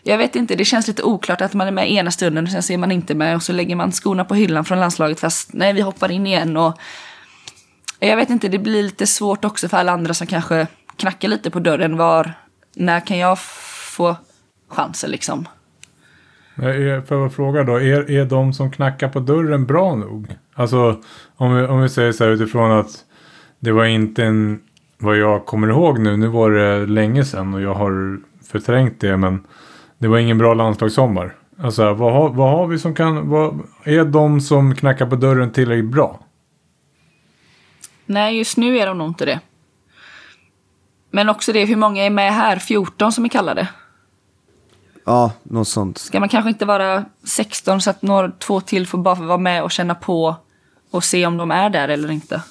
jag 0.03 0.19
vet 0.19 0.37
inte, 0.37 0.55
det 0.55 0.65
känns 0.65 0.87
lite 0.87 1.03
oklart 1.03 1.41
att 1.41 1.55
man 1.55 1.67
är 1.67 1.73
med 1.73 1.93
ena 1.93 2.11
stunden 2.11 2.45
och 2.45 2.51
sen 2.51 2.63
så 2.63 2.73
är 2.73 2.79
man 2.79 2.93
inte 2.93 3.15
med 3.15 3.37
och 3.37 3.43
så 3.43 3.53
lägger 3.53 3.77
man 3.77 3.93
skorna 3.93 4.25
på 4.25 4.35
hyllan 4.35 4.65
från 4.65 4.81
landslaget 4.81 5.21
fast 5.21 5.53
nej, 5.53 5.73
vi 5.73 5.81
hoppar 5.81 6.11
in 6.11 6.27
igen 6.27 6.57
och 6.57 6.79
jag 7.99 8.17
vet 8.17 8.31
inte, 8.31 8.49
det 8.49 8.59
blir 8.59 8.83
lite 8.83 9.07
svårt 9.07 9.45
också 9.45 9.69
för 9.69 9.77
alla 9.77 9.93
andra 9.93 10.15
som 10.15 10.27
kanske 10.27 10.67
knackar 10.97 11.29
lite 11.29 11.51
på 11.51 11.59
dörren. 11.61 11.97
Var, 11.97 12.33
när 12.77 13.01
kan 13.01 13.19
jag 13.19 13.39
få 13.97 14.17
chansen 14.69 15.11
liksom? 15.11 15.49
Eh, 16.57 17.03
för 17.05 17.27
att 17.27 17.35
fråga 17.35 17.65
då, 17.65 17.81
är, 17.81 18.11
är 18.11 18.25
de 18.25 18.53
som 18.53 18.71
knackar 18.71 19.09
på 19.09 19.21
dörren 19.21 19.67
bra 19.67 19.95
nog? 19.95 20.37
Alltså 20.55 21.01
om 21.37 21.55
vi, 21.55 21.63
om 21.67 21.83
vi 21.83 21.89
säger 21.89 22.13
så 22.13 22.25
här 22.25 22.31
utifrån 22.31 22.73
att 22.73 23.05
det 23.61 23.73
var 23.73 23.85
inte 23.85 24.25
en, 24.25 24.61
vad 24.99 25.17
jag 25.17 25.47
kommer 25.47 25.69
ihåg 25.69 25.99
nu, 25.99 26.17
nu 26.17 26.27
var 26.27 26.51
det 26.51 26.87
länge 26.87 27.25
sedan 27.25 27.55
och 27.55 27.61
jag 27.61 27.75
har 27.75 28.21
förträngt 28.53 29.01
det, 29.01 29.17
men 29.17 29.47
det 29.99 30.09
var 30.09 30.19
ingen 30.19 30.39
bra 30.39 30.55
landslagssommar. 30.55 31.35
Alltså 31.61 31.95
vad 31.95 32.13
har, 32.13 32.29
vad 32.29 32.51
har 32.51 32.67
vi 32.67 32.79
som 32.79 32.95
kan, 32.95 33.29
vad, 33.29 33.61
är 33.85 34.05
de 34.05 34.41
som 34.41 34.75
knackar 34.75 35.07
på 35.07 35.17
dörren 35.17 35.51
tillräckligt 35.51 35.91
bra? 35.91 36.21
Nej, 38.09 38.39
just 38.39 38.57
nu 38.57 38.79
är 38.79 38.87
de 38.87 38.99
nog 38.99 39.09
inte 39.09 39.25
det. 39.25 39.41
Men 41.11 41.29
också 41.29 41.53
det, 41.53 41.65
hur 41.65 41.77
många 41.77 42.05
är 42.07 42.11
med 42.11 42.35
här? 42.35 42.57
14 42.59 43.13
som 43.13 43.25
är 43.25 43.29
kallade. 43.29 43.69
Ja, 45.05 45.33
något 45.43 45.69
sånt. 45.69 45.99
Ska 45.99 46.21
man 46.21 46.29
kanske 46.29 46.49
inte 46.49 46.65
vara 46.65 47.05
16 47.25 47.81
så 47.81 47.91
att 47.91 48.03
några, 48.03 48.31
två 48.31 48.61
till 48.61 48.87
får 48.87 48.99
bara 48.99 49.15
vara 49.15 49.39
med 49.39 49.63
och 49.63 49.71
känna 49.71 49.95
på 49.95 50.37
och 50.91 51.05
se 51.05 51.27
om 51.27 51.37
de 51.37 51.51
är 51.51 51.71
där 51.71 51.89
eller 51.89 52.11
inte? 52.11 52.43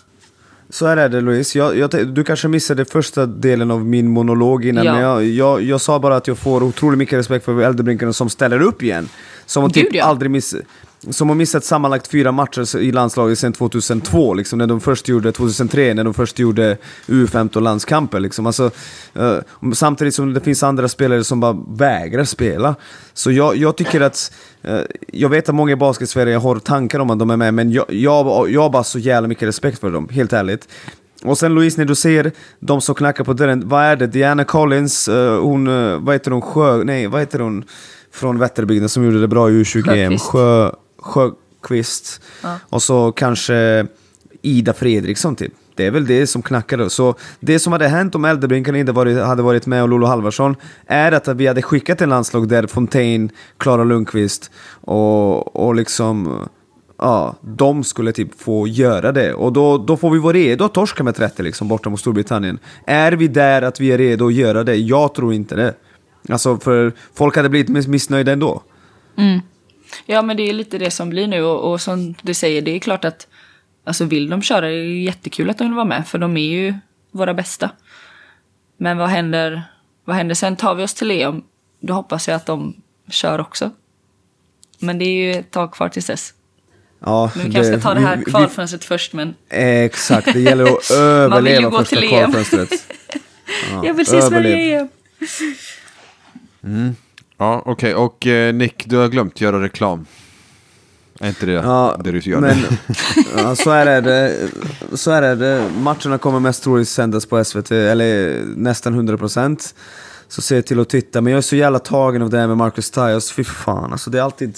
Så 0.70 0.88
här 0.88 0.98
är 0.98 1.10
det 1.10 1.22
Louise, 1.22 1.58
jag, 1.58 1.78
jag, 1.78 2.08
du 2.08 2.24
kanske 2.24 2.48
missade 2.48 2.86
första 2.86 3.26
delen 3.26 3.72
av 3.72 3.86
min 3.86 4.08
monolog 4.08 4.66
innan, 4.66 4.86
Ja. 4.86 4.94
men 4.94 5.02
jag, 5.02 5.26
jag, 5.26 5.62
jag 5.62 5.82
sa 5.82 6.00
bara 6.00 6.16
att 6.16 6.28
jag 6.28 6.38
får 6.38 6.64
otroligt 6.64 6.98
mycket 6.98 7.20
respekt 7.20 7.46
för 7.46 7.62
äldrebrinkarna 7.62 8.14
som 8.14 8.30
ställer 8.30 8.62
upp 8.62 8.84
igen. 8.84 9.10
Som 9.46 9.64
Gud, 9.64 9.74
typ 9.74 9.96
ja. 9.96 10.06
aldrig 10.06 10.32
miss, 10.32 10.56
som 11.10 11.30
har 11.30 11.36
missat 11.36 11.64
sammanlagt 11.64 12.08
fyra 12.08 12.32
matcher 12.32 12.78
i 12.78 12.92
landslaget 12.92 13.40
sedan 13.40 13.54
2002, 13.54 14.34
liksom, 14.34 14.60
när 14.60 14.68
de 14.68 14.82
först 14.82 15.08
gjorde, 15.08 15.32
2003, 15.32 15.94
när 15.94 16.04
de 16.04 16.14
först 16.14 16.40
gjorde 16.40 16.78
U15-landskamper. 17.08 18.20
Liksom. 18.20 18.46
Alltså, 18.46 18.72
eh, 19.14 19.38
samtidigt 19.74 20.16
som 20.16 20.34
det 20.34 20.42
finns 20.42 20.64
andra 20.64 20.88
spelare 20.88 21.24
som 21.24 21.40
bara 21.40 21.58
vägrar 21.68 22.24
spela. 22.24 22.76
Så 23.14 23.32
jag, 23.32 23.56
jag 23.56 23.78
tycker 23.78 24.02
att, 24.02 24.34
eh, 24.62 24.80
jag 25.08 25.30
vet 25.30 25.50
att 25.50 25.56
många 25.56 25.72
i 25.72 25.76
basket-Sverige 25.76 26.38
har 26.38 26.60
tankar 26.60 27.00
om 27.00 27.10
att 27.10 27.20
de 27.20 27.30
är 27.30 27.38
med, 27.38 27.54
men 27.54 27.72
jag, 27.72 27.86
jag, 27.90 28.50
jag 28.50 28.62
har 28.62 28.70
bara 28.70 28.84
så 28.84 29.00
jävla 29.00 29.28
mycket 29.28 29.48
respekt 29.48 29.80
för 29.80 29.92
dem, 29.92 30.10
helt 30.10 30.34
ärligt. 30.34 30.68
Och 31.24 31.38
sen 31.38 31.56
Louise, 31.56 31.82
när 31.82 31.86
du 31.86 31.96
ser 31.96 32.32
de 32.60 32.82
som 32.82 32.96
knackar 32.96 33.24
på 33.24 33.34
dörren, 33.34 33.70
vad 33.70 33.84
är 33.84 33.96
det? 33.96 34.08
Diana 34.08 34.44
Collins, 34.44 35.08
eh, 35.08 35.42
hon, 35.42 35.66
vad 36.06 36.16
heter 36.16 36.32
hon, 36.32 36.42
Sjö, 36.42 36.84
nej 36.84 37.08
vad 37.08 37.22
heter 37.22 37.40
hon 37.40 37.64
från 38.12 38.40
Vätterbygden 38.40 38.90
som 38.90 39.06
gjorde 39.06 39.22
det 39.22 39.28
bra 39.28 39.50
i 39.50 39.54
U20-EM? 39.54 40.12
Sjöqvist. 40.12 40.26
Sjö, 40.26 40.72
Sjöqvist. 40.98 42.22
Ja. 42.44 42.56
Och 42.70 42.84
så 42.84 43.12
kanske 43.12 43.88
Ida 44.42 44.74
Fredriksson 44.74 45.36
typ. 45.36 45.54
Det 45.76 45.86
är 45.86 45.92
väl 45.92 46.06
det 46.06 46.28
som 46.28 46.42
knackar 46.42 46.78
då. 46.78 46.90
Så 46.90 47.16
det 47.40 47.60
som 47.60 47.74
hade 47.74 47.88
hänt 47.88 48.16
om 48.16 48.26
Äldrebrinkarna 48.26 48.78
inte 48.78 48.92
varit, 48.92 49.24
hade 49.24 49.42
varit 49.44 49.66
med 49.66 49.84
och 49.84 49.90
Lolo 49.90 50.06
Halvarsson 50.08 50.56
är 50.88 51.12
att 51.12 51.28
vi 51.28 51.48
hade 51.48 51.62
skickat 51.62 52.02
en 52.02 52.10
landslag 52.10 52.48
där 52.48 52.68
Fontaine, 52.68 53.30
Klara 53.58 53.84
Lundqvist 53.84 54.52
och, 54.82 55.56
och 55.56 55.76
liksom 55.76 56.44
ja, 56.98 57.36
de 57.42 57.84
skulle 57.84 58.12
typ 58.12 58.42
få 58.42 58.68
göra 58.68 59.12
det. 59.12 59.34
Och 59.34 59.54
då, 59.54 59.78
då 59.78 59.98
får 59.98 60.12
vi 60.12 60.20
vara 60.20 60.34
redo 60.34 60.66
att 60.66 60.74
torska 60.74 61.04
med 61.04 61.16
30 61.16 61.44
liksom 61.44 61.68
borta 61.68 61.90
mot 61.90 62.00
Storbritannien. 62.00 62.60
Är 62.86 63.12
vi 63.12 63.28
där 63.28 63.62
att 63.62 63.80
vi 63.80 63.92
är 63.92 63.98
redo 63.98 64.28
att 64.28 64.34
göra 64.34 64.64
det? 64.64 64.76
Jag 64.76 65.14
tror 65.14 65.34
inte 65.34 65.56
det. 65.56 65.74
Alltså 66.30 66.58
för 66.58 66.94
folk 67.14 67.36
hade 67.36 67.50
blivit 67.50 67.70
miss- 67.70 67.88
missnöjda 67.88 68.32
ändå. 68.32 68.62
Ja, 70.06 70.22
men 70.22 70.38
det 70.38 70.50
är 70.50 70.54
lite 70.54 70.78
det 70.78 70.92
som 70.92 71.10
blir 71.10 71.28
nu 71.28 71.44
och, 71.44 71.72
och 71.72 71.82
som 71.82 72.16
du 72.22 72.34
säger, 72.34 72.62
det 72.62 72.72
är 72.72 72.80
klart 72.80 73.06
att 73.06 73.28
alltså 73.84 74.06
vill 74.06 74.30
de 74.30 74.42
köra, 74.42 74.62
det 74.62 74.74
är 74.74 74.84
ju 74.84 75.04
jättekul 75.04 75.50
att 75.50 75.58
de 75.58 75.64
vill 75.64 75.74
vara 75.74 75.86
med, 75.86 76.08
för 76.08 76.18
de 76.18 76.38
är 76.38 76.42
ju 76.42 76.74
våra 77.12 77.34
bästa. 77.34 77.70
Men 78.78 78.98
vad 78.98 79.10
händer, 79.10 79.64
vad 80.06 80.16
händer 80.16 80.36
sen? 80.36 80.56
Tar 80.56 80.76
vi 80.76 80.84
oss 80.84 80.94
till 80.94 81.12
EM, 81.12 81.44
då 81.80 81.94
hoppas 81.94 82.28
jag 82.28 82.36
att 82.36 82.46
de 82.46 82.82
kör 83.10 83.40
också. 83.40 83.72
Men 84.80 85.00
det 85.00 85.06
är 85.06 85.14
ju 85.14 85.32
ett 85.32 85.52
tag 85.52 85.74
kvar 85.74 85.90
tills 85.90 86.06
dess. 86.06 86.34
Ja, 87.00 87.32
Men 87.36 87.46
vi 87.46 87.54
kanske 87.54 87.72
ska 87.72 87.90
ta 87.90 87.94
det 87.94 88.00
här 88.00 88.24
kvalfönstret 88.24 88.86
först, 88.86 89.14
men 89.14 89.36
Exakt, 89.50 90.34
det 90.34 90.40
gäller 90.40 90.64
att 90.64 90.92
överleva 90.98 91.72
första 91.72 92.08
kvalfönstret. 92.08 92.70
jag 93.84 93.94
vill 93.94 94.06
se 94.06 94.22
Sverige 94.22 94.58
i 94.58 94.74
EM. 94.74 94.90
Ja, 97.38 97.62
okej. 97.66 97.96
Och 97.96 98.28
eh, 98.28 98.54
Nick, 98.54 98.86
du 98.86 98.98
har 98.98 99.08
glömt 99.08 99.42
göra 99.42 99.62
reklam. 99.62 100.06
Är 101.20 101.28
inte 101.28 101.46
det 101.46 101.52
Ja, 101.52 102.00
det 102.04 102.12
du 102.12 102.20
gör 102.20 102.40
men 102.40 102.58
ja, 103.38 103.56
så 103.56 103.72
är 103.72 104.02
det. 104.02 104.50
Så 104.94 105.12
är 105.12 105.36
det. 105.36 105.70
Matcherna 105.78 106.18
kommer 106.18 106.40
mest 106.40 106.64
troligt 106.64 106.90
sändas 106.90 107.26
på 107.26 107.44
SVT, 107.44 107.72
eller 107.72 108.42
nästan 108.56 109.10
100%. 109.10 109.74
Så 110.28 110.42
se 110.42 110.62
till 110.62 110.80
att 110.80 110.90
titta. 110.90 111.22
Men 111.22 111.34
jag 111.34 111.38
är 111.38 111.42
så 111.42 111.56
jävla 111.56 111.80
tagen 111.80 112.22
av 112.22 112.30
det 112.30 112.38
här 112.38 112.48
med 112.48 112.58
Marcus 112.58 112.92
Tyus. 112.92 113.32
Fy 113.32 113.44
fan, 113.44 113.92
alltså 113.92 114.10
det 114.10 114.18
är 114.18 114.22
alltid... 114.22 114.58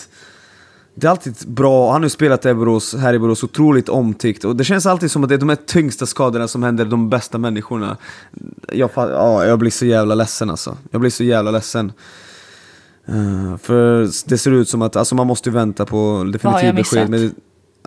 Det 0.96 1.08
är 1.08 1.12
alltid 1.12 1.36
bra, 1.48 1.92
han 1.92 2.02
har 2.02 2.06
ju 2.06 2.10
spelat 2.10 2.46
i 2.46 2.54
Borås, 2.54 2.96
här 2.96 3.14
i 3.14 3.20
Borås, 3.20 3.44
otroligt 3.44 3.90
omtyckt. 3.90 4.46
Och 4.46 4.56
det 4.56 4.64
känns 4.64 4.86
alltid 4.86 5.12
som 5.12 5.24
att 5.24 5.30
det 5.30 5.36
är 5.36 5.40
de 5.40 5.50
här 5.50 5.58
tyngsta 5.66 6.06
skadorna 6.06 6.48
som 6.48 6.64
händer 6.64 6.86
de 6.86 7.10
bästa 7.10 7.38
människorna. 7.38 7.98
Jag, 8.68 8.90
ja, 8.96 9.46
jag 9.46 9.60
blir 9.60 9.72
så 9.72 9.86
jävla 9.86 10.16
ledsen 10.16 10.50
alltså. 10.50 10.78
Jag 10.92 11.02
blir 11.02 11.12
så 11.12 11.24
jävla 11.24 11.52
ledsen. 11.52 11.92
Eh, 13.10 13.58
för 13.58 14.02
det 14.30 14.38
ser 14.38 14.52
ut 14.52 14.70
som 14.70 14.82
att, 14.82 14.96
alltså 14.96 15.16
man 15.16 15.28
måste 15.28 15.50
ju 15.50 15.54
vänta 15.54 15.86
på 15.86 16.30
definitivt 16.34 16.76
besked. 16.76 17.10
Men, 17.10 17.36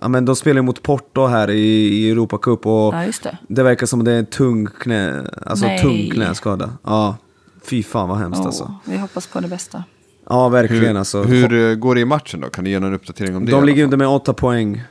ja, 0.00 0.08
men 0.08 0.24
de 0.24 0.36
spelar 0.36 0.58
ju 0.58 0.62
mot 0.62 0.82
Porto 0.82 1.26
här 1.26 1.50
i, 1.50 1.88
i 1.88 2.10
Europa 2.10 2.38
Cup 2.38 2.66
och 2.66 2.94
Ja, 2.94 3.04
just 3.04 3.22
det. 3.22 3.38
det 3.48 3.62
verkar 3.62 3.86
som 3.86 3.98
att 4.00 4.04
det 4.04 4.12
är 4.12 4.18
en 4.18 4.26
tung 4.26 4.66
knä, 4.80 5.26
alltså 5.46 5.66
Nej. 5.66 5.78
tung 5.82 6.10
knäskada. 6.10 6.72
Ja, 6.84 7.16
fy 7.64 7.82
fan 7.82 8.08
vad 8.08 8.18
hemskt 8.18 8.40
alltså. 8.46 8.64
Åh, 8.64 8.76
vi 8.84 8.98
hoppas 8.98 9.26
på 9.26 9.40
det 9.40 9.48
bästa. 9.48 9.84
Ja, 10.28 10.48
verkligen 10.48 10.84
Hur, 10.84 10.96
alltså. 10.98 11.22
hur 11.22 11.70
eh, 11.70 11.74
går 11.74 11.94
det 11.94 12.00
i 12.00 12.04
matchen 12.04 12.40
då? 12.40 12.48
Kan 12.48 12.64
du 12.64 12.70
ge 12.70 12.80
någon 12.80 12.94
uppdatering 12.94 13.36
om 13.36 13.44
det? 13.44 13.50
i 13.50 13.54
de 13.54 13.64
ligger 13.64 13.84
under 13.84 13.96
med 13.96 14.08
åtta 14.08 14.32
poäng. 14.32 14.82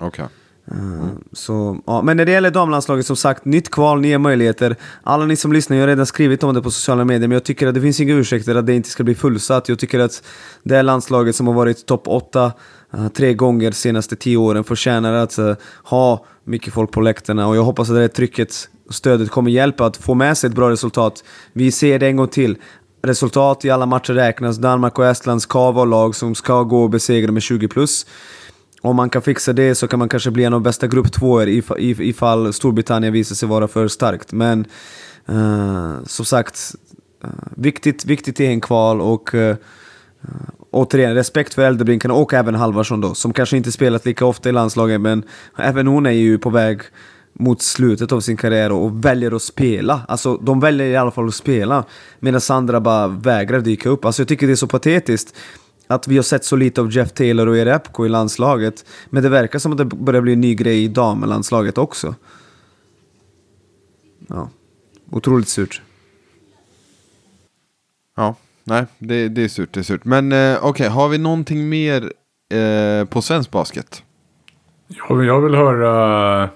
Okej. 0.00 0.24
Eh, 0.70 1.08
så, 1.32 1.78
ja. 1.86 2.02
Men 2.02 2.16
när 2.16 2.24
det 2.24 2.32
gäller 2.32 2.50
damlandslaget, 2.50 3.06
som 3.06 3.16
sagt, 3.16 3.44
nytt 3.44 3.70
kval, 3.70 4.00
nya 4.00 4.18
möjligheter. 4.18 4.76
Alla 5.02 5.26
ni 5.26 5.36
som 5.36 5.52
lyssnar, 5.52 5.76
jag 5.76 5.82
har 5.82 5.88
redan 5.88 6.06
skrivit 6.06 6.42
om 6.42 6.54
det 6.54 6.62
på 6.62 6.70
sociala 6.70 7.04
medier, 7.04 7.28
men 7.28 7.34
jag 7.34 7.44
tycker 7.44 7.66
att 7.66 7.74
det 7.74 7.80
finns 7.80 8.00
inga 8.00 8.14
ursäkter 8.14 8.54
att 8.54 8.66
det 8.66 8.74
inte 8.74 8.88
ska 8.88 9.04
bli 9.04 9.14
fullsatt. 9.14 9.68
Jag 9.68 9.78
tycker 9.78 9.98
att 9.98 10.22
det 10.62 10.76
här 10.76 10.82
landslaget 10.82 11.36
som 11.36 11.46
har 11.46 11.54
varit 11.54 11.86
topp 11.86 12.08
8 12.08 12.52
eh, 12.92 13.08
tre 13.08 13.34
gånger 13.34 13.70
de 13.70 13.76
senaste 13.76 14.16
tio 14.16 14.36
åren 14.36 14.64
förtjänar 14.64 15.12
att 15.12 15.38
eh, 15.38 15.54
ha 15.84 16.24
mycket 16.44 16.74
folk 16.74 16.90
på 16.90 17.00
läktarna 17.00 17.48
och 17.48 17.56
jag 17.56 17.62
hoppas 17.62 17.88
att 17.88 17.96
det 17.96 18.00
här 18.00 18.08
trycket 18.08 18.68
och 18.88 18.94
stödet 18.94 19.30
kommer 19.30 19.50
hjälpa 19.50 19.86
att 19.86 19.96
få 19.96 20.14
med 20.14 20.38
sig 20.38 20.48
ett 20.48 20.56
bra 20.56 20.70
resultat. 20.70 21.24
Vi 21.52 21.72
ser 21.72 21.98
det 21.98 22.06
en 22.06 22.16
gång 22.16 22.28
till. 22.28 22.56
Resultat 23.02 23.64
i 23.64 23.70
alla 23.70 23.86
matcher 23.86 24.12
räknas. 24.12 24.56
Danmark 24.56 24.98
och 24.98 25.06
Estland 25.06 25.42
ska 25.42 25.70
vara 25.70 25.84
lag 25.84 26.14
som 26.14 26.34
ska 26.34 26.62
gå 26.62 26.82
och 26.82 26.90
besegra 26.90 27.32
med 27.32 27.42
20 27.42 27.68
plus. 27.68 28.06
Om 28.82 28.96
man 28.96 29.10
kan 29.10 29.22
fixa 29.22 29.52
det 29.52 29.74
så 29.74 29.88
kan 29.88 29.98
man 29.98 30.08
kanske 30.08 30.30
bli 30.30 30.44
en 30.44 30.54
av 30.54 30.60
bästa 30.60 30.86
grupp 30.86 31.12
tvåor 31.12 31.46
if- 31.46 31.76
if- 31.78 32.00
ifall 32.00 32.52
Storbritannien 32.52 33.12
visar 33.12 33.34
sig 33.34 33.48
vara 33.48 33.68
för 33.68 33.88
starkt. 33.88 34.32
Men 34.32 34.64
uh, 35.30 35.94
som 36.06 36.24
sagt, 36.24 36.74
uh, 37.24 37.30
viktigt, 37.56 38.04
viktigt 38.04 38.40
i 38.40 38.46
en 38.46 38.60
kval 38.60 39.00
och 39.00 39.34
uh, 39.34 39.54
återigen 40.70 41.14
respekt 41.14 41.54
för 41.54 41.62
Eldebrinkarna 41.62 42.14
och 42.14 42.34
även 42.34 42.54
Halvarsson 42.54 43.00
då, 43.00 43.14
som 43.14 43.32
kanske 43.32 43.56
inte 43.56 43.72
spelat 43.72 44.06
lika 44.06 44.26
ofta 44.26 44.48
i 44.48 44.52
landslaget 44.52 45.00
men 45.00 45.22
även 45.58 45.86
hon 45.86 46.06
är 46.06 46.10
ju 46.10 46.38
på 46.38 46.50
väg 46.50 46.80
mot 47.38 47.62
slutet 47.62 48.12
av 48.12 48.20
sin 48.20 48.36
karriär 48.36 48.72
och 48.72 49.04
väljer 49.04 49.36
att 49.36 49.42
spela. 49.42 50.00
Alltså 50.08 50.36
de 50.36 50.60
väljer 50.60 50.86
i 50.86 50.96
alla 50.96 51.10
fall 51.10 51.28
att 51.28 51.34
spela. 51.34 51.84
Medan 52.20 52.40
Sandra 52.40 52.80
bara 52.80 53.08
vägrar 53.08 53.60
dyka 53.60 53.88
upp. 53.88 54.04
Alltså 54.04 54.22
jag 54.22 54.28
tycker 54.28 54.46
det 54.46 54.52
är 54.52 54.56
så 54.56 54.66
patetiskt. 54.66 55.34
Att 55.86 56.08
vi 56.08 56.16
har 56.16 56.22
sett 56.22 56.44
så 56.44 56.56
lite 56.56 56.80
av 56.80 56.92
Jeff 56.92 57.12
Taylor 57.12 57.46
och 57.46 57.56
Erepko 57.56 58.06
i 58.06 58.08
landslaget. 58.08 58.84
Men 59.10 59.22
det 59.22 59.28
verkar 59.28 59.58
som 59.58 59.72
att 59.72 59.78
det 59.78 59.84
börjar 59.84 60.20
bli 60.20 60.32
en 60.32 60.40
ny 60.40 60.54
grej 60.54 60.84
i 60.84 60.88
damlandslaget 60.88 61.78
också. 61.78 62.14
Ja, 64.28 64.50
otroligt 65.10 65.48
surt. 65.48 65.82
Ja, 68.16 68.34
nej, 68.64 68.86
det, 68.98 69.28
det 69.28 69.44
är 69.44 69.48
surt, 69.48 69.72
det 69.72 69.80
är 69.80 69.84
surt. 69.84 70.04
Men 70.04 70.32
eh, 70.32 70.58
okej, 70.62 70.88
har 70.88 71.08
vi 71.08 71.18
någonting 71.18 71.68
mer 71.68 72.12
eh, 72.52 73.04
på 73.04 73.22
svensk 73.22 73.50
basket? 73.50 74.02
Jag 74.88 75.16
vill, 75.16 75.26
jag 75.26 75.40
vill 75.40 75.54
höra 75.54 76.50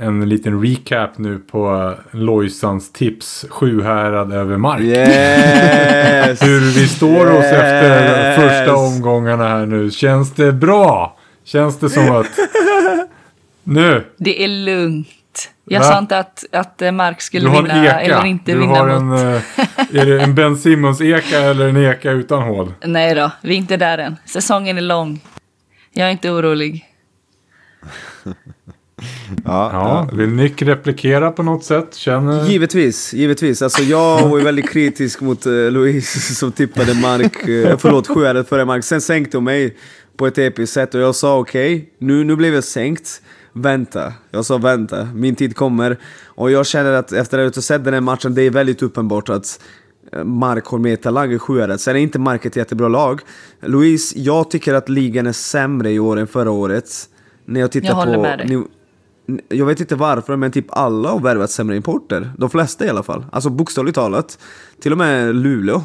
en 0.00 0.28
liten 0.28 0.62
recap 0.62 1.18
nu 1.18 1.38
på 1.38 1.94
Lojsans 2.10 2.92
tips. 2.92 3.44
Sjuhärad 3.50 4.32
över 4.32 4.56
mark. 4.56 4.80
Yes! 4.80 6.42
Hur 6.46 6.60
vi 6.60 6.88
står 6.88 7.30
oss 7.30 7.44
efter 7.44 8.36
första 8.36 8.74
omgångarna 8.74 9.48
här 9.48 9.66
nu. 9.66 9.90
Känns 9.90 10.32
det 10.34 10.52
bra? 10.52 11.16
Känns 11.44 11.78
det 11.78 11.90
som 11.90 12.10
att... 12.10 12.26
Nu! 13.62 14.04
Det 14.16 14.44
är 14.44 14.48
lugnt. 14.48 15.08
Jag 15.64 15.80
Va? 15.80 15.86
sa 15.86 15.98
inte 15.98 16.18
att, 16.18 16.44
att 16.52 16.82
eh, 16.82 16.92
Mark 16.92 17.16
Du 17.18 17.22
skulle 17.22 17.48
har 17.48 17.62
vinna 17.62 17.84
eka. 17.86 18.00
eller 18.00 18.24
inte 18.24 18.52
du 18.52 18.58
vinna 18.58 18.74
har 18.78 19.00
mot... 19.00 19.20
en, 19.20 19.34
eh, 19.34 19.42
Är 20.02 20.06
det 20.06 20.22
en 20.22 20.34
Ben 20.34 20.56
Simmons-eka 20.56 21.38
eller 21.38 21.68
en 21.68 21.76
eka 21.76 22.10
utan 22.10 22.42
hål? 22.42 22.72
Nej 22.84 23.14
då, 23.14 23.30
vi 23.42 23.54
är 23.54 23.58
inte 23.58 23.76
där 23.76 23.98
än. 23.98 24.16
Säsongen 24.24 24.78
är 24.78 24.82
lång. 24.82 25.20
Jag 25.92 26.06
är 26.06 26.10
inte 26.12 26.30
orolig. 26.30 26.84
Ja, 29.44 29.70
Ja, 29.72 30.08
vill 30.12 30.28
Nick 30.28 30.62
replikera 30.62 31.30
på 31.30 31.42
något 31.42 31.64
sätt? 31.64 31.94
Känner... 31.94 32.48
Givetvis, 32.48 33.14
givetvis. 33.14 33.62
Alltså 33.62 33.82
jag 33.82 34.22
var 34.28 34.38
ju 34.38 34.44
väldigt 34.44 34.70
kritisk 34.70 35.20
mot 35.20 35.46
uh, 35.46 35.70
Louise 35.70 36.18
som 36.34 36.52
tippade 36.52 36.94
Mark, 36.94 37.48
uh, 37.48 37.76
förlåt 37.78 38.06
Sjuhärad 38.08 38.48
före 38.48 38.64
Mark. 38.64 38.84
Sen 38.84 39.00
sänkte 39.00 39.36
hon 39.36 39.44
mig 39.44 39.76
på 40.16 40.26
ett 40.26 40.38
episkt 40.38 40.74
sätt 40.74 40.94
och 40.94 41.00
jag 41.00 41.14
sa 41.14 41.38
okej, 41.38 41.88
nu, 41.98 42.24
nu 42.24 42.36
blev 42.36 42.54
jag 42.54 42.64
sänkt. 42.64 43.22
Vänta, 43.52 44.12
jag 44.30 44.44
sa 44.44 44.58
vänta, 44.58 45.08
min 45.14 45.34
tid 45.34 45.56
kommer. 45.56 45.96
Och 46.26 46.50
jag 46.50 46.66
känner 46.66 46.92
att 46.92 47.12
efter 47.12 47.38
att 47.38 47.54
ha 47.54 47.62
sett 47.62 47.84
den 47.84 47.94
här 47.94 48.00
matchen, 48.00 48.34
det 48.34 48.42
är 48.42 48.50
väldigt 48.50 48.82
uppenbart 48.82 49.28
att 49.28 49.60
eh, 50.12 50.24
Mark 50.24 50.66
har 50.66 50.78
mer 50.78 50.96
talang 50.96 51.32
i 51.32 51.38
Sjuhärad. 51.38 51.80
Sen 51.80 51.96
är 51.96 52.00
inte 52.00 52.18
Mark 52.18 52.46
ett 52.46 52.56
jättebra 52.56 52.88
lag. 52.88 53.20
Louise, 53.60 54.18
jag 54.18 54.50
tycker 54.50 54.74
att 54.74 54.88
ligan 54.88 55.26
är 55.26 55.32
sämre 55.32 55.90
i 55.90 55.98
år 55.98 56.16
än 56.18 56.26
förra 56.26 56.50
året. 56.50 56.90
När 57.44 57.60
jag 57.60 57.72
tittar 57.72 57.88
Jag 57.88 58.14
på... 58.14 58.22
med 58.22 58.38
dig. 58.38 58.48
ni- 58.48 58.64
jag 59.48 59.66
vet 59.66 59.80
inte 59.80 59.96
varför, 59.96 60.36
men 60.36 60.52
typ 60.52 60.66
alla 60.68 61.08
har 61.08 61.20
värvat 61.20 61.50
sämre 61.50 61.76
importer. 61.76 62.32
De 62.38 62.50
flesta 62.50 62.86
i 62.86 62.88
alla 62.88 63.02
fall. 63.02 63.26
Alltså 63.32 63.50
bokstavligt 63.50 63.94
talat. 63.94 64.38
Till 64.80 64.92
och 64.92 64.98
med 64.98 65.34
Luleå. 65.34 65.82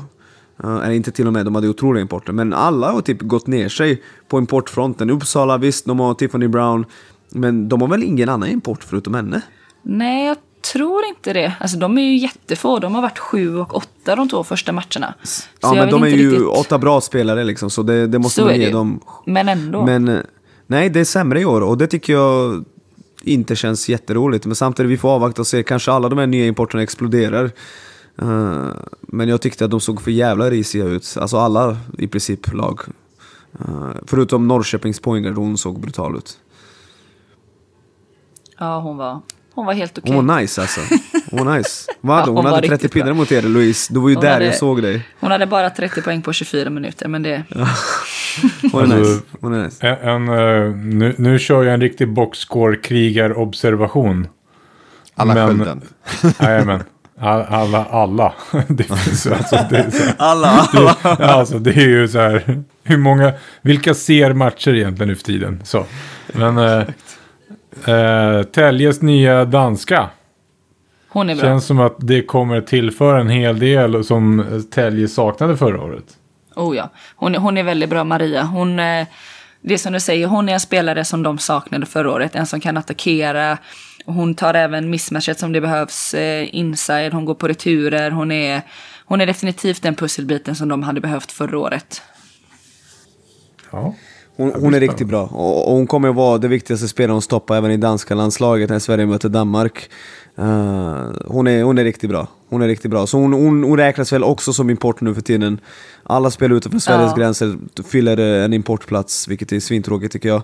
Uh, 0.64 0.76
eller 0.76 0.92
inte 0.92 1.12
till 1.12 1.28
och 1.28 1.34
med, 1.34 1.46
de 1.46 1.56
hade 1.56 1.70
otroliga 1.70 2.02
importer. 2.02 2.34
Men 2.34 2.54
alla 2.54 2.92
har 2.92 3.02
typ 3.02 3.22
gått 3.22 3.48
ner 3.48 3.70
sig 3.70 4.04
på 4.28 4.38
importfronten. 4.38 5.10
Uppsala, 5.10 5.58
visst, 5.58 5.86
de 5.86 6.00
har 6.00 6.14
Tiffany 6.14 6.48
Brown. 6.48 6.86
Men 7.30 7.70
de 7.70 7.82
har 7.82 7.88
väl 7.88 8.04
ingen 8.04 8.30
annan 8.30 8.50
import 8.50 8.84
förutom 8.84 9.14
henne? 9.14 9.42
Nej, 9.82 10.28
jag 10.28 10.38
tror 10.74 11.06
inte 11.06 11.34
det. 11.34 11.54
Alltså 11.60 11.78
de 11.78 11.98
är 11.98 12.02
ju 12.02 12.18
jättefå. 12.18 12.80
De 12.80 12.96
har 12.96 13.02
varit 13.02 13.20
sju 13.20 13.58
och 13.58 13.76
åtta 13.76 14.16
de 14.16 14.30
två 14.30 14.44
första 14.44 14.72
matcherna. 14.72 15.14
Så 15.24 15.44
Ja, 15.60 15.74
men 15.74 15.90
de 15.90 16.04
är 16.04 16.08
ju 16.08 16.30
riktigt- 16.32 16.48
åtta 16.48 16.78
bra 16.78 17.02
spelare 17.02 17.44
liksom, 17.44 17.70
så 17.70 17.84
det, 17.84 18.08
det 18.08 18.20
måste 18.20 18.42
Så 18.42 18.46
man 18.46 18.60
ge 18.60 18.70
dem. 18.70 19.00
Men 19.26 19.50
ändå. 19.50 19.86
Men 19.86 20.08
eh, 20.08 20.20
nej, 20.68 20.90
det 20.90 21.00
är 21.00 21.06
sämre 21.06 21.42
i 21.42 21.46
år 21.46 21.62
och 21.62 21.78
det 21.78 21.88
tycker 21.88 22.14
jag 22.14 22.66
inte 23.24 23.56
känns 23.56 23.90
jätteroligt. 23.90 24.46
Men 24.46 24.56
samtidigt, 24.56 24.92
vi 24.92 24.98
får 24.98 25.10
avvakta 25.10 25.42
och 25.42 25.48
se. 25.48 25.64
Kanske 25.64 25.92
alla 25.92 26.10
de 26.10 26.20
här 26.20 26.28
nya 26.28 26.46
importerna 26.46 26.84
exploderar. 26.84 27.52
Uh, 28.22 28.70
men 29.02 29.30
jag 29.30 29.42
tyckte 29.42 29.66
att 29.66 29.72
de 29.72 29.80
såg 29.80 30.02
för 30.02 30.12
jävla 30.12 30.50
risiga 30.50 30.86
ut. 30.86 31.18
Alltså 31.20 31.38
alla 31.38 31.78
i 31.98 32.08
princip 32.08 32.54
lag. 32.54 32.82
Uh, 33.60 33.92
förutom 34.06 34.48
Norrköpings 34.48 35.00
poängare, 35.00 35.34
hon 35.34 35.58
såg 35.58 35.80
brutal 35.80 36.18
ut. 36.18 36.40
Ja, 38.60 38.80
hon 38.80 38.98
var, 38.98 39.22
hon 39.56 39.66
var 39.66 39.74
helt 39.74 39.98
okej. 39.98 40.16
Hon 40.16 40.28
var 40.28 40.40
nice 40.40 40.62
alltså. 40.62 40.82
Hon 41.32 41.46
var 41.46 41.58
nice. 41.58 41.92
Vad 42.02 42.16
hade 42.16 42.28
Ja, 42.30 42.34
hon? 42.36 42.46
hon 42.46 42.54
hade 42.54 42.68
30 42.68 42.74
riktigt 42.74 42.94
bra. 42.94 43.02
pinnar 43.04 43.14
mot 43.14 43.32
er 43.32 43.42
Louise. 43.42 43.94
Du 43.94 44.00
var 44.00 44.10
ju 44.10 44.16
Hon 44.16 44.24
där 44.24 44.34
hade- 44.34 44.46
jag 44.46 44.56
såg 44.56 44.82
dig. 44.82 45.08
Hon 45.20 45.32
hade 45.32 45.46
bara 45.46 45.70
30 45.70 46.02
poäng 46.02 46.22
på 46.22 46.34
24 46.34 46.70
minuter, 46.70 47.08
men 47.08 47.24
det... 47.24 47.44
Hon 48.72 48.92
är 48.92 48.96
Alltså- 48.96 49.12
nice. 49.14 49.22
Hon 49.42 49.54
är 49.54 49.64
nice. 49.64 49.88
En, 49.88 50.28
en, 50.28 50.30
eh, 50.30 50.36
nu, 50.76 51.16
nu 51.18 51.40
kör 51.40 51.64
jag 51.64 51.74
en 51.74 51.82
riktig 51.82 52.14
boxscore-krigar-observation. 52.14 54.28
alla 55.16 55.34
Men- 55.34 55.48
skölden. 55.48 55.82
Jajamän. 56.40 56.84
All- 57.20 57.46
Alla, 57.50 57.86
alla. 57.86 58.34
Det 58.68 58.84
finns 58.84 59.28
alltså, 59.28 59.60
det 59.70 59.78
är 59.78 59.92
så 59.92 60.04
här, 60.04 60.14
Alla, 60.18 60.68
alla. 60.74 60.96
det, 61.18 61.26
alltså 61.26 61.60
det 61.60 61.72
är 61.72 61.88
ju 61.88 62.08
så 62.08 62.20
här. 62.20 62.64
Hur 62.84 62.98
många, 62.98 63.34
vilka 63.62 63.94
ser 63.94 64.34
matcher 64.34 64.74
egentligen 64.76 65.10
nu 65.10 65.16
för 65.16 65.24
tiden? 65.24 65.62
Så. 65.64 65.86
Men 66.34 66.58
eh, 67.88 68.44
Täljes 68.44 69.02
nya 69.02 69.46
danska. 69.46 70.10
Hon 71.10 71.30
är 71.30 71.36
bra. 71.36 71.44
Känns 71.44 71.66
som 71.66 71.80
att 71.80 71.96
det 72.00 72.22
kommer 72.22 72.62
tillföra 72.62 73.22
en 73.22 73.30
hel 73.30 73.60
del 73.60 74.04
som 74.04 74.46
Tälje 74.72 75.08
saknade 75.08 75.58
förra 75.58 75.82
året. 75.84 76.06
Oh 76.56 76.76
ja. 76.76 76.90
Hon, 77.16 77.36
är- 77.36 77.40
hon 77.40 77.58
är 77.58 77.64
väldigt 77.64 77.90
bra, 77.90 78.04
Maria. 78.04 78.44
Hon, 78.44 78.80
eh, 78.80 79.08
det 79.62 79.74
är 79.74 79.78
som 79.78 79.94
du 79.94 80.00
säger, 80.00 80.28
hon 80.28 80.50
är 80.50 80.54
en 80.54 80.60
spelare 80.60 81.06
som 81.06 81.24
de 81.24 81.38
saknade 81.38 81.86
förra 81.86 82.12
året. 82.12 82.36
En 82.36 82.46
som 82.46 82.60
kan 82.60 82.78
attackera. 82.78 83.58
Hon 84.06 84.36
tar 84.36 84.54
även 84.54 84.90
mismatchet 84.90 85.40
som 85.40 85.52
det 85.54 85.62
behövs 85.62 86.14
eh, 86.14 86.56
inside. 86.56 87.14
Hon 87.14 87.26
går 87.26 87.36
på 87.36 87.48
returer. 87.48 88.12
Hon 88.12 88.32
är, 88.32 88.62
hon 89.06 89.22
är 89.22 89.26
definitivt 89.26 89.82
den 89.82 89.96
pusselbiten 89.96 90.56
som 90.56 90.68
de 90.70 90.84
hade 90.84 91.02
behövt 91.02 91.32
förra 91.32 91.60
året. 91.60 92.02
Ja. 93.72 93.94
Hon, 94.36 94.52
hon 94.56 94.74
är 94.74 94.80
riktigt 94.80 95.08
bra 95.08 95.24
och, 95.24 95.68
och 95.68 95.76
hon 95.76 95.88
kommer 95.88 96.10
att 96.10 96.16
vara 96.16 96.38
det 96.38 96.48
viktigaste 96.48 96.88
spelaren 96.88 97.18
att 97.18 97.24
stoppa 97.24 97.58
även 97.58 97.72
i 97.72 97.78
danska 97.78 98.16
landslaget 98.16 98.70
när 98.70 98.80
Sverige 98.80 99.06
möter 99.06 99.30
Danmark. 99.30 99.90
Eh, 100.38 100.46
hon, 101.26 101.48
är, 101.48 101.64
hon 101.64 101.78
är 101.78 101.84
riktigt 101.84 102.10
bra. 102.10 102.28
Hon 102.50 102.62
är 102.62 102.68
riktigt 102.68 102.92
bra. 102.92 103.08
Så 103.08 103.18
hon, 103.18 103.34
hon, 103.34 103.64
hon 103.64 103.78
räknas 103.78 104.14
väl 104.14 104.24
också 104.24 104.54
som 104.54 104.70
import 104.70 105.02
nu 105.02 105.14
för 105.14 105.22
tiden. 105.22 105.60
Alla 106.04 106.32
spel 106.32 106.52
utanför 106.52 106.80
Sveriges 106.80 107.12
Ja. 107.12 107.16
gränser 107.18 107.58
fyller 107.84 108.20
eh, 108.20 108.46
en 108.46 108.54
importplats, 108.54 109.28
vilket 109.28 109.52
är 109.52 109.60
svintråkigt 109.60 110.14
tycker 110.14 110.30
jag. 110.30 110.44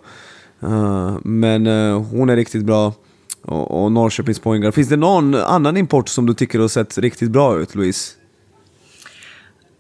Eh, 0.64 1.18
men 1.24 1.68
eh, 1.68 2.02
hon 2.02 2.30
är 2.30 2.36
riktigt 2.36 2.66
bra. 2.66 2.94
Och, 3.42 3.84
och 3.84 3.92
Norrköpings 3.92 4.40
poängare. 4.40 4.72
Finns 4.72 4.90
det 4.90 4.96
någon 4.98 5.36
annan 5.36 5.78
import 5.78 6.10
som 6.10 6.26
du 6.26 6.34
tycker 6.34 6.60
har 6.60 6.68
sett 6.68 6.98
riktigt 6.98 7.32
bra 7.32 7.60
ut, 7.60 7.76
Louise? 7.76 8.12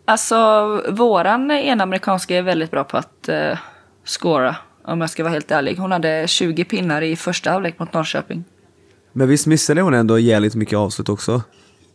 Alltså, 0.05 0.35
våran 0.89 1.51
ena 1.51 1.83
amerikanska 1.83 2.37
är 2.37 2.41
väldigt 2.41 2.71
bra 2.71 2.83
på 2.83 2.97
att 2.97 3.29
scora. 4.09 4.55
Om 4.85 5.01
jag 5.01 5.09
ska 5.09 5.23
vara 5.23 5.33
helt 5.33 5.51
ärlig. 5.51 5.77
Hon 5.77 5.91
hade 5.91 6.27
20 6.27 6.63
pinnar 6.63 7.01
i 7.01 7.15
första 7.15 7.51
halvlek 7.51 7.79
mot 7.79 7.93
Norrköping. 7.93 8.43
Men 9.13 9.27
visst 9.27 9.47
missade 9.47 9.81
hon 9.81 9.93
ändå 9.93 10.19
jävligt 10.19 10.55
mycket 10.55 10.77
avslut 10.77 11.09
också? 11.09 11.41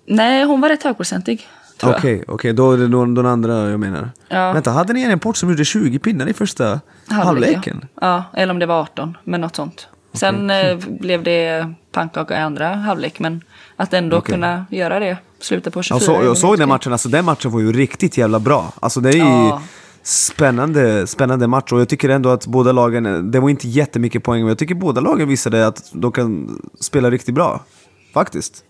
Nej, 0.06 0.44
hon 0.44 0.60
var 0.60 0.68
rätt 0.68 0.82
högprocentig. 0.82 1.46
Okej, 1.82 2.24
okej, 2.28 2.52
då 2.52 2.72
är 2.72 2.78
det 2.78 2.88
någon, 2.88 3.14
den 3.14 3.26
andra 3.26 3.70
jag 3.70 3.80
menar. 3.80 4.10
Ja. 4.28 4.52
Vänta, 4.52 4.70
hade 4.70 4.92
ni 4.92 5.02
en 5.02 5.10
import 5.10 5.36
som 5.36 5.50
gjorde 5.50 5.64
20 5.64 5.98
pinnar 5.98 6.26
i 6.26 6.32
första 6.32 6.80
halvleken? 7.08 7.86
Ja. 8.00 8.24
ja, 8.32 8.40
eller 8.40 8.52
om 8.52 8.58
det 8.58 8.66
var 8.66 8.80
18, 8.80 9.16
men 9.24 9.40
något 9.40 9.56
sånt. 9.56 9.88
Sen 10.12 10.50
eh, 10.50 10.78
blev 11.00 11.22
det 11.22 11.72
pannkaka 11.92 12.34
i 12.34 12.40
andra 12.40 12.74
halvlek, 12.74 13.18
men 13.18 13.42
att 13.76 13.94
ändå 13.94 14.20
kunna 14.20 14.66
göra 14.70 14.98
det, 14.98 15.16
sluta 15.40 15.70
på 15.70 15.82
24 15.82 15.96
Jag, 15.96 16.02
så, 16.02 16.24
jag 16.26 16.36
såg 16.36 16.58
den 16.58 16.68
matchen, 16.68 16.92
alltså 16.92 17.08
den 17.08 17.24
matchen 17.24 17.50
var 17.50 17.60
ju 17.60 17.72
riktigt 17.72 18.18
jävla 18.18 18.40
bra. 18.40 18.72
Alltså 18.80 19.00
det 19.00 19.08
är 19.08 19.12
ju 19.12 19.20
Ja 19.20 19.62
spännande, 20.04 21.06
spännande 21.06 21.46
match 21.46 21.72
och 21.72 21.80
jag 21.80 21.88
tycker 21.88 22.08
ändå 22.08 22.30
att 22.30 22.46
båda 22.46 22.72
lagen, 22.72 23.30
det 23.30 23.40
var 23.40 23.50
inte 23.50 23.68
jättemycket 23.68 24.22
poäng, 24.22 24.40
men 24.40 24.48
jag 24.48 24.58
tycker 24.58 24.74
båda 24.74 25.00
lagen 25.00 25.28
visade 25.28 25.66
att 25.66 25.90
de 25.92 26.12
kan 26.12 26.60
spela 26.80 27.10
riktigt 27.10 27.34
bra. 27.34 27.64
Faktiskt. 28.12 28.64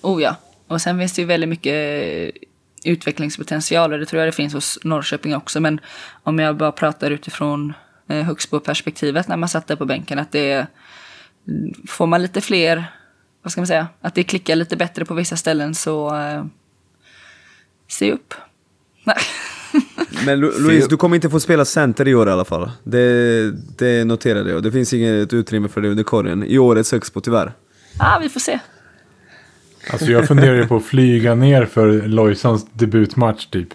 Oh 0.00 0.22
ja, 0.22 0.36
och 0.68 0.80
sen 0.80 0.98
finns 0.98 1.12
det 1.12 1.22
ju 1.22 1.26
väldigt 1.26 1.48
mycket 1.48 1.74
eh, 1.74 2.92
utvecklingspotential 2.92 3.92
och 3.92 3.98
det 3.98 4.06
tror 4.06 4.20
jag 4.20 4.28
det 4.28 4.36
finns 4.36 4.54
hos 4.54 4.78
Norrköping 4.84 5.36
också. 5.36 5.60
Men 5.60 5.80
om 6.22 6.38
jag 6.38 6.56
bara 6.56 6.72
pratar 6.72 7.10
utifrån 7.10 7.72
eh, 8.08 8.22
Högsbo-perspektivet 8.22 9.28
när 9.28 9.36
man 9.36 9.48
satt 9.48 9.66
där 9.66 9.76
på 9.76 9.84
bänken 9.84 10.18
att 10.18 10.32
det 10.32 10.52
är, 10.52 10.66
får 11.88 12.06
man 12.06 12.22
lite 12.22 12.40
fler, 12.40 12.84
vad 13.42 13.52
ska 13.52 13.60
man 13.60 13.66
säga, 13.66 13.86
att 14.00 14.14
det 14.14 14.24
klickar 14.24 14.56
lite 14.56 14.76
bättre 14.76 15.04
på 15.04 15.14
vissa 15.14 15.36
ställen 15.36 15.74
så 15.74 16.16
eh, 16.16 16.44
se 17.88 18.12
upp. 18.12 18.34
Nej. 19.04 19.16
Men 20.26 20.40
Lu- 20.40 20.58
Louise, 20.58 20.88
du 20.88 20.96
kommer 20.96 21.14
inte 21.16 21.30
få 21.30 21.40
spela 21.40 21.64
center 21.64 22.08
i 22.08 22.14
år 22.14 22.28
i 22.28 22.32
alla 22.32 22.44
fall. 22.44 22.70
Det, 22.84 23.50
det 23.78 24.04
noterade 24.04 24.50
jag. 24.50 24.62
Det 24.62 24.72
finns 24.72 24.92
inget 24.92 25.32
utrymme 25.32 25.68
för 25.68 25.80
det 25.80 25.88
under 25.88 26.04
korgen 26.04 26.44
i 26.44 26.58
årets 26.58 26.92
Högsbo 26.92 27.20
tyvärr. 27.20 27.52
ah, 27.98 28.18
vi 28.18 28.28
får 28.28 28.40
se. 28.40 28.58
Alltså 29.92 30.06
jag 30.06 30.28
funderar 30.28 30.54
ju 30.54 30.66
på 30.66 30.76
att 30.76 30.84
flyga 30.84 31.34
ner 31.34 31.66
för 31.66 32.02
Lojsans 32.08 32.66
debutmatch 32.72 33.46
typ. 33.46 33.68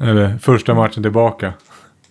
Eller 0.00 0.38
första 0.38 0.74
matchen 0.74 1.02
tillbaka. 1.02 1.52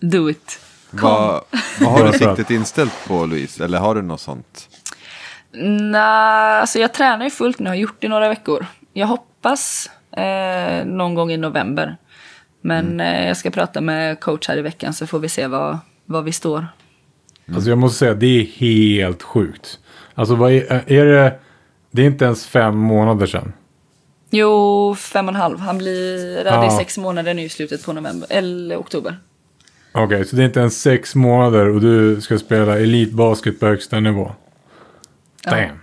Do 0.00 0.30
it. 0.30 0.60
Vad, 0.90 1.40
vad 1.80 1.90
har 1.92 2.06
du 2.12 2.18
siktet 2.18 2.50
inställt 2.50 2.92
på 3.08 3.26
Louise? 3.26 3.64
Eller 3.64 3.78
har 3.78 3.94
du 3.94 4.02
något 4.02 4.20
sånt? 4.20 4.68
Nej, 5.52 6.00
alltså 6.60 6.78
jag 6.78 6.94
tränar 6.94 7.24
ju 7.24 7.30
fullt 7.30 7.58
nu, 7.58 7.68
har 7.70 7.76
gjort 7.76 7.96
det 8.00 8.06
i 8.06 8.10
några 8.10 8.28
veckor. 8.28 8.66
Jag 8.92 9.06
hoppas 9.06 9.90
eh, 10.16 10.86
någon 10.86 11.14
gång 11.14 11.32
i 11.32 11.36
november. 11.36 11.96
Men 12.60 13.00
eh, 13.00 13.26
jag 13.26 13.36
ska 13.36 13.50
prata 13.50 13.80
med 13.80 14.20
coach 14.20 14.48
här 14.48 14.56
i 14.58 14.62
veckan 14.62 14.94
så 14.94 15.06
får 15.06 15.18
vi 15.18 15.28
se 15.28 15.46
vad, 15.46 15.78
vad 16.04 16.24
vi 16.24 16.32
står. 16.32 16.66
Alltså 17.54 17.68
jag 17.70 17.78
måste 17.78 17.98
säga, 17.98 18.14
det 18.14 18.26
är 18.40 18.44
helt 18.44 19.22
sjukt. 19.22 19.78
Alltså 20.14 20.34
vad 20.34 20.52
är, 20.52 20.82
är 20.86 21.06
det, 21.06 21.38
det 21.90 22.02
är 22.02 22.06
inte 22.06 22.24
ens 22.24 22.46
fem 22.46 22.76
månader 22.76 23.26
sedan. 23.26 23.52
Jo, 24.30 24.94
fem 24.94 25.28
och 25.28 25.34
en 25.34 25.40
halv. 25.40 25.58
Han 25.58 25.78
blir, 25.78 26.36
ja. 26.36 26.50
är 26.50 26.64
Ja. 26.64 26.78
sex 26.78 26.98
månader 26.98 27.34
nu 27.34 27.42
i 27.42 27.48
slutet 27.48 27.84
på 27.84 27.92
november, 27.92 28.28
eller 28.30 28.76
oktober. 28.76 29.18
Okej, 29.92 30.24
så 30.24 30.36
det 30.36 30.42
är 30.42 30.46
inte 30.46 30.60
ens 30.60 30.82
sex 30.82 31.14
månader 31.14 31.68
och 31.68 31.80
du 31.80 32.20
ska 32.20 32.38
spela 32.38 32.78
elitbasket 32.78 33.60
på 33.60 33.66
högsta 33.66 34.00
nivå. 34.00 34.32
Damn. 35.44 35.78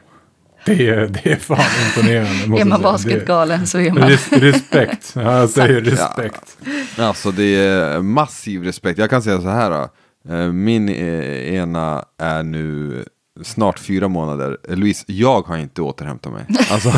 Det 0.68 0.88
är, 0.90 1.08
det 1.08 1.32
är 1.32 1.36
fan 1.36 1.60
imponerande. 1.88 2.48
måste 2.48 2.62
Är 2.62 2.66
man 2.66 2.80
säga. 2.80 2.92
basketgalen 2.92 3.68
så 3.68 3.80
är 3.80 3.92
man... 3.92 4.10
res, 4.10 4.32
respekt. 4.32 5.12
Ja, 5.16 5.40
jag 5.40 5.50
säger 5.50 5.82
respekt. 5.82 6.58
Alltså 6.98 7.32
det 7.32 7.56
är 7.56 8.02
massiv 8.02 8.64
respekt. 8.64 9.00
Jag 9.00 9.10
kan 9.10 9.22
säga 9.22 9.42
så 9.42 9.50
här 9.50 9.70
då. 9.70 9.90
Eh, 10.34 10.52
Min 10.52 10.90
eh, 10.90 11.54
ena 11.54 12.06
är 12.22 12.44
nu 12.44 13.04
snart 13.44 13.80
fyra 13.80 14.08
månader. 14.08 14.58
Eh, 14.70 14.76
Louise, 14.76 15.04
jag 15.08 15.42
har 15.48 15.58
inte 15.58 15.82
återhämtat 15.82 16.34
mig. 16.34 16.46
Alltså, 16.72 16.92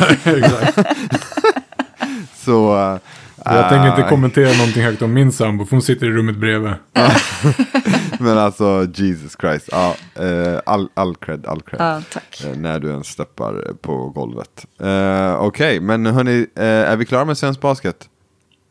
så... 2.46 3.00
Jag 3.46 3.70
tänker 3.70 3.88
inte 3.90 4.02
äh, 4.02 4.10
kommentera 4.10 4.58
någonting 4.58 4.84
högt 4.84 5.02
om 5.02 5.14
min 5.14 5.32
sambo, 5.32 5.66
för 5.66 5.72
hon 5.72 5.82
sitter 5.82 6.08
i 6.08 6.10
rummet 6.10 6.38
bredvid. 6.38 6.74
Men 8.20 8.38
alltså, 8.38 8.88
Jesus 8.96 9.38
Christ. 9.42 9.70
Ja, 9.72 9.96
eh, 10.16 10.60
all, 10.66 10.90
all 10.94 11.16
cred, 11.16 11.46
all 11.46 11.62
cred. 11.62 11.82
Ja, 11.82 12.02
tack. 12.14 12.44
Eh, 12.46 12.58
När 12.58 12.80
du 12.80 12.90
ens 12.90 13.08
steppar 13.08 13.74
på 13.82 14.10
golvet. 14.10 14.66
Eh, 14.82 15.36
Okej, 15.42 15.80
men 15.80 16.06
hörni, 16.06 16.48
är 16.56 16.96
vi 16.98 17.06
klara 17.06 17.26
med 17.26 17.38
svensk 17.38 17.62
basket? 17.62 18.10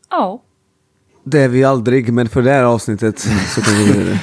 Ja. 0.09 0.41
Det 1.23 1.39
är 1.41 1.47
vi 1.47 1.63
aldrig, 1.63 2.13
men 2.13 2.29
för 2.29 2.41
det 2.41 2.51
här 2.51 2.63
avsnittet 2.63 3.19
så 3.55 3.61
kan 3.61 3.73
vi 3.73 3.87
göra 3.87 4.17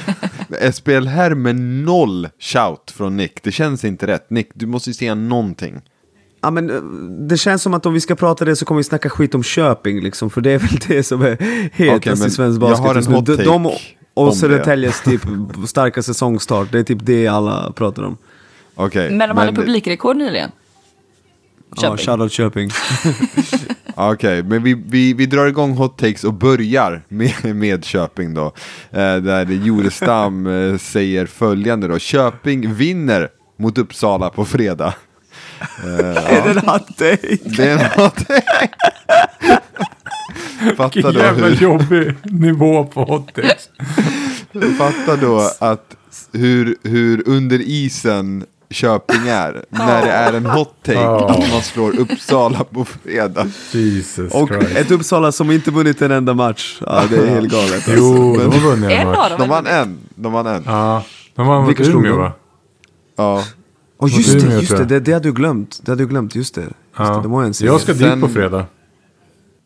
det. 0.49 0.71
SPL 0.73 1.05
här 1.07 1.35
med 1.35 1.55
noll 1.59 2.29
shout 2.39 2.91
från 2.91 3.17
Nick. 3.17 3.43
Det 3.43 3.51
känns 3.51 3.83
inte 3.85 4.07
rätt. 4.07 4.29
Nick, 4.29 4.49
du 4.53 4.65
måste 4.65 4.89
ju 4.89 4.93
säga 4.93 5.15
någonting. 5.15 5.81
Ja, 6.41 6.51
men 6.51 6.69
eh, 6.69 6.81
det 7.27 7.37
känns 7.37 7.61
som 7.61 7.73
att 7.73 7.85
om 7.85 7.93
vi 7.93 8.01
ska 8.01 8.15
prata 8.15 8.45
det 8.45 8.55
så 8.55 8.65
kommer 8.65 8.79
vi 8.79 8.83
snacka 8.83 9.09
skit 9.09 9.35
om 9.35 9.43
Köping 9.43 10.01
liksom, 10.01 10.29
för 10.29 10.41
det 10.41 10.51
är 10.51 10.59
väl 10.59 10.79
det 10.87 11.03
som 11.03 11.21
är 11.21 11.37
hetast 11.73 12.21
men 12.21 12.27
i 12.27 12.31
svensk 12.31 12.61
jag 12.61 12.69
basket 12.69 12.85
har 12.85 12.89
en 12.89 12.95
just 12.95 13.09
nu. 13.09 13.15
hot 13.15 13.25
De, 13.25 13.35
take 13.35 13.49
de 13.49 13.65
om 13.65 13.73
och 14.13 14.29
det. 14.29 14.35
Södertäljes 14.35 15.01
typ 15.01 15.21
starka 15.67 16.03
säsongstart, 16.03 16.71
det 16.71 16.79
är 16.79 16.83
typ 16.83 16.99
det 17.01 17.27
alla 17.27 17.71
pratar 17.71 18.03
om. 18.03 18.17
Okej. 18.75 19.11
Men 19.11 19.29
de 19.29 19.37
hade 19.37 19.53
publikrekord 19.53 20.17
nyligen. 20.17 20.51
Ja, 21.75 21.81
Köping. 21.81 22.05
shoutout 22.05 22.31
Köping. 22.31 22.69
Okej, 23.95 24.43
men 24.43 24.63
vi, 24.63 24.73
vi, 24.73 25.13
vi 25.13 25.25
drar 25.25 25.47
igång 25.47 25.71
hot 25.71 25.97
takes 25.97 26.23
och 26.23 26.33
börjar 26.33 27.03
med, 27.07 27.55
med 27.55 27.85
Köping 27.85 28.33
då. 28.33 28.45
Eh, 28.91 29.15
där 29.17 29.45
Jorestam 29.45 30.47
eh, 30.47 30.77
säger 30.77 31.25
följande 31.25 31.87
då. 31.87 31.99
Köping 31.99 32.73
vinner 32.73 33.29
mot 33.59 33.77
Uppsala 33.77 34.29
på 34.29 34.45
fredag. 34.45 34.93
Är 35.83 36.43
det 36.43 36.49
en 36.49 36.57
hot 36.69 36.97
take? 36.97 37.37
Det 37.43 37.63
är 37.69 37.77
en 37.77 38.01
hot 38.03 38.15
take. 38.27 38.67
Fatta 40.77 40.89
Vilken 40.93 41.13
då, 41.13 41.19
jävla 41.19 41.47
hur, 41.47 41.55
jobbig 41.55 42.15
nivå 42.23 42.83
på 42.85 43.03
hottakes. 43.03 43.69
fatta 44.77 45.15
då 45.15 45.51
att 45.59 45.95
hur, 46.33 46.75
hur 46.83 47.23
under 47.29 47.59
isen 47.61 48.45
Köping 48.69 49.27
är. 49.27 49.63
När 49.69 50.05
det 50.05 50.11
är 50.11 50.33
en 50.33 50.45
hot 50.45 50.73
take 50.85 50.99
Ja. 50.99 51.29
att 51.29 51.51
man 51.51 51.61
slår 51.61 51.99
Uppsala 51.99 52.63
på 52.63 52.85
fredag. 52.85 53.47
Jesus 53.71 54.33
Och 54.33 54.47
Christ. 54.49 54.75
ett 54.77 54.91
Uppsala 54.91 55.31
som 55.31 55.51
inte 55.51 55.71
vunnit 55.71 56.01
en 56.01 56.11
enda 56.11 56.33
match. 56.33 56.77
Ja, 56.85 57.03
det 57.09 57.17
är 57.17 57.27
helt 57.27 57.51
galet. 57.51 57.73
Alltså. 57.73 57.91
Jo, 57.97 58.37
de 58.37 58.59
har 58.59 58.69
vunnit 58.69 58.91
en 58.91 59.07
match. 59.07 59.31
De 59.37 59.41
är- 59.43 59.47
vann 59.47 59.67
en. 59.67 59.97
De 60.15 60.33
vann 60.33 60.47
en. 60.47 60.63
Ja, 60.65 61.03
de 61.35 61.47
vann 61.47 61.63
mot 61.63 61.79
Umeå 61.79 62.17
va? 62.17 62.31
Ja. 63.17 63.43
Och 63.97 64.09
just 64.09 64.39
det, 64.39 64.53
just 64.53 64.77
det, 64.77 64.85
det, 64.85 64.99
det 64.99 65.13
hade 65.13 65.29
du 65.29 65.33
glömt. 65.33 65.79
Det 65.83 65.91
hade 65.91 66.03
du 66.03 66.07
glömt, 66.07 66.35
just 66.35 66.55
det. 66.55 66.61
Just 66.61 66.73
Ja. 66.97 67.23
det, 67.25 67.51
det. 67.59 67.65
Jag 67.65 67.81
ska 67.81 67.93
dit 67.93 68.01
Sen- 68.01 68.21
på 68.21 68.27
fredag. 68.27 68.65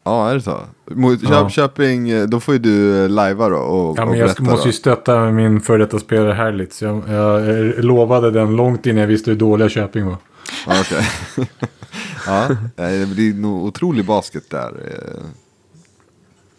Ja, 0.03 0.29
är 0.29 0.35
det 0.35 0.41
så? 0.41 0.59
Mot 0.91 1.19
Ja. 1.23 1.29
Köp, 1.29 1.51
Köping, 1.51 2.09
eh, 2.09 2.27
då 2.27 2.39
får 2.39 2.53
ju 2.53 2.59
du 2.59 3.03
eh, 3.03 3.09
lajva 3.09 3.49
då 3.49 3.55
och, 3.55 3.97
Ja, 3.97 4.03
och 4.03 4.09
men 4.09 4.19
jag 4.19 4.29
ska, 4.29 4.43
måste 4.43 4.67
ju 4.69 4.73
stötta 4.73 5.31
min 5.31 5.61
före 5.61 5.77
detta 5.77 5.99
spelare 5.99 6.33
Herlitz. 6.33 6.81
Jag, 6.81 7.03
jag, 7.09 7.45
jag 7.45 7.83
lovade 7.83 8.31
den 8.31 8.55
långt 8.55 8.85
innan 8.85 9.01
jag 9.01 9.07
visste 9.07 9.31
hur 9.31 9.37
dåliga 9.37 9.69
Köping 9.69 10.05
var. 10.05 10.17
Ja, 10.67 10.73
okej. 10.81 11.09
ja, 12.27 12.43
eh, 12.51 12.99
det 12.99 13.07
blir 13.13 13.33
nog 13.33 13.63
otrolig 13.65 14.05
basket 14.05 14.49
där 14.49 14.71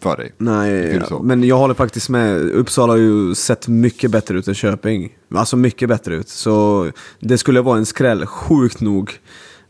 för 0.03 0.17
dig. 0.17 0.33
Nej, 0.37 1.01
så? 1.09 1.19
men 1.19 1.43
jag 1.43 1.57
håller 1.57 1.73
faktiskt 1.73 2.09
med. 2.09 2.41
Uppsala 2.51 2.93
har 2.93 2.97
ju 2.97 3.35
sett 3.35 3.67
mycket 3.67 4.11
bättre 4.11 4.37
ut 4.37 4.47
än 4.47 4.53
Köping. 4.55 5.09
Alltså 5.35 5.57
mycket 5.57 5.89
bättre 5.89 6.15
ut. 6.15 6.29
Så 6.29 6.87
det 7.19 7.37
skulle 7.37 7.61
vara 7.61 7.77
en 7.77 7.85
skräll, 7.85 8.25
sjukt 8.25 8.81
nog. 8.81 9.11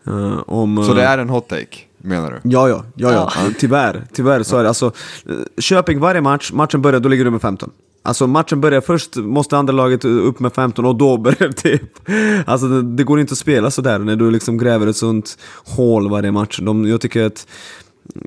eh, 0.07 0.39
om, 0.47 0.83
Så 0.85 0.91
eh, 0.91 0.95
det 0.95 1.03
är 1.03 1.17
en 1.17 1.29
hot 1.29 1.47
take, 1.47 1.77
menar 1.97 2.31
du? 2.43 2.49
Ja, 2.49 2.69
ja, 2.69 2.85
ja, 2.95 3.11
ja. 3.11 3.31
Tyvärr, 3.59 4.03
tyvärr 4.13 4.43
så 4.43 4.57
är 4.57 4.63
det. 4.63 4.67
Alltså, 4.69 4.85
eh, 5.29 5.35
Köping 5.57 5.99
varje 5.99 6.21
match, 6.21 6.51
matchen 6.51 6.81
börjar, 6.81 6.99
då 6.99 7.09
ligger 7.09 7.25
du 7.25 7.31
med 7.31 7.41
15. 7.41 7.69
Alltså 8.05 8.27
matchen 8.27 8.61
börjar 8.61 8.81
först, 8.81 9.15
måste 9.15 9.57
andra 9.57 9.73
laget 9.73 10.05
upp 10.05 10.39
med 10.39 10.53
15 10.53 10.85
och 10.85 10.95
då 10.95 11.17
börjar 11.25 11.47
det 11.47 11.53
typ. 11.53 12.09
Alltså 12.45 12.67
det, 12.67 12.81
det 12.81 13.03
går 13.03 13.19
inte 13.19 13.31
att 13.31 13.37
spela 13.37 13.71
sådär 13.71 13.99
när 13.99 14.15
du 14.15 14.31
liksom 14.31 14.57
gräver 14.57 14.87
ett 14.87 14.95
sånt 14.95 15.37
hål 15.65 16.09
varje 16.09 16.31
match. 16.31 16.59
De, 16.61 16.87
jag 16.87 17.01
tycker 17.01 17.25
att 17.25 17.47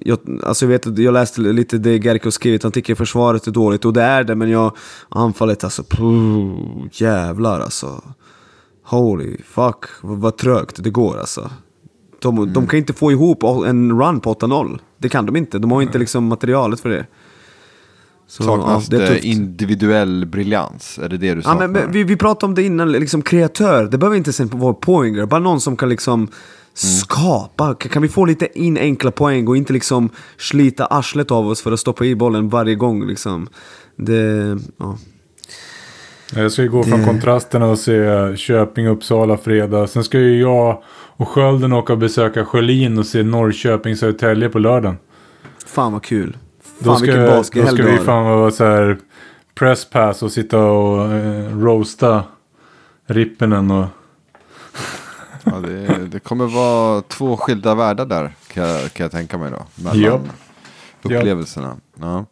jag, 0.02 0.18
alltså 0.44 0.64
jag, 0.64 0.70
vet, 0.70 0.98
jag 0.98 1.12
läste 1.14 1.40
lite 1.40 1.78
det 1.78 2.04
Gerko 2.04 2.30
skrivit, 2.30 2.62
han 2.62 2.72
tycker 2.72 2.94
försvaret 2.94 3.46
är 3.46 3.50
dåligt 3.50 3.84
och 3.84 3.92
det 3.92 4.02
är 4.02 4.24
det 4.24 4.34
men 4.34 4.50
jag 4.50 4.76
anfallet 5.08 5.64
alltså, 5.64 5.82
puh, 5.82 6.54
jävlar 6.92 7.60
alltså. 7.60 8.02
Holy 8.84 9.36
fuck, 9.44 9.84
vad, 10.02 10.18
vad 10.18 10.36
trögt 10.36 10.82
det 10.84 10.90
går 10.90 11.18
alltså. 11.18 11.50
De, 12.22 12.38
Mm. 12.38 12.52
de 12.52 12.66
kan 12.66 12.78
inte 12.78 12.92
få 12.92 13.12
ihop 13.12 13.42
en 13.66 14.00
run 14.00 14.20
på 14.20 14.34
8-0. 14.34 14.78
Det 14.98 15.08
kan 15.08 15.26
de 15.26 15.36
inte, 15.36 15.58
de 15.58 15.70
har 15.70 15.82
inte 15.82 15.98
liksom 15.98 16.24
materialet 16.26 16.80
för 16.80 16.88
det. 16.88 17.06
Så, 18.28 18.42
Saknas 18.42 18.88
ja, 18.90 18.98
det 18.98 19.06
tufft. 19.08 19.24
individuell 19.24 20.26
briljans? 20.26 20.98
Är 21.02 21.08
det 21.08 21.16
det 21.16 21.34
du 21.34 21.38
Ja, 21.40 21.42
saknar? 21.42 21.68
men, 21.68 21.82
men 21.82 21.92
vi, 21.92 22.04
vi 22.04 22.16
pratade 22.16 22.46
om 22.50 22.54
det 22.54 22.62
innan, 22.62 22.92
liksom 22.92 23.22
kreatör. 23.22 23.84
Det 23.84 23.98
behöver 23.98 24.16
inte 24.16 24.44
vara 24.56 24.74
poänger, 24.74 25.26
bara 25.26 25.40
någon 25.40 25.60
som 25.60 25.76
kan 25.76 25.88
liksom 25.88 26.28
skapa. 26.76 27.74
Kan, 27.74 28.02
vi 28.02 28.08
få 28.08 28.24
lite 28.24 28.58
in 28.58 28.78
enkla 28.78 29.10
poäng 29.10 29.48
och 29.48 29.56
inte 29.56 29.72
liksom 29.72 30.10
slita 30.36 30.86
arslet 30.86 31.30
av 31.30 31.48
oss 31.48 31.62
för 31.62 31.72
att 31.72 31.80
stoppa 31.80 32.04
i 32.04 32.14
bollen 32.14 32.48
varje 32.48 32.74
gång 32.74 33.06
liksom. 33.06 33.48
Det, 33.96 34.58
ja. 34.78 34.98
Jag 36.34 36.52
ska 36.52 36.62
ju 36.62 36.68
gå 36.68 36.82
från 36.82 37.04
kontrasterna 37.04 37.66
och 37.66 37.78
se 37.78 38.36
Köping, 38.36 38.86
Uppsala 38.86 39.36
fredag. 39.36 39.86
Sen 39.86 40.04
ska 40.04 40.18
ju 40.18 40.40
jag 40.40 40.82
och 41.16 41.28
Skölden 41.28 41.72
åka 41.72 41.92
och 41.92 41.98
besöka 41.98 42.44
Sjölin 42.44 42.98
och 42.98 43.06
se 43.06 43.22
Norrköping, 43.22 43.96
Södertälje 43.96 44.48
på 44.48 44.58
lördagen. 44.58 44.96
Fan 45.66 45.92
vad 45.92 46.02
kul. 46.02 46.36
Då 46.78 46.84
Fan 46.84 46.98
ska, 46.98 47.06
vilken 47.06 47.34
då 47.34 47.42
ska 47.42 47.86
vi 47.86 47.98
fan 47.98 48.24
vara 48.24 48.50
så 48.50 48.64
här 48.64 48.98
presspass 49.54 50.22
och 50.22 50.32
sitta 50.32 50.58
och 50.58 51.12
eh, 51.12 51.58
roasta 51.58 52.24
Rippenen 53.06 53.70
och... 53.70 53.86
Ja, 55.46 55.52
det, 55.60 56.06
det 56.06 56.20
kommer 56.20 56.46
vara 56.46 57.02
två 57.02 57.36
skilda 57.36 57.74
världar 57.74 58.06
där, 58.06 58.34
kan 58.52 58.68
jag, 58.68 58.92
kan 58.92 59.04
jag 59.04 59.10
tänka 59.10 59.38
mig 59.38 59.50
då. 59.50 59.66
Mellan 59.74 60.00
Japp. 60.00 60.20
upplevelserna. 61.02 61.76
Ja. 62.00 62.24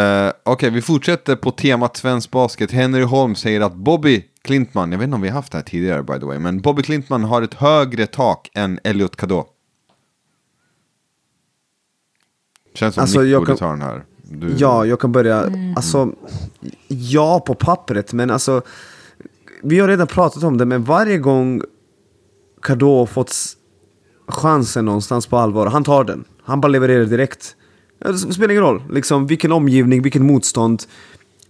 Eh, 0.00 0.32
Okej, 0.42 0.70
vi 0.70 0.82
fortsätter 0.82 1.36
på 1.36 1.50
temat 1.50 1.96
svensk 1.96 2.30
basket. 2.30 2.70
Henry 2.70 3.02
Holm 3.02 3.34
säger 3.34 3.60
att 3.60 3.74
Bobby 3.74 4.24
Klintman, 4.42 4.92
jag 4.92 4.98
vet 4.98 5.04
inte 5.04 5.14
om 5.14 5.20
vi 5.22 5.28
har 5.28 5.34
haft 5.34 5.52
det 5.52 5.58
här 5.58 5.62
tidigare 5.64 6.02
by 6.02 6.18
the 6.20 6.26
way, 6.26 6.38
men 6.38 6.60
Bobby 6.60 6.82
Klintman 6.82 7.24
har 7.24 7.42
ett 7.42 7.54
högre 7.54 8.06
tak 8.06 8.50
än 8.54 8.78
Elliot 8.84 9.16
Kadå. 9.16 9.46
Känns 12.74 12.94
som 12.94 13.02
Alltså, 13.02 13.20
Nick 13.20 13.32
jag 13.32 13.40
borde 13.40 13.50
kan- 13.50 13.56
ta 13.58 13.70
den 13.70 13.82
här. 13.82 14.04
Du, 14.22 14.54
Ja, 14.58 14.84
jag 14.86 15.00
kan 15.00 15.12
börja. 15.12 15.52
Alltså, 15.76 16.12
ja 16.88 17.40
på 17.40 17.54
pappret, 17.54 18.12
men 18.12 18.30
alltså... 18.30 18.62
Vi 19.62 19.78
har 19.78 19.88
redan 19.88 20.06
pratat 20.06 20.42
om 20.42 20.58
det, 20.58 20.64
men 20.64 20.84
varje 20.84 21.18
gång 21.18 21.62
Kadå 22.62 23.06
fått 23.06 23.34
chansen 24.28 24.84
någonstans 24.84 25.26
på 25.26 25.36
allvar, 25.36 25.66
han 25.66 25.84
tar 25.84 26.04
den. 26.04 26.24
Han 26.42 26.60
bara 26.60 26.68
levererar 26.68 27.04
direkt. 27.04 27.56
Det 27.98 28.18
spelar 28.18 28.50
ingen 28.50 28.62
roll, 28.62 28.82
liksom 28.90 29.26
vilken 29.26 29.52
omgivning, 29.52 30.02
vilken 30.02 30.26
motstånd. 30.26 30.82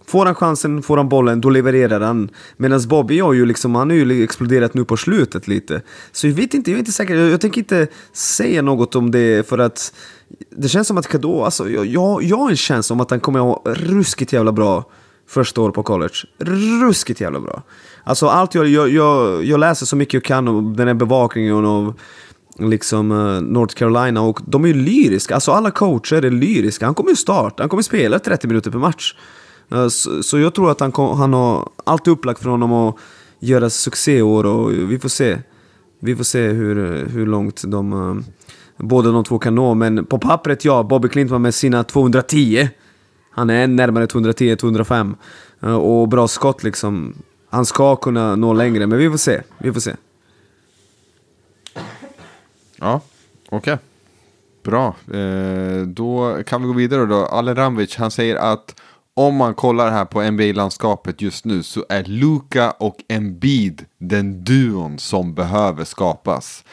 Får 0.05 0.25
han 0.25 0.35
chansen, 0.35 0.81
får 0.83 0.97
han 0.97 1.09
bollen, 1.09 1.41
då 1.41 1.49
levererar 1.49 1.99
han. 1.99 2.29
Medan 2.57 2.81
Bobby 2.87 3.19
har 3.19 3.33
ju 3.33 3.45
liksom, 3.45 3.75
han 3.75 3.89
har 3.89 3.97
ju 3.97 4.23
exploderat 4.23 4.73
nu 4.73 4.85
på 4.85 4.97
slutet 4.97 5.47
lite. 5.47 5.81
Så 6.11 6.27
jag 6.27 6.33
vet 6.33 6.53
inte, 6.53 6.71
jag 6.71 6.75
är 6.75 6.79
inte 6.79 6.91
säker. 6.91 7.15
Jag, 7.15 7.29
jag 7.29 7.41
tänker 7.41 7.61
inte 7.61 7.87
säga 8.13 8.61
något 8.61 8.95
om 8.95 9.11
det 9.11 9.47
för 9.47 9.57
att 9.57 9.93
det 10.49 10.69
känns 10.69 10.87
som 10.87 10.97
att 10.97 11.07
Kado, 11.07 11.43
alltså 11.43 11.69
jag, 11.69 11.85
jag, 11.85 12.23
jag 12.23 12.37
har 12.37 12.49
en 12.49 12.57
känsla 12.57 12.93
om 12.93 12.99
att 12.99 13.09
han 13.09 13.19
kommer 13.19 13.39
att 13.39 13.45
ha 13.45 13.73
ruskigt 13.73 14.33
jävla 14.33 14.51
bra 14.51 14.85
första 15.27 15.61
år 15.61 15.71
på 15.71 15.83
college. 15.83 16.15
Ruskigt 16.83 17.21
jävla 17.21 17.39
bra. 17.39 17.63
Alltså 18.03 18.27
allt 18.27 18.55
jag, 18.55 18.67
jag, 18.67 18.89
jag, 18.89 19.45
jag 19.45 19.59
läser 19.59 19.85
så 19.85 19.95
mycket 19.95 20.13
jag 20.13 20.23
kan 20.23 20.47
om 20.47 20.75
den 20.75 20.87
här 20.87 20.93
bevakningen 20.93 21.65
av 21.65 21.93
liksom 22.59 23.11
uh, 23.11 23.41
North 23.41 23.75
Carolina 23.75 24.21
och 24.21 24.39
de 24.45 24.63
är 24.63 24.67
ju 24.67 24.73
lyriska. 24.73 25.33
Alltså 25.33 25.51
alla 25.51 25.71
coacher 25.71 26.25
är 26.25 26.31
lyriska. 26.31 26.85
Han 26.85 26.95
kommer 26.95 27.09
ju 27.09 27.15
starta, 27.15 27.63
han 27.63 27.69
kommer 27.69 27.83
spela 27.83 28.19
30 28.19 28.47
minuter 28.47 28.71
per 28.71 28.79
match. 28.79 29.15
Uh, 29.73 29.87
så, 29.87 30.23
så, 30.23 30.39
jag 30.39 30.55
tror 30.55 30.71
att 30.71 30.79
han, 30.79 30.91
kom, 30.91 31.17
han 31.17 31.33
har 31.33 31.69
allt 31.83 32.07
upplagt 32.07 32.41
för 32.41 32.49
honom 32.49 32.73
att 32.73 32.95
göra 33.39 33.69
succéår 33.69 34.45
och 34.45 34.71
vi 34.71 34.99
får 34.99 35.09
se. 35.09 35.37
Vi 35.99 36.15
får 36.15 36.23
se 36.23 36.47
hur, 36.47 37.05
hur 37.05 37.25
långt 37.25 37.63
de, 37.67 37.93
uh, 37.93 38.21
båda 38.77 39.11
de 39.11 39.23
två 39.23 39.39
kan 39.39 39.55
nå. 39.55 39.73
Men 39.73 40.05
på 40.05 40.19
pappret, 40.19 40.65
ja, 40.65 40.83
Bobby 40.83 41.09
Clinton 41.09 41.41
med 41.41 41.55
sina 41.55 41.83
210. 41.83 42.69
Han 43.33 43.49
är 43.49 43.67
närmare 43.67 44.05
210-205. 44.05 45.15
Och 45.77 46.07
bra 46.07 46.27
skott 46.27 46.63
liksom. 46.63 47.13
Han 47.51 47.65
ska 47.65 47.95
kunna 47.95 48.35
nå 48.35 48.53
längre, 48.53 48.87
men 48.87 48.97
vi 48.97 49.09
får 49.09 49.17
se. 49.17 49.41
Vi 49.57 49.73
får 49.73 49.79
se. 49.79 49.95
Ja, 52.75 53.01
okej. 53.49 53.73
Okay. 53.73 53.77
Bra. 54.63 54.95
Eh, 55.13 55.81
då 55.81 56.43
kan 56.43 56.61
vi 56.61 56.67
gå 56.67 56.73
vidare 56.73 57.05
då. 57.05 57.25
Ale 57.25 57.53
Ramvic, 57.53 57.95
han 57.95 58.11
säger 58.11 58.35
att 58.35 58.75
om 59.13 59.35
man 59.35 59.53
kollar 59.53 59.91
här 59.91 60.05
på 60.05 60.21
NBA-landskapet 60.21 61.21
just 61.21 61.45
nu 61.45 61.63
så 61.63 61.85
är 61.89 62.03
Luka 62.03 62.71
och 62.71 62.95
Embiid 63.07 63.85
den 63.97 64.43
duon 64.43 64.99
som 64.99 65.33
behöver 65.33 65.83
skapas. 65.83 66.63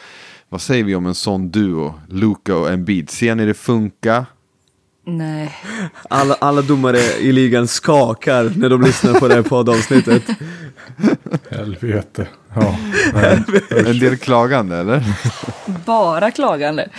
Vad 0.49 0.61
säger 0.61 0.83
vi 0.83 0.95
om 0.95 1.05
en 1.05 1.15
sån 1.15 1.51
duo, 1.51 1.93
Luka 2.07 2.55
och 2.55 2.69
Embiid? 2.69 3.09
Ser 3.09 3.35
ni 3.35 3.45
det 3.45 3.53
funka? 3.53 4.25
Nej. 5.09 5.55
Alla, 6.09 6.33
alla 6.33 6.61
domare 6.61 6.99
i 6.99 7.31
ligan 7.31 7.67
skakar 7.67 8.51
när 8.55 8.69
de 8.69 8.81
lyssnar 8.81 9.13
på 9.13 9.27
det 9.27 9.35
här 9.35 9.41
poddavsnittet. 9.41 10.23
Helvete. 11.49 12.27
Ja, 12.55 12.77
en 13.69 13.99
del 13.99 14.17
klagande 14.17 14.77
eller? 14.77 15.03
Bara 15.85 16.31
klagande. 16.31 16.89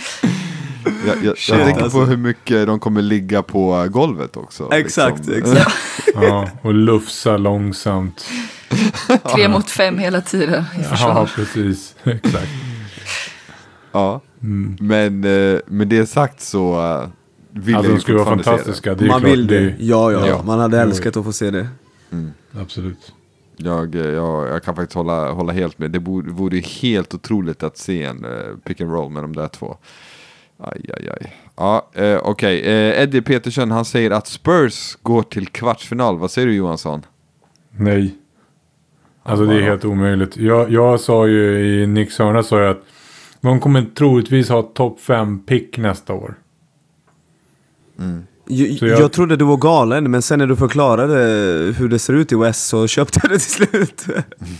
Jag, 1.07 1.17
jag, 1.23 1.35
jag 1.49 1.65
tänker 1.65 1.83
alltså. 1.83 1.99
på 1.99 2.05
hur 2.05 2.17
mycket 2.17 2.67
de 2.67 2.79
kommer 2.79 3.01
ligga 3.01 3.43
på 3.43 3.87
golvet 3.89 4.37
också. 4.37 4.73
Exakt, 4.73 5.27
liksom. 5.27 5.57
exakt. 5.57 5.75
ja, 6.13 6.49
och 6.61 6.73
lufsa 6.73 7.37
långsamt. 7.37 8.29
Tre 9.35 9.47
mot 9.47 9.69
fem 9.69 9.97
hela 9.97 10.21
tiden 10.21 10.63
i 10.79 10.83
försvar. 10.83 11.09
Ja, 11.09 11.27
precis. 11.35 11.95
Exakt. 12.03 12.49
Ja, 13.91 14.21
mm. 14.43 14.77
men 14.79 15.23
eh, 15.23 15.59
med 15.65 15.87
det 15.87 16.05
sagt 16.05 16.41
så 16.41 17.01
eh, 17.55 17.61
vill 17.61 17.75
alltså, 17.75 17.91
de 17.91 17.99
skulle 17.99 18.17
vara 18.17 18.29
fantastiska. 18.29 18.95
Det. 18.95 19.05
man 19.05 19.19
klart, 19.19 19.31
vill 19.31 19.47
det. 19.47 19.59
det. 19.59 19.75
Ja, 19.79 20.11
ja, 20.11 20.27
ja, 20.27 20.43
man 20.45 20.59
hade 20.59 20.81
älskat 20.81 21.17
att 21.17 21.25
få 21.25 21.33
se 21.33 21.51
det. 21.51 21.67
Mm. 22.11 22.31
Absolut. 22.51 23.13
Jag, 23.57 23.95
jag, 23.95 24.47
jag 24.47 24.63
kan 24.63 24.75
faktiskt 24.75 24.95
hålla, 24.95 25.31
hålla 25.31 25.53
helt 25.53 25.79
med. 25.79 25.91
Det 25.91 25.99
vore, 25.99 26.31
vore 26.31 26.57
helt 26.57 27.13
otroligt 27.13 27.63
att 27.63 27.77
se 27.77 28.03
en 28.03 28.25
uh, 28.25 28.57
pick 28.63 28.81
and 28.81 28.91
roll 28.91 29.11
med 29.11 29.23
de 29.23 29.35
där 29.35 29.47
två. 29.47 29.77
Aj, 30.57 30.89
aj, 30.97 31.09
aj. 31.09 31.35
Ja, 31.55 31.89
uh, 31.99 32.17
okej. 32.17 32.19
Okay. 32.19 32.59
Uh, 32.59 32.97
eh, 32.97 33.03
Eddie 33.03 33.21
Petersen, 33.21 33.71
han 33.71 33.85
säger 33.85 34.11
att 34.11 34.27
Spurs 34.27 34.97
går 35.01 35.23
till 35.23 35.47
kvartsfinal. 35.47 36.17
Vad 36.17 36.31
säger 36.31 36.47
du 36.47 36.55
Johansson? 36.55 37.01
Nej. 37.77 38.15
Alltså 39.23 39.45
det 39.45 39.55
är 39.55 39.61
helt 39.61 39.85
omöjligt. 39.85 40.37
Jag, 40.37 40.71
jag 40.71 40.99
sa 40.99 41.27
ju 41.27 41.59
i 41.59 41.87
Nicks 41.87 42.19
hörna 42.19 42.43
sa 42.43 42.59
jag 42.59 42.71
att 42.71 42.83
de 43.41 43.59
kommer 43.59 43.85
troligtvis 43.95 44.49
ha 44.49 44.61
topp 44.61 44.99
5 44.99 45.39
pick 45.39 45.77
nästa 45.77 46.13
år. 46.13 46.35
Mm. 48.01 48.23
Jag, 48.47 48.67
jag... 48.89 48.99
jag, 48.99 49.11
trodde 49.11 49.35
du 49.35 49.45
var 49.45 49.57
galen, 49.57 50.11
men 50.11 50.21
sen 50.21 50.39
när 50.39 50.47
du 50.47 50.55
förklarade 50.55 51.13
hur 51.77 51.89
det 51.89 51.99
ser 51.99 52.13
ut 52.13 52.31
i 52.31 52.35
West 52.35 52.67
så 52.67 52.87
köpte 52.87 53.19
jag 53.23 53.31
det 53.31 53.39
till 53.39 53.67
slut. 53.67 54.05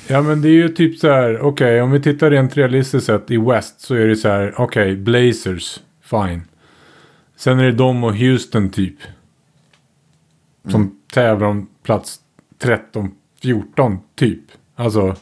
ja, 0.08 0.22
men 0.22 0.42
det 0.42 0.48
är 0.48 0.54
ju 0.54 0.70
typ 0.70 1.00
så 1.00 1.08
här, 1.08 1.40
okej, 1.40 1.48
okay, 1.48 1.82
om 1.82 1.92
vi 1.92 2.02
tittar 2.02 2.32
rent 2.32 2.58
realistiskt 2.58 3.06
sett 3.06 3.32
i 3.32 3.38
West 3.38 3.82
så 3.82 3.96
är 3.96 4.08
det 4.08 4.16
så 4.16 4.28
här, 4.28 4.54
okej, 4.58 4.92
okay, 4.92 4.96
Blazers, 4.96 5.80
fine. 6.04 6.42
Sen 7.36 7.60
är 7.60 7.64
det 7.64 7.72
de 7.72 8.04
och 8.04 8.16
Houston 8.16 8.70
typ. 8.70 8.96
Som 10.64 10.82
mm. 10.82 10.96
tävlar 11.14 11.48
om 11.48 11.68
plats 11.84 12.20
13, 12.60 13.12
14 13.42 14.00
typ. 14.16 14.44
Alltså, 14.76 15.16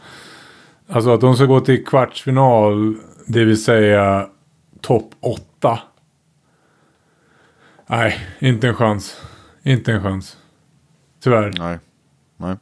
alltså 0.88 1.10
att 1.10 1.22
de 1.22 1.36
ska 1.36 1.46
gå 1.46 1.60
till 1.60 1.86
kvartsfinal, 1.86 2.96
det 3.28 3.46
vill 3.46 3.64
säga 3.64 4.28
topp 4.82 5.10
8. 5.20 5.80
Nej, 7.92 8.28
inte 8.40 8.68
en 8.68 8.76
chans. 8.76 9.22
Inte 9.64 9.94
en 9.94 10.04
chans. 10.04 10.38
Tyvärr. 11.20 11.54
Nej. 11.58 11.80
Nej. 12.38 12.56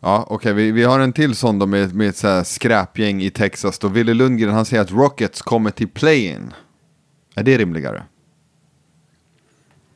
Ja, 0.00 0.22
okej, 0.22 0.34
okay. 0.34 0.52
vi, 0.52 0.72
vi 0.72 0.84
har 0.84 1.00
en 1.00 1.12
till 1.12 1.36
sån 1.36 1.58
då 1.58 1.66
med, 1.66 1.94
med 1.94 2.08
ett 2.08 2.16
så 2.16 2.28
här 2.28 2.44
skräpgäng 2.44 3.22
i 3.22 3.30
Texas. 3.30 3.78
Då 3.78 3.88
Wille 3.88 4.14
Lundgren 4.14 4.54
han 4.54 4.64
säger 4.64 4.82
att 4.82 4.90
Rockets 4.90 5.42
kommer 5.42 5.70
till 5.70 5.88
play-in. 5.88 6.52
Är 7.34 7.42
det 7.42 7.58
rimligare? 7.58 8.02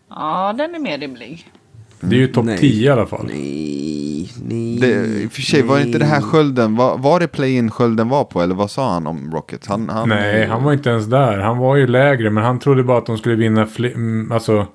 Ja, 0.09 0.53
den 0.53 0.75
är 0.75 0.79
mer 0.79 0.99
rimlig. 0.99 1.53
Det 2.01 2.17
är 2.17 2.21
ju 2.21 2.27
topp 2.27 2.47
10 2.59 2.87
i 2.87 2.89
alla 2.89 3.07
fall. 3.07 3.27
Nej, 3.27 4.31
nej. 4.43 4.79
Det, 4.81 5.23
I 5.23 5.27
och 5.27 5.33
för 5.33 5.43
sig, 5.43 5.61
nej. 5.61 5.69
var 5.69 5.77
det 5.79 5.83
inte 5.83 5.99
det 5.99 6.05
här 6.05 6.21
skölden? 6.21 6.77
Var, 6.77 6.99
var 6.99 7.21
det 7.21 7.29
play-in 7.29 7.71
skölden 7.71 8.09
var 8.09 8.25
på? 8.25 8.43
Eller 8.43 8.55
vad 8.55 8.71
sa 8.71 8.93
han 8.93 9.07
om 9.07 9.31
Rockets? 9.33 9.69
Han, 9.69 9.89
han, 9.89 10.09
nej, 10.09 10.47
han 10.47 10.65
var 10.65 10.73
inte 10.73 10.91
ens 10.91 11.07
där. 11.07 11.39
Han 11.39 11.59
var 11.59 11.77
ju 11.77 11.87
lägre, 11.87 12.31
men 12.31 12.45
han 12.45 12.59
trodde 12.59 12.83
bara 12.83 12.99
att 12.99 13.07
de 13.07 13.19
skulle 13.19 13.35
vinna 13.37 13.67
fler. 13.67 13.91
Mm, 13.91 14.33
alltså, 14.33 14.53
mm. 14.53 14.67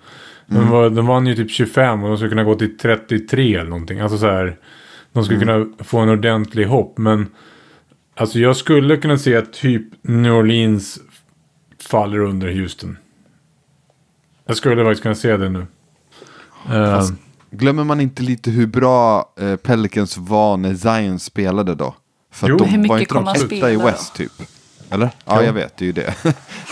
de, 0.48 0.70
var, 0.70 0.90
de 0.90 1.08
vann 1.08 1.28
ju 1.28 1.36
typ 1.36 1.52
25 1.52 2.04
och 2.04 2.10
de 2.10 2.18
skulle 2.18 2.30
kunna 2.30 2.44
gå 2.44 2.56
till 2.56 2.78
33 2.78 3.56
eller 3.56 3.70
någonting. 3.70 4.00
Alltså 4.00 4.18
så 4.18 4.26
här. 4.26 4.58
De 5.14 5.26
skulle 5.26 5.42
mm. 5.42 5.64
kunna 5.66 5.84
få 5.84 6.00
en 6.00 6.10
ordentlig 6.10 6.66
hopp. 6.66 6.98
Men 6.98 7.28
alltså 8.16 8.40
jag 8.40 8.56
skulle 8.56 8.98
kunna 8.98 9.18
se 9.18 9.36
att 9.36 9.54
typ 9.54 9.84
New 10.02 10.34
Orleans 10.34 11.00
faller 11.90 12.20
under 12.20 12.54
Houston. 12.54 12.98
Jag 14.46 14.58
skulle 14.58 14.84
faktiskt 14.84 15.04
kunna 15.04 15.16
se 15.16 15.38
det 15.38 15.50
nu. 15.50 15.66
Fast, 16.68 17.10
ehm. 17.10 17.18
glömmer 17.52 17.84
man 17.84 18.02
inte 18.02 18.24
lite 18.24 18.52
hur 18.52 18.68
bra 18.68 19.34
eh, 19.40 19.56
Pelicans 19.56 20.18
var 20.18 20.58
när 20.58 20.76
Zion 20.76 21.20
spelade 21.20 21.76
då? 21.76 21.96
För 22.32 22.50
jo. 22.50 22.56
att 22.56 22.72
de 22.72 22.88
var 22.88 23.00
inte 23.00 23.14
de 23.14 23.28
etta 23.28 23.72
i 23.72 23.76
West 23.76 24.16
typ. 24.16 24.32
Eller? 24.90 25.10
Ja, 25.26 25.38
jo. 25.40 25.46
jag 25.46 25.54
vet, 25.54 25.78
det 25.78 25.86
är 25.86 25.88
ju 25.88 25.92
det. 25.92 26.14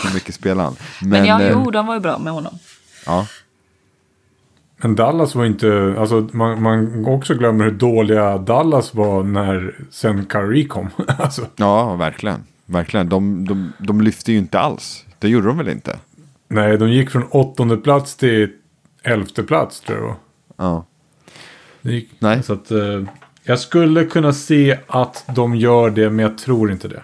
hur 0.04 0.14
mycket 0.14 0.34
spelar 0.34 0.64
han? 0.64 0.76
Men, 1.00 1.10
Men 1.10 1.24
ja, 1.24 1.42
jo, 1.42 1.70
de 1.70 1.86
var 1.86 1.94
ju 1.94 2.00
bra 2.00 2.18
med 2.18 2.32
honom. 2.32 2.58
Ja. 3.06 3.26
Men 4.76 4.96
Dallas 4.96 5.34
var 5.34 5.44
inte, 5.44 5.94
alltså 5.98 6.28
man, 6.32 6.62
man 6.62 7.04
också 7.06 7.34
glömmer 7.34 7.64
hur 7.64 7.70
dåliga 7.70 8.38
Dallas 8.38 8.94
var 8.94 9.22
när 9.22 9.74
sen 9.90 10.26
Curry 10.26 10.68
kom. 10.68 10.90
alltså. 11.18 11.46
Ja, 11.56 11.94
verkligen. 11.94 12.44
Verkligen. 12.66 13.08
De, 13.08 13.44
de, 13.44 13.72
de 13.78 14.00
lyfte 14.00 14.32
ju 14.32 14.38
inte 14.38 14.60
alls. 14.60 15.04
Det 15.18 15.28
gjorde 15.28 15.46
de 15.46 15.58
väl 15.58 15.68
inte? 15.68 15.98
Nej, 16.48 16.78
de 16.78 16.90
gick 16.90 17.10
från 17.10 17.24
åttonde 17.30 17.76
plats 17.76 18.16
till 18.16 18.50
elfte 19.02 19.42
plats 19.42 19.80
tror 19.80 19.98
jag 19.98 20.16
Ja. 20.56 20.86
Gick, 21.82 22.10
Nej. 22.18 22.42
Så 22.42 22.52
att, 22.52 22.70
eh, 22.70 23.02
jag 23.44 23.58
skulle 23.58 24.04
kunna 24.04 24.32
se 24.32 24.78
att 24.86 25.24
de 25.34 25.54
gör 25.54 25.90
det, 25.90 26.10
men 26.10 26.18
jag 26.18 26.38
tror 26.38 26.72
inte 26.72 26.88
det. 26.88 27.02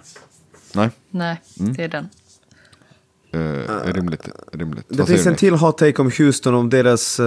Nej. 0.74 0.90
Nej, 1.11 1.40
mm. 1.61 1.72
det 1.72 1.84
är 1.84 1.88
den. 1.88 2.09
Uh, 3.34 3.92
rimligt, 3.92 4.28
rimligt. 4.53 4.84
Det 4.88 5.07
finns 5.07 5.26
en 5.26 5.34
till 5.34 5.55
hot 5.55 5.78
take 5.78 6.03
om 6.03 6.11
Houston, 6.18 6.55
om 6.55 6.70
deras 6.70 7.20
uh, 7.20 7.24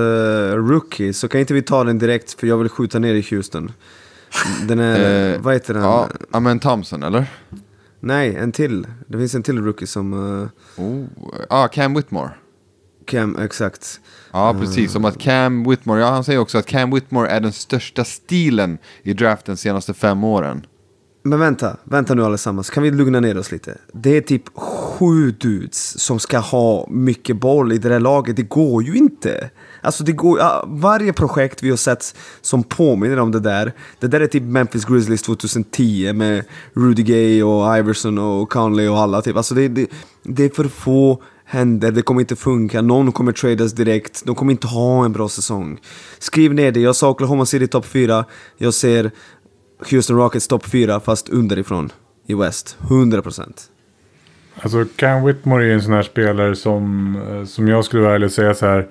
rookie. 0.55 1.13
Så 1.13 1.27
kan 1.27 1.41
inte 1.41 1.53
vi 1.53 1.61
ta 1.61 1.83
den 1.83 1.99
direkt, 1.99 2.39
för 2.39 2.47
jag 2.47 2.57
vill 2.57 2.69
skjuta 2.69 2.99
ner 2.99 3.13
i 3.13 3.21
Houston. 3.29 3.71
Den 4.67 4.79
är, 4.79 5.33
uh, 5.35 5.41
vad 5.41 5.53
heter 5.53 5.73
den? 5.73 5.83
Ja, 5.83 6.09
Amen 6.31 6.59
Thompson, 6.59 7.03
eller? 7.03 7.25
Nej, 7.99 8.35
en 8.35 8.51
till. 8.51 8.87
Det 9.07 9.17
finns 9.17 9.35
en 9.35 9.43
till 9.43 9.63
rookie 9.63 9.87
som... 9.87 10.13
Uh, 10.13 10.47
oh, 10.77 11.05
ah, 11.49 11.67
Cam 11.67 11.93
Whitmore. 11.93 12.29
Cam, 13.05 13.37
exakt. 13.39 13.99
Ja, 14.33 14.55
precis. 14.59 14.91
Som 14.91 15.05
att 15.05 15.17
Cam 15.17 15.69
Whitmore, 15.69 16.01
ja 16.01 16.09
han 16.09 16.23
säger 16.23 16.39
också 16.39 16.57
att 16.57 16.65
Cam 16.65 16.91
Whitmore 16.91 17.29
är 17.29 17.39
den 17.39 17.51
största 17.51 18.03
stilen 18.03 18.77
i 19.03 19.13
draften 19.13 19.55
de 19.55 19.57
senaste 19.57 19.93
fem 19.93 20.23
åren. 20.23 20.65
Men 21.23 21.39
vänta, 21.39 21.77
vänta 21.83 22.13
nu 22.13 22.23
allesammans. 22.23 22.69
Kan 22.69 22.83
vi 22.83 22.91
lugna 22.91 23.19
ner 23.19 23.37
oss 23.37 23.51
lite? 23.51 23.77
Det 23.93 24.17
är 24.17 24.21
typ 24.21 24.43
sju 24.55 25.31
dudes 25.31 25.99
som 25.99 26.19
ska 26.19 26.39
ha 26.39 26.87
mycket 26.89 27.37
boll 27.37 27.71
i 27.71 27.77
det 27.77 27.89
där 27.89 27.99
laget. 27.99 28.35
Det 28.35 28.43
går 28.43 28.83
ju 28.83 28.95
inte. 28.95 29.49
Alltså 29.81 30.03
det 30.03 30.11
går, 30.11 30.39
varje 30.67 31.13
projekt 31.13 31.63
vi 31.63 31.69
har 31.69 31.77
sett 31.77 32.15
som 32.41 32.63
påminner 32.63 33.19
om 33.19 33.31
det 33.31 33.39
där. 33.39 33.73
Det 33.99 34.07
där 34.07 34.21
är 34.21 34.27
typ 34.27 34.43
Memphis 34.43 34.85
Grizzlies 34.85 35.21
2010 35.21 36.13
med 36.13 36.43
Rudy 36.73 37.03
Gay 37.03 37.43
och 37.43 37.77
Iverson 37.77 38.17
och 38.17 38.49
Conley 38.49 38.87
och 38.87 38.99
alla. 38.99 39.21
Typ. 39.21 39.37
Alltså 39.37 39.55
det, 39.55 39.67
det, 39.67 39.87
det 40.23 40.43
är 40.43 40.49
för 40.49 40.67
få 40.67 41.23
händer, 41.51 41.91
det 41.91 42.01
kommer 42.01 42.21
inte 42.21 42.35
funka, 42.35 42.81
någon 42.81 43.11
kommer 43.11 43.31
tradas 43.31 43.73
direkt, 43.73 44.25
de 44.25 44.35
kommer 44.35 44.51
inte 44.51 44.67
ha 44.67 45.05
en 45.05 45.11
bra 45.11 45.29
säsong. 45.29 45.79
Skriv 46.19 46.53
ner 46.53 46.71
det, 46.71 46.79
jag 46.79 46.95
sa 46.95 47.09
Oklahoma 47.09 47.45
City 47.45 47.67
topp 47.67 47.85
4, 47.85 48.25
jag 48.57 48.73
ser 48.73 49.11
Houston 49.91 50.17
Rockets 50.17 50.47
topp 50.47 50.65
4 50.65 50.99
fast 50.99 51.29
underifrån 51.29 51.89
i 52.27 52.33
West, 52.33 52.77
100%. 52.79 53.53
Alltså 54.55 54.85
Cam 54.95 55.25
Whitmore 55.25 55.65
är 55.65 55.73
en 55.73 55.81
sån 55.81 55.93
här 55.93 56.01
spelare 56.01 56.55
som, 56.55 57.15
eh, 57.29 57.45
som 57.45 57.67
jag 57.67 57.85
skulle 57.85 58.03
vara 58.03 58.15
ärlig 58.15 58.25
och 58.25 58.31
säga 58.31 58.53
så 58.53 58.65
här. 58.65 58.87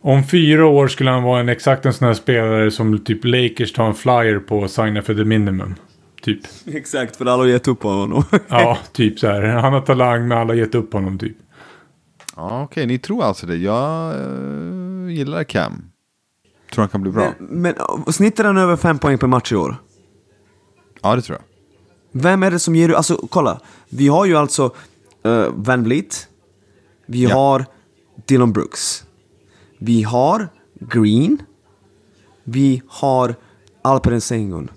Om 0.00 0.24
fyra 0.24 0.66
år 0.66 0.88
skulle 0.88 1.10
han 1.10 1.22
vara 1.22 1.40
en 1.40 1.48
exakt 1.48 1.86
en 1.86 1.92
sån 1.92 2.06
här 2.06 2.14
spelare 2.14 2.70
som 2.70 2.98
typ 2.98 3.24
Lakers 3.24 3.72
tar 3.72 3.86
en 3.86 3.94
flyer 3.94 4.38
på 4.38 4.58
och 4.58 4.70
signar 4.70 5.00
för 5.00 5.14
the 5.14 5.24
minimum. 5.24 5.74
Typ. 6.22 6.40
Exakt, 6.66 7.16
för 7.16 7.26
alla 7.26 7.42
har 7.42 7.46
gett 7.46 7.68
upp 7.68 7.80
på 7.80 7.88
honom. 7.88 8.24
Ja, 8.48 8.78
typ 8.92 9.18
så 9.18 9.26
här. 9.26 9.42
Han 9.42 9.72
har 9.72 9.80
talang 9.80 10.28
men 10.28 10.38
alla 10.38 10.50
har 10.50 10.58
gett 10.58 10.74
upp 10.74 10.92
honom 10.92 11.18
typ. 11.18 11.36
Ja, 12.36 12.62
okej, 12.62 12.86
ni 12.86 12.98
tror 12.98 13.24
alltså 13.24 13.46
det. 13.46 13.56
Jag 13.56 14.10
eh, 14.14 15.10
gillar 15.14 15.44
Cam. 15.44 15.84
Tror 16.72 16.82
han 16.82 16.88
kan 16.88 17.02
bli 17.02 17.10
bra. 17.10 17.32
men, 17.38 17.62
men 17.62 17.74
uh, 17.74 18.10
snittar 18.10 18.44
han 18.44 18.56
över 18.56 18.76
fem 18.76 18.98
poäng 18.98 19.18
per 19.18 19.26
match 19.26 19.52
i 19.52 19.56
år? 19.56 19.76
Ja, 21.02 21.16
det 21.16 21.22
tror 21.22 21.38
jag. 21.38 21.44
Vem 22.22 22.42
är 22.42 22.50
det 22.50 22.58
som 22.58 22.74
ger 22.76 22.88
du... 22.88 22.96
Alltså 22.96 23.26
kolla. 23.30 23.60
Vi 23.88 24.08
har 24.08 24.26
ju 24.26 24.36
alltså 24.36 24.64
uh, 25.26 25.46
Van 25.54 25.82
Vliet. 25.84 26.28
Vi 27.06 27.22
Ja. 27.22 27.34
har 27.34 27.66
Dylan 28.26 28.52
Brooks. 28.52 29.04
Vi 29.78 30.02
har 30.02 30.48
Green. 30.80 31.42
Vi 32.44 32.82
har 32.88 33.34
Alperen 33.82 34.20
Sengun. 34.20 34.70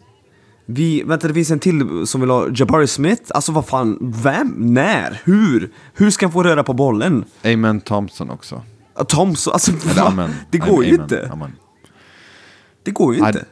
Vi, 0.65 1.03
vänta 1.03 1.27
det 1.27 1.33
finns 1.33 1.51
en 1.51 1.59
till 1.59 2.07
som 2.07 2.21
vill 2.21 2.29
ha 2.29 2.47
Jabari 2.55 2.87
Smith. 2.87 3.23
Alltså 3.29 3.51
vad 3.51 3.65
fan, 3.65 3.97
vem? 4.23 4.53
När? 4.57 5.21
Hur? 5.23 5.71
Hur 5.93 6.11
ska 6.11 6.25
han 6.25 6.33
få 6.33 6.43
röra 6.43 6.63
på 6.63 6.73
bollen? 6.73 7.25
Amen 7.43 7.81
Thompson 7.81 8.29
också. 8.29 8.55
Uh, 8.55 9.05
Thompson, 9.05 9.53
alltså 9.53 9.71
va? 9.71 10.01
amen. 10.01 10.33
Det 10.51 10.57
går 10.57 10.85
ju 10.85 10.93
inte. 10.95 11.29
amen. 11.31 11.51
Det 12.83 12.91
går 12.91 13.15
ju 13.15 13.19
inte. 13.19 13.45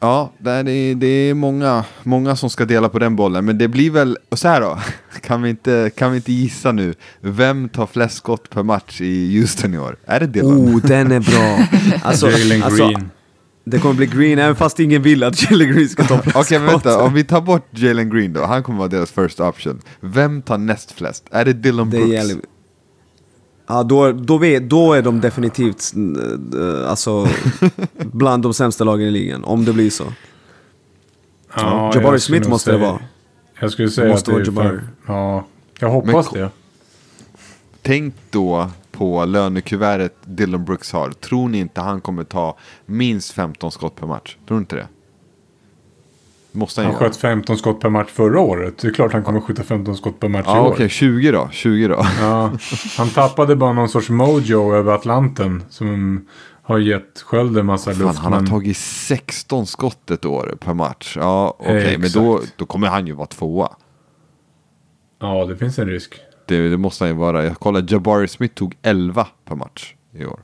Ja, 0.00 0.32
det 0.38 0.50
är, 0.50 0.94
det 0.94 1.06
är 1.06 1.34
många, 1.34 1.84
många 2.02 2.36
som 2.36 2.50
ska 2.50 2.64
dela 2.64 2.88
på 2.88 2.98
den 2.98 3.16
bollen. 3.16 3.44
Men 3.44 3.58
det 3.58 3.68
blir 3.68 3.90
väl, 3.90 4.18
och 4.28 4.38
så 4.38 4.48
här 4.48 4.60
då, 4.60 4.78
kan 5.20 5.42
vi 5.42 5.50
inte, 5.50 5.90
kan 5.96 6.10
vi 6.10 6.16
inte 6.16 6.32
gissa 6.32 6.72
nu, 6.72 6.94
vem 7.20 7.68
tar 7.68 7.86
flest 7.86 8.16
skott 8.16 8.50
per 8.50 8.62
match 8.62 9.00
i 9.00 9.38
Houston 9.38 9.74
i 9.74 9.78
år? 9.78 9.96
Är 10.06 10.20
det 10.20 10.26
Dylan? 10.26 10.52
Oh, 10.52 10.80
den 10.80 11.12
är 11.12 11.20
bra. 11.20 11.66
Alltså, 12.02 12.30
Jalen 12.30 12.62
alltså, 12.62 12.88
Green. 12.88 13.10
Det 13.64 13.78
kommer 13.78 13.94
bli 13.94 14.06
Green 14.06 14.38
även 14.38 14.56
fast 14.56 14.80
ingen 14.80 15.02
vill 15.02 15.22
att 15.24 15.42
Jalen 15.50 15.72
Green 15.72 15.88
ska 15.88 16.04
ta 16.04 16.18
flest 16.22 16.36
Okej, 16.36 16.58
skott. 16.58 16.72
vänta, 16.72 17.02
om 17.02 17.14
vi 17.14 17.24
tar 17.24 17.40
bort 17.40 17.66
Jalen 17.70 18.10
Green 18.10 18.32
då, 18.32 18.44
han 18.44 18.62
kommer 18.62 18.78
vara 18.78 18.88
deras 18.88 19.10
first 19.10 19.40
option. 19.40 19.80
Vem 20.00 20.42
tar 20.42 20.58
näst 20.58 20.92
flest? 20.92 21.24
Är 21.30 21.44
det 21.44 21.52
Dylan 21.52 21.90
Det 21.90 21.96
Brooks? 21.96 22.12
jävligt... 22.12 22.44
Ja, 23.68 23.82
då, 23.82 24.12
då, 24.12 24.38
vet, 24.38 24.70
då 24.70 24.92
är 24.92 25.02
de 25.02 25.20
definitivt 25.20 25.92
eh, 25.94 26.90
alltså, 26.90 27.28
bland 28.12 28.42
de 28.42 28.54
sämsta 28.54 28.84
lagen 28.84 29.06
i 29.06 29.10
ligan, 29.10 29.44
om 29.44 29.64
det 29.64 29.72
blir 29.72 29.90
så. 29.90 30.04
Ja, 31.56 31.92
Jabari 31.94 32.20
Smith 32.20 32.48
måste 32.48 32.70
det 32.72 32.78
säga- 32.78 32.90
vara. 32.90 33.00
Jag 33.60 33.70
skulle 33.70 33.90
säga 33.90 34.08
Måste 34.08 34.30
att 34.30 34.36
det 34.36 34.42
är 34.42 34.46
Jabari. 34.46 34.68
för, 34.68 34.82
Ja, 35.06 35.46
jag 35.80 35.90
hoppas 35.90 36.32
Men- 36.32 36.42
det. 36.42 36.50
Tänk 37.82 38.14
då 38.30 38.70
på 38.92 39.24
lönekuvertet 39.24 40.14
Dylan 40.24 40.64
Brooks 40.64 40.92
har. 40.92 41.10
Tror 41.10 41.48
ni 41.48 41.58
inte 41.58 41.80
han 41.80 42.00
kommer 42.00 42.24
ta 42.24 42.56
minst 42.86 43.32
15 43.32 43.70
skott 43.72 43.96
per 43.96 44.06
match? 44.06 44.36
Tror 44.48 44.56
ni 44.58 44.60
inte 44.62 44.76
det? 44.76 44.86
Måste 46.52 46.80
han, 46.80 46.86
Han 46.90 47.00
göra. 47.00 47.10
sköt 47.10 47.16
15 47.20 47.56
skott 47.58 47.80
per 47.80 47.88
match 47.88 48.08
förra 48.10 48.40
året. 48.40 48.78
Det 48.78 48.88
är 48.88 48.92
klart 48.92 49.12
han 49.12 49.22
kommer 49.24 49.40
skjuta 49.40 49.62
15 49.62 49.96
skott 49.96 50.20
per 50.20 50.28
match 50.28 50.46
i 50.46 50.50
Ja, 50.50 50.60
år. 50.62 50.72
okej, 50.72 50.88
20 50.88 51.30
då. 51.30 51.48
20 51.52 51.88
då. 51.88 52.06
Ja, 52.20 52.52
han 52.96 53.08
tappade 53.08 53.56
bara 53.56 53.72
någon 53.72 53.88
sorts 53.88 54.08
mojo 54.10 54.74
över 54.74 54.92
Atlanten. 54.92 55.62
Som 55.70 56.26
har 56.62 56.78
gett 56.78 57.20
Sköld 57.20 57.58
en 57.58 57.66
massa 57.66 57.90
Fan, 57.94 58.06
luft. 58.06 58.18
han 58.18 58.32
har 58.32 58.40
men- 58.40 58.50
tagit 58.50 58.76
16 58.76 59.66
skott 59.66 60.10
ett 60.10 60.24
år 60.24 60.56
per 60.60 60.74
match. 60.74 61.16
Ja, 61.16 61.56
okej, 61.58 61.74
men 61.74 61.86
Exakt. 62.06 62.14
då, 62.14 62.40
då 62.56 62.66
kommer 62.66 62.88
han 62.88 63.06
ju 63.06 63.12
vara 63.12 63.26
tvåa. 63.26 63.68
Ja, 65.20 65.44
det 65.44 65.56
finns 65.56 65.78
en 65.78 65.88
risk. 65.88 66.14
Det, 66.50 66.68
det 66.68 66.76
måste 66.78 67.04
han 67.04 67.10
ju 67.10 67.16
vara. 67.16 67.44
Jag 67.44 67.58
kollade, 67.58 67.94
Jabari 67.94 68.28
Smith 68.28 68.54
tog 68.54 68.74
11 68.82 69.26
per 69.44 69.54
match 69.56 69.94
i 70.14 70.24
år. 70.24 70.40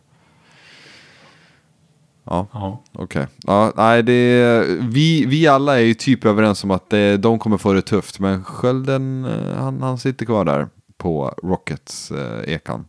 Ja, 2.24 2.46
Ja. 2.52 2.82
okej. 2.92 3.26
Ja, 3.46 3.72
nej, 3.76 4.02
det, 4.02 4.64
vi, 4.80 5.26
vi 5.26 5.46
alla 5.46 5.76
är 5.76 5.82
ju 5.84 5.94
typ 5.94 6.24
överens 6.24 6.64
om 6.64 6.70
att 6.70 6.90
det, 6.90 7.16
de 7.16 7.38
kommer 7.38 7.58
få 7.58 7.72
det 7.72 7.82
tufft. 7.82 8.18
Men 8.18 8.44
Skölden, 8.44 9.24
eh, 9.24 9.56
han, 9.56 9.82
han 9.82 9.98
sitter 9.98 10.26
kvar 10.26 10.44
där 10.44 10.68
på 10.98 11.34
Rockets 11.42 12.10
eh, 12.10 12.54
ekan. 12.54 12.84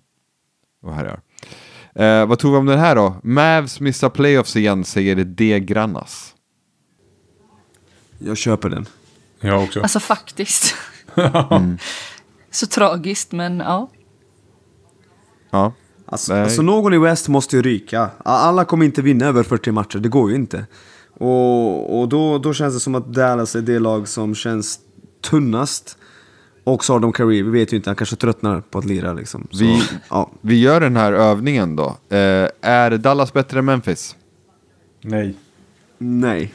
Och 0.83 0.93
härjar. 0.93 1.19
Eh, 1.95 2.25
vad 2.25 2.39
tror 2.39 2.51
vi 2.51 2.57
om 2.57 2.65
den 2.65 2.79
här 2.79 2.95
då? 2.95 3.15
Mavs 3.23 3.79
missar 3.79 4.09
playoffs 4.09 4.55
igen, 4.55 4.83
säger 4.83 5.15
D. 5.15 5.59
Grannas. 5.59 6.35
Jag 8.19 8.37
köper 8.37 8.69
den. 8.69 8.85
Jag 9.39 9.63
också. 9.63 9.81
Alltså 9.81 9.99
faktiskt. 9.99 10.75
Så 12.57 12.67
tragiskt, 12.67 13.31
men 13.31 13.59
ja. 13.59 13.89
Ja, 15.51 15.73
Alltså, 16.05 16.33
alltså 16.33 16.61
någon 16.61 16.93
i 16.93 16.97
West 16.97 17.27
måste 17.27 17.55
ju 17.55 17.61
ryka. 17.61 18.09
Alla 18.17 18.65
kommer 18.65 18.85
inte 18.85 19.01
vinna 19.01 19.25
över 19.25 19.43
40 19.43 19.71
matcher, 19.71 19.99
det 19.99 20.09
går 20.09 20.29
ju 20.29 20.35
inte. 20.35 20.65
Och, 21.13 21.99
och 22.01 22.09
då, 22.09 22.37
då 22.37 22.53
känns 22.53 22.73
det 22.73 22.79
som 22.79 22.95
att 22.95 23.13
Dallas 23.13 23.55
är 23.55 23.61
det 23.61 23.79
lag 23.79 24.07
som 24.07 24.35
känns 24.35 24.79
tunnast. 25.21 25.97
Och 26.63 26.83
så 26.85 26.93
har 26.93 26.99
de 26.99 27.13
Kyrie, 27.13 27.43
vi 27.43 27.49
vet 27.49 27.73
ju 27.73 27.77
inte, 27.77 27.89
han 27.89 27.95
kanske 27.95 28.15
tröttnar 28.15 28.61
på 28.61 28.77
att 28.79 28.85
lira 28.85 29.13
liksom. 29.13 29.47
Så, 29.51 29.57
Vi- 29.63 29.83
ja. 30.09 30.31
vi 30.41 30.59
gör 30.61 30.79
den 30.81 30.95
här 30.95 31.13
övningen 31.13 31.75
då. 31.75 31.87
Eh, 32.09 32.49
är 32.61 32.97
Dallas 32.97 33.33
bättre 33.33 33.59
än 33.59 33.65
Memphis? 33.65 34.15
Nej. 35.01 35.35
Nej. 35.97 36.53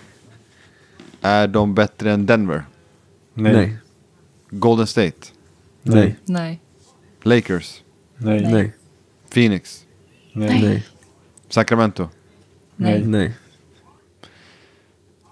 Är 1.21 1.49
de 1.49 1.75
bättre 1.75 2.13
än 2.13 2.27
Denver? 2.27 2.65
Nej. 3.35 3.53
Nej. 3.53 3.77
Golden 4.51 4.87
State? 4.87 5.17
Nej. 5.83 6.17
Nej. 6.25 6.61
Lakers? 7.23 7.83
Nej. 8.17 8.41
Nej. 8.53 8.73
Phoenix? 9.35 9.85
Nej. 10.33 10.63
Nej. 10.63 10.87
Sacramento? 11.49 12.09
Nej. 12.77 13.05
Nej. 13.07 13.33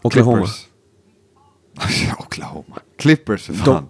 Oklahoma. 0.03 0.47
Oklahoma. 2.19 2.79
Clippers 2.99 3.47
för 3.47 3.53
De- 3.53 3.59
fan. 3.59 3.89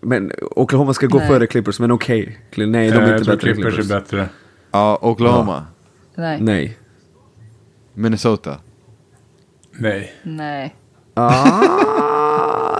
Men 0.00 0.32
Oklahoma 0.56 0.94
ska 0.94 1.06
gå 1.06 1.18
Nej. 1.18 1.28
före 1.28 1.46
Clippers, 1.46 1.80
men 1.80 1.90
okej. 1.90 2.38
Cl- 2.52 2.66
Nej, 2.66 2.90
de 2.90 2.96
är 2.96 3.02
Eh, 3.02 3.08
jag 3.08 3.18
inte 3.18 3.30
bättre 3.30 3.52
Clippers 3.54 3.74
Clippers. 3.74 3.90
är 3.90 4.00
bättre. 4.00 4.28
Ja, 4.70 4.98
Oklahoma. 5.02 5.66
Nej. 6.14 6.40
Nej. 6.40 6.78
Minnesota. 7.94 8.58
Nej. 9.72 10.12
Nej. 10.22 10.74
Ah, 11.14 11.62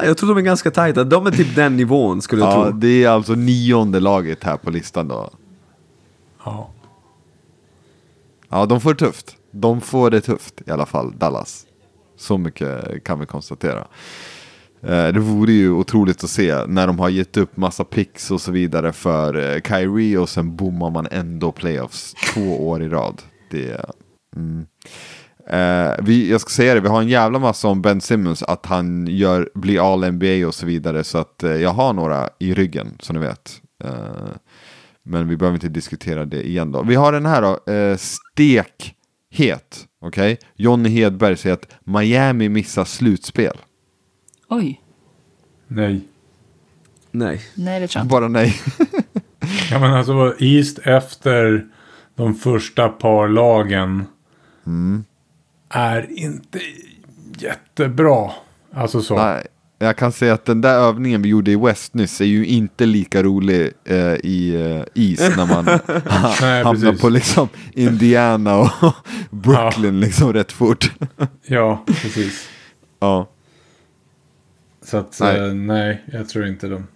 jag 0.04 0.16
tror 0.16 0.28
de 0.28 0.38
är 0.38 0.42
ganska 0.42 0.70
tajta. 0.70 1.04
De 1.04 1.26
är 1.26 1.30
typ 1.30 1.54
den 1.56 1.76
nivån 1.76 2.22
skulle 2.22 2.42
jag 2.42 2.52
Ja, 2.52 2.64
tro. 2.70 2.72
det 2.78 3.04
är 3.04 3.08
alltså 3.08 3.34
nionde 3.34 4.00
laget 4.00 4.44
här 4.44 4.56
på 4.56 4.70
listan 4.70 5.08
då. 5.08 5.30
Ja. 6.44 6.70
Ja, 8.48 8.66
de 8.66 8.80
får 8.80 8.94
det 8.94 8.98
tufft. 8.98 9.36
De 9.50 9.80
får 9.80 10.10
det 10.10 10.20
tufft 10.20 10.62
i 10.66 10.70
alla 10.70 10.86
fall, 10.86 11.12
Dallas. 11.18 11.66
Så 12.18 12.38
mycket 12.38 13.04
kan 13.04 13.20
vi 13.20 13.26
konstatera. 13.26 13.86
Eh, 14.82 15.08
Det 15.08 15.18
vore 15.20 15.52
ju 15.52 15.70
otroligt 15.70 16.24
att 16.24 16.30
se 16.30 16.66
när 16.66 16.86
de 16.86 16.98
har 16.98 17.08
gett 17.08 17.36
upp 17.36 17.56
massa 17.56 17.84
picks 17.84 18.30
och 18.30 18.40
så 18.40 18.52
vidare 18.52 18.92
för 18.92 19.54
eh, 19.54 19.60
Kyrie 19.62 20.18
och 20.18 20.28
sen 20.28 20.56
bommar 20.56 20.90
man 20.90 21.06
ändå 21.10 21.52
playoffs 21.52 22.14
två 22.34 22.68
år 22.68 22.82
i 22.82 22.88
rad. 22.88 23.22
Det, 23.50 23.84
mm. 24.36 24.66
Eh, 25.46 25.94
vi, 25.98 26.30
jag 26.30 26.40
ska 26.40 26.50
säga 26.50 26.74
det, 26.74 26.80
vi 26.80 26.88
har 26.88 27.00
en 27.00 27.08
jävla 27.08 27.38
massa 27.38 27.68
om 27.68 27.82
Ben 27.82 28.00
Simmons, 28.00 28.42
att 28.42 28.66
han 28.66 29.06
gör, 29.06 29.50
blir 29.54 29.92
all 29.92 30.12
NBA 30.12 30.46
och 30.46 30.54
så 30.54 30.66
vidare. 30.66 31.04
Så 31.04 31.18
att 31.18 31.42
eh, 31.42 31.50
jag 31.50 31.70
har 31.70 31.92
några 31.92 32.28
i 32.38 32.54
ryggen, 32.54 32.96
som 33.00 33.16
ni 33.16 33.22
vet. 33.22 33.60
Eh, 33.84 33.90
men 35.02 35.28
vi 35.28 35.36
behöver 35.36 35.56
inte 35.56 35.68
diskutera 35.68 36.24
det 36.24 36.48
igen 36.48 36.72
då. 36.72 36.82
Vi 36.82 36.94
har 36.94 37.12
den 37.12 37.26
här 37.26 37.42
då, 37.42 37.72
eh, 37.72 37.96
stekhet. 37.96 39.86
Okej? 40.00 40.38
Jonny 40.56 40.88
Hedberg 40.88 41.36
säger 41.36 41.54
att 41.54 41.68
Miami 41.84 42.48
missar 42.48 42.84
slutspel. 42.84 43.56
Oj. 44.48 44.80
Nej. 45.68 46.00
Nej. 47.10 47.40
Nej, 47.54 47.80
det 47.80 47.88
tror 47.88 48.00
jag 48.00 48.04
inte. 48.04 48.12
Bara 48.12 48.28
nej. 48.28 48.54
Ja 49.70 49.78
men 49.78 49.94
alltså 49.94 50.34
East 50.38 50.78
efter 50.78 51.66
de 52.14 52.34
första 52.34 52.88
par 52.88 53.28
lagen 53.28 54.04
är 55.72 56.18
inte 56.18 56.60
jättebra. 57.38 58.30
Alltså 58.74 59.02
så. 59.02 59.16
nej. 59.16 59.46
Jag 59.78 59.96
kan 59.96 60.12
säga 60.12 60.34
att 60.34 60.44
den 60.44 60.60
där 60.60 60.74
övningen 60.78 61.22
vi 61.22 61.28
gjorde 61.28 61.50
i 61.50 61.56
West 61.56 61.94
nyss 61.94 62.20
är 62.20 62.24
ju 62.24 62.46
inte 62.46 62.86
lika 62.86 63.22
rolig 63.22 63.72
eh, 63.84 63.96
i 64.14 64.54
eh, 64.54 65.02
East 65.02 65.36
när 65.36 65.46
man 65.46 65.64
Nej, 66.40 66.64
hamnar 66.64 66.82
precis. 66.90 67.00
på 67.00 67.08
liksom 67.08 67.48
Indiana 67.72 68.58
och 68.58 68.70
Brooklyn 69.30 70.00
liksom 70.00 70.32
rätt 70.32 70.52
fort. 70.52 70.92
Ja, 71.46 71.84
precis. 71.86 72.48
ja. 73.00 73.28
Så 74.82 74.96
att 74.96 75.18
Nej. 75.20 75.40
nej, 75.40 75.54
nej 75.54 76.02
jag 76.12 76.28
tror 76.28 76.46
inte 76.46 76.66
de. 76.68 76.86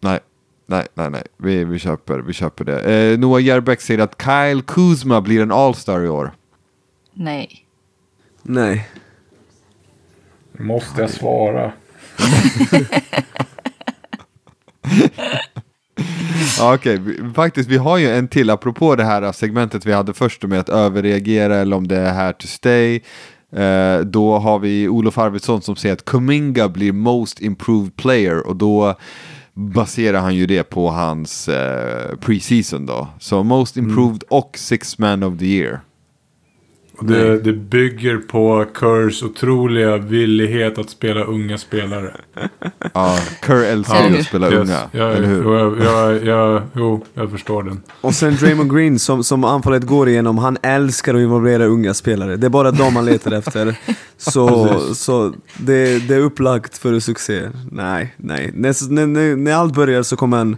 Nej, 0.00 0.20
nej, 0.66 0.86
nej, 0.94 1.10
nej. 1.10 1.22
Vi, 1.36 1.64
vi, 1.64 1.78
köper, 1.78 2.18
vi 2.18 2.32
köper 2.32 2.64
det. 2.64 2.80
Eh, 2.80 3.18
Noah 3.18 3.42
Järbeck 3.42 3.80
säger 3.80 4.00
att 4.00 4.22
Kyle 4.22 4.62
Kuzma 4.62 5.20
blir 5.20 5.42
en 5.42 5.52
All-Star 5.52 6.04
i 6.04 6.08
år. 6.08 6.30
Nej. 7.24 7.66
Nej. 8.42 8.88
Måste 10.58 11.00
jag 11.00 11.10
svara? 11.10 11.72
Ja, 16.58 16.74
okej, 16.74 16.98
Vi- 16.98 17.32
faktiskt 17.34 17.68
vi 17.68 17.76
har 17.76 17.98
ju 17.98 18.10
en 18.10 18.28
till 18.28 18.50
apropå 18.50 18.96
det 18.96 19.04
här 19.04 19.32
segmentet 19.32 19.86
vi 19.86 19.92
hade 19.92 20.14
först 20.14 20.42
med 20.42 20.60
att 20.60 20.68
överreagera 20.68 21.56
eller 21.56 21.76
om 21.76 21.88
det 21.88 21.96
är 21.96 22.12
här 22.12 22.32
to 22.32 22.46
stay. 22.46 23.00
Eh, 23.52 23.98
då 24.00 24.38
har 24.38 24.58
vi 24.58 24.88
Olof 24.88 25.18
Arvidsson 25.18 25.62
som 25.62 25.76
säger 25.76 25.92
att 25.92 26.04
Kuminga 26.04 26.68
blir 26.68 26.92
most 26.92 27.40
improved 27.40 27.96
player 27.96 28.46
och 28.46 28.56
då 28.56 28.94
baserar 29.54 30.20
han 30.20 30.34
ju 30.34 30.46
det 30.46 30.62
på 30.62 30.88
hans 30.90 31.48
eh, 31.48 32.16
preseason 32.16 32.86
då. 32.86 33.08
Så 33.18 33.42
most 33.42 33.76
improved 33.76 34.22
och 34.30 34.58
six 34.58 34.98
man 34.98 35.22
of 35.22 35.38
the 35.38 35.46
year. 35.46 35.80
Och 37.00 37.06
det, 37.06 37.38
det 37.38 37.52
bygger 37.52 38.16
på 38.16 38.66
Kurs 38.74 39.22
otroliga 39.22 39.96
villighet 39.96 40.78
att 40.78 40.90
spela 40.90 41.24
unga 41.24 41.58
spelare. 41.58 42.14
Ja, 42.94 43.18
Kerr 43.46 43.64
älskar 43.64 44.08
ju 44.10 44.18
att 44.18 44.26
spela 44.26 44.50
Yes. 44.50 44.60
unga, 44.60 44.78
Ja, 44.92 45.10
eller 45.10 45.26
hur? 45.28 45.42
Jo, 45.44 45.54
jag, 45.54 45.78
jag, 45.84 46.26
jag, 46.26 46.62
jo, 46.74 47.04
jag 47.14 47.30
förstår 47.30 47.62
den. 47.62 47.80
Och 48.00 48.14
sen 48.14 48.36
Draymond 48.36 48.74
Green 48.74 48.98
som, 48.98 49.24
som 49.24 49.44
anfallet 49.44 49.86
går 49.86 50.08
igenom, 50.08 50.38
han 50.38 50.56
älskar 50.62 51.14
att 51.14 51.20
involvera 51.20 51.64
unga 51.64 51.94
spelare. 51.94 52.36
Det 52.36 52.46
är 52.46 52.50
bara 52.50 52.70
dem 52.70 52.96
han 52.96 53.04
letar 53.04 53.32
efter. 53.32 53.78
Så, 54.16 54.78
så 54.94 55.32
det, 55.58 56.08
det 56.08 56.14
är 56.14 56.20
upplagt 56.20 56.78
för 56.78 57.00
succé. 57.00 57.42
Nej, 57.72 58.14
nej. 58.16 58.50
När, 58.54 59.06
när, 59.06 59.36
när, 59.36 59.52
allt 59.52 59.74
börjar 59.74 60.02
så 60.02 60.16
kommer 60.16 60.36
han 60.36 60.56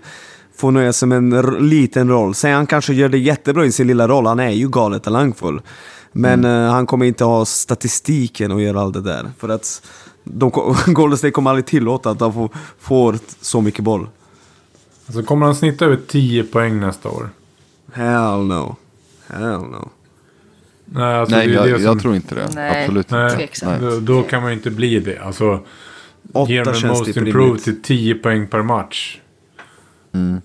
få 0.57 0.71
nöja 0.71 0.93
sig 0.93 1.09
med 1.09 1.19
en 1.19 1.69
liten 1.69 2.09
roll. 2.09 2.35
Sen 2.35 2.55
han 2.55 2.67
kanske 2.67 2.95
gör 2.95 3.09
det 3.09 3.19
jättebra 3.19 3.65
i 3.67 3.73
sin 3.73 3.87
lilla 3.87 4.09
roll, 4.09 4.27
han 4.27 4.41
är 4.41 4.51
ju 4.51 4.69
galet 4.69 5.03
talangfull. 5.03 5.61
Men 6.13 6.45
eh, 6.45 6.71
han 6.73 6.87
kommer 6.87 7.07
inte 7.07 7.25
ha 7.25 7.45
statistiken 7.45 8.53
och 8.53 8.63
göra 8.63 8.81
allt 8.81 8.95
det 8.95 9.01
där. 9.01 9.31
För 9.39 9.49
att 9.49 9.83
de, 10.25 10.51
Golden 10.87 11.19
State 11.19 11.31
kommer 11.31 11.51
aldrig 11.51 11.67
tillåta 11.67 12.11
att 12.11 12.21
han 12.21 12.33
får, 12.33 12.51
får 12.79 13.19
så 13.41 13.61
mycket 13.61 13.85
boll. 13.85 14.09
Alltså 15.07 15.23
kommer 15.23 15.47
han 15.47 15.55
snitta 15.55 15.85
över 15.85 15.99
10 16.09 16.45
poäng 16.45 16.81
nästa 16.81 17.09
år? 17.09 17.31
Hell 17.93 18.45
no. 18.45 18.77
Hell 19.27 19.61
no. 19.61 19.89
Nej, 20.85 21.15
alltså 21.15 21.37
Nej, 21.37 21.51
jag, 21.51 21.65
det 21.65 21.71
jag 21.71 21.83
som, 21.83 21.99
tror 21.99 22.15
inte 22.15 22.35
det. 22.35 22.49
Nej. 22.55 22.83
Absolut 22.85 23.11
Nej. 23.11 23.51
Då, 23.81 24.01
då 24.01 24.23
kan 24.23 24.43
man 24.43 24.53
inte 24.53 24.71
bli 24.71 25.01
det. 25.01 25.19
Alltså, 25.19 25.61
Åtta 26.33 26.53
ger 26.53 26.65
man 26.65 26.89
most 26.89 27.07
lite 27.07 27.21
improved 27.21 27.63
till 27.63 27.83
10 27.83 28.15
poäng 28.15 28.47
per 28.47 28.63
match. 28.63 29.19
Mm. 30.13 30.41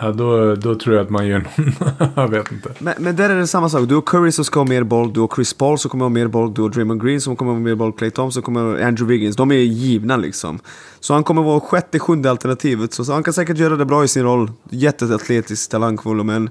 Ja, 0.00 0.12
då, 0.12 0.54
då 0.54 0.74
tror 0.74 0.96
jag 0.96 1.04
att 1.04 1.10
man 1.10 1.26
gör 1.26 1.38
någon... 1.38 2.12
jag 2.16 2.28
vet 2.28 2.52
inte. 2.52 2.70
Men, 2.78 2.94
men 2.98 3.16
där 3.16 3.30
är 3.30 3.36
det 3.36 3.46
samma 3.46 3.68
sak. 3.68 3.88
Du 3.88 3.94
har 3.94 4.02
Curry 4.02 4.32
som 4.32 4.44
ska 4.44 4.60
ha 4.60 4.64
mer 4.64 4.82
boll, 4.82 5.12
du 5.12 5.20
har 5.20 5.30
Chris 5.36 5.54
Paul 5.54 5.78
som 5.78 5.90
kommer 5.90 6.04
ha 6.04 6.10
mer 6.10 6.26
boll, 6.26 6.54
du 6.54 6.62
har 6.62 6.68
Draymond 6.68 7.02
Green 7.02 7.20
som 7.20 7.36
kommer 7.36 7.52
ha 7.52 7.58
mer 7.58 7.74
boll, 7.74 7.92
Clay 7.92 8.10
Thompson 8.10 8.42
kommer 8.42 8.60
ha 8.60 8.86
Andrew 8.86 9.14
Wiggins. 9.14 9.36
De 9.36 9.52
är 9.52 9.56
givna 9.56 10.16
liksom. 10.16 10.58
Så 11.00 11.14
han 11.14 11.24
kommer 11.24 11.42
vara 11.42 11.60
sjätte, 11.60 11.98
sjunde 11.98 12.30
alternativet. 12.30 12.92
Så, 12.92 13.04
så 13.04 13.12
han 13.12 13.22
kan 13.22 13.34
säkert 13.34 13.58
göra 13.58 13.76
det 13.76 13.84
bra 13.84 14.04
i 14.04 14.08
sin 14.08 14.22
roll. 14.22 14.50
Jätteatletisk, 14.70 15.70
talangfull, 15.70 16.24
men 16.24 16.50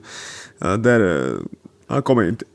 uh, 0.66 0.74
där, 0.74 1.00
uh, 1.00 1.40
han 1.88 2.02
kommer 2.02 2.30
inte 2.30 2.46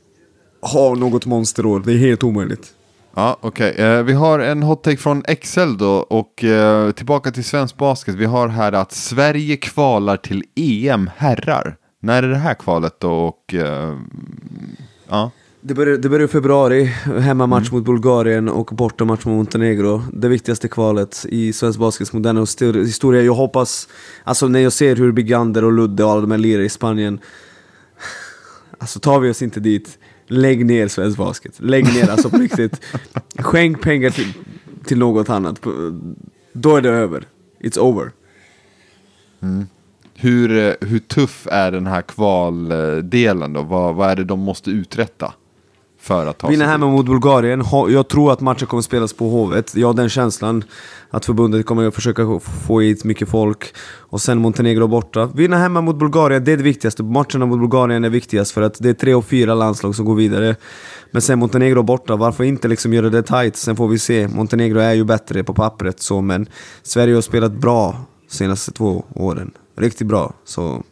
ha 0.61 0.95
något 0.95 1.25
monsterår. 1.25 1.79
Det 1.79 1.93
är 1.93 1.97
helt 1.97 2.23
omöjligt. 2.23 2.73
Ja, 3.15 3.37
okej. 3.41 3.71
Eh, 3.71 4.03
vi 4.03 4.13
har 4.13 4.39
en 4.39 4.63
hot 4.63 4.83
take 4.83 4.97
från 4.97 5.23
Excel 5.27 5.77
då 5.77 5.91
och 5.91 6.43
eh, 6.43 6.91
tillbaka 6.91 7.31
till 7.31 7.43
svensk 7.43 7.77
basket. 7.77 8.15
Vi 8.15 8.25
har 8.25 8.47
här 8.47 8.71
att 8.71 8.91
Sverige 8.91 9.57
kvalar 9.57 10.17
till 10.17 10.43
EM 10.55 11.09
herrar. 11.17 11.75
När 12.01 12.23
är 12.23 12.27
det 12.27 12.37
här 12.37 12.53
kvalet 12.53 12.99
då? 12.99 13.11
Och, 13.11 13.53
eh, 13.53 13.97
ja. 15.09 15.31
Det 15.63 15.73
börjar, 15.73 15.97
det 15.97 16.09
börjar 16.09 16.25
i 16.25 16.31
februari, 16.31 16.85
hemmamatch 17.19 17.71
mot 17.71 17.85
Bulgarien 17.85 18.49
och 18.49 18.65
bortamatch 18.65 19.25
mot 19.25 19.35
Montenegro. 19.35 20.03
Det 20.13 20.27
viktigaste 20.27 20.67
kvalet 20.67 21.25
i 21.29 21.53
svensk 21.53 21.79
baskets 21.79 22.13
moderna 22.13 22.41
histor- 22.41 22.85
historia. 22.85 23.21
Jag 23.21 23.33
hoppas, 23.33 23.87
alltså 24.23 24.47
när 24.47 24.59
jag 24.59 24.73
ser 24.73 24.95
hur 24.95 25.11
Bigander 25.11 25.63
och 25.65 25.71
Ludde 25.71 26.03
och 26.03 26.11
alla 26.11 26.21
de 26.21 26.31
här 26.31 26.37
lirar 26.37 26.61
i 26.61 26.69
Spanien. 26.69 27.19
Alltså 28.77 28.99
tar 28.99 29.19
vi 29.19 29.29
oss 29.29 29.41
inte 29.41 29.59
dit, 29.59 29.97
lägg 30.31 30.65
ner 30.65 30.87
svensk 30.87 31.17
basket. 31.17 31.53
Lägg 31.57 31.85
ner 31.85 32.09
alltså 32.09 32.29
på 32.29 32.37
riktigt. 32.37 32.81
Skänk 33.37 33.81
pengar 33.81 34.09
till, 34.09 34.33
till 34.85 34.97
något 34.97 35.29
annat. 35.29 35.61
Då 36.53 36.75
är 36.75 36.81
det 36.81 36.89
över. 36.89 37.27
It's 37.59 37.79
over. 37.79 38.11
Mm. 39.41 39.67
hur, 40.15 40.57
eh, 40.57 40.73
hur 40.81 40.99
tuff 40.99 41.47
är 41.51 41.71
den 41.71 41.87
här 41.87 42.01
kvaldelen 42.01 43.55
eh, 43.55 43.61
då? 43.61 43.67
Vad, 43.67 43.95
vad 43.95 44.09
är 44.09 44.15
det 44.15 44.23
de 44.23 44.39
måste 44.39 44.71
uträtta? 44.71 45.33
För 46.01 46.25
att 46.25 46.37
ta 46.37 46.47
Vinna 46.47 46.65
hemma 46.65 46.87
mot 46.87 47.05
Bulgarien. 47.05 47.63
Jag 47.89 48.07
tror 48.07 48.31
att 48.31 48.41
matchen 48.41 48.67
kommer 48.67 48.81
spelas 48.81 49.13
på 49.13 49.29
Hovet. 49.29 49.75
Jag 49.75 49.87
har 49.87 49.93
den 49.93 50.09
känslan 50.09 50.63
att 51.09 51.25
förbundet 51.25 51.65
kommer 51.65 51.87
att 51.87 51.95
försöka 51.95 52.39
få 52.67 52.79
hit 52.79 53.03
mycket 53.03 53.29
folk. 53.29 53.73
Och 53.99 54.21
sen 54.21 54.37
Montenegro 54.37 54.87
borta. 54.87 55.29
Vinna 55.35 55.57
hemma 55.57 55.81
mot 55.81 55.95
Bulgarien, 55.99 56.43
det 56.43 56.51
är 56.51 56.57
det 56.57 56.63
viktigaste. 56.63 57.03
Matcherna 57.03 57.45
mot 57.45 57.59
Bulgarien 57.59 58.03
är 58.03 58.09
viktigast 58.09 58.51
för 58.51 58.61
att 58.61 58.77
det 58.79 58.89
är 58.89 58.93
tre 58.93 59.13
och 59.13 59.25
fyra 59.25 59.53
landslag 59.53 59.95
som 59.95 60.05
går 60.05 60.15
vidare. 60.15 60.55
Men 61.11 61.21
sen 61.21 61.39
Montenegro 61.39 61.83
borta, 61.83 62.15
varför 62.15 62.43
inte 62.43 62.67
liksom 62.67 62.93
göra 62.93 63.09
det 63.09 63.23
tight? 63.23 63.55
Sen 63.55 63.75
får 63.75 63.87
vi 63.87 63.99
se. 63.99 64.27
Montenegro 64.27 64.79
är 64.79 64.93
ju 64.93 65.03
bättre 65.03 65.43
på 65.43 65.53
pappret 65.53 66.01
så, 66.01 66.21
men 66.21 66.47
Sverige 66.83 67.15
har 67.15 67.21
spelat 67.21 67.51
bra 67.51 67.95
de 68.29 68.35
senaste 68.35 68.71
två 68.71 69.05
åren. 69.15 69.51
Riktigt 69.77 70.07
bra. 70.07 70.33
Så 70.45 70.83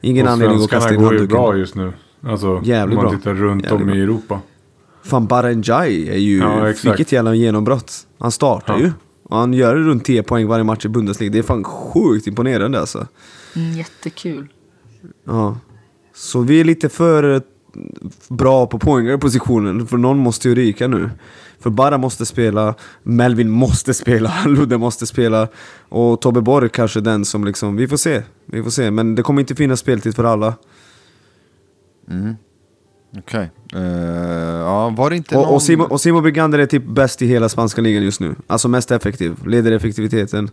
ingen 0.00 0.26
Och 0.26 0.32
anledning 0.32 0.62
att 0.64 0.70
kasta 0.70 0.94
in 0.94 1.00
går 1.00 1.12
ju 1.12 1.18
handduken. 1.18 1.42
bra 1.42 1.56
just 1.56 1.74
nu. 1.74 1.92
Alltså, 2.26 2.60
Jävligt 2.64 2.98
om 2.98 3.04
man 3.04 3.10
bra. 3.12 3.18
tittar 3.18 3.34
runt 3.34 3.64
Jävligt 3.64 3.82
om 3.82 3.88
i 3.88 3.92
bra. 3.92 4.02
Europa. 4.02 4.40
Fan 5.08 5.26
Barenjai 5.26 6.08
är 6.08 6.16
ju, 6.18 6.38
Ja, 6.38 6.72
vilket 6.84 7.12
jävla 7.12 7.34
genombrott. 7.34 7.92
Han 8.18 8.32
startar 8.32 8.74
Ja. 8.74 8.80
ju. 8.80 8.92
Och 9.22 9.36
han 9.36 9.52
gör 9.54 9.74
runt 9.76 10.04
10 10.04 10.22
poäng 10.22 10.46
varje 10.46 10.64
match 10.64 10.84
i 10.84 10.88
Bundesliga. 10.88 11.30
Det 11.32 11.38
är 11.38 11.42
fan 11.42 11.64
sjukt 11.64 12.26
imponerande 12.26 12.80
alltså. 12.80 13.06
Mm, 13.56 13.72
jättekul. 13.72 14.48
Ja. 15.26 15.58
Så 16.14 16.40
vi 16.40 16.60
är 16.60 16.64
lite 16.64 16.88
för 16.88 17.34
eh, 17.34 17.40
bra 18.28 18.66
på 18.66 18.78
poängare-positionen, 18.78 19.86
för 19.86 19.96
någon 19.96 20.18
måste 20.18 20.48
ju 20.48 20.54
ryka 20.54 20.88
nu. 20.88 21.10
För 21.60 21.70
Bara 21.70 21.98
måste 21.98 22.26
spela, 22.26 22.74
Melvin 23.02 23.50
måste 23.50 23.94
spela, 23.94 24.32
Ludde 24.46 24.78
måste 24.78 25.06
spela 25.06 25.48
och 25.88 26.20
Tobbe 26.20 26.40
Borg 26.40 26.68
kanske 26.68 27.00
den 27.00 27.24
som 27.24 27.44
liksom, 27.44 27.76
vi 27.76 27.88
får 27.88 27.96
se. 27.96 28.22
Vi 28.46 28.62
får 28.62 28.70
se, 28.70 28.90
men 28.90 29.14
det 29.14 29.22
kommer 29.22 29.40
inte 29.40 29.54
finnas 29.54 29.80
speltid 29.80 30.16
för 30.16 30.24
alla. 30.24 30.54
Okej. 33.18 33.50
Eh, 33.74 33.82
ja, 34.60 34.88
var 34.90 35.10
det 35.10 35.16
inte 35.16 35.36
Och, 35.36 35.42
någon... 35.42 35.54
och, 35.54 35.62
Simon, 35.62 35.86
och 35.90 36.00
Simon 36.00 36.22
Brigander 36.22 36.58
är 36.58 36.66
typ 36.66 36.86
bäst 36.86 37.22
i 37.22 37.26
hela 37.26 37.48
spanska 37.48 37.80
ligan 37.80 38.02
just 38.02 38.20
nu. 38.20 38.34
Alltså 38.46 38.68
mest 38.68 38.90
effektiv, 38.90 39.46
leder 39.46 39.72
effektiviteten. 39.72 40.50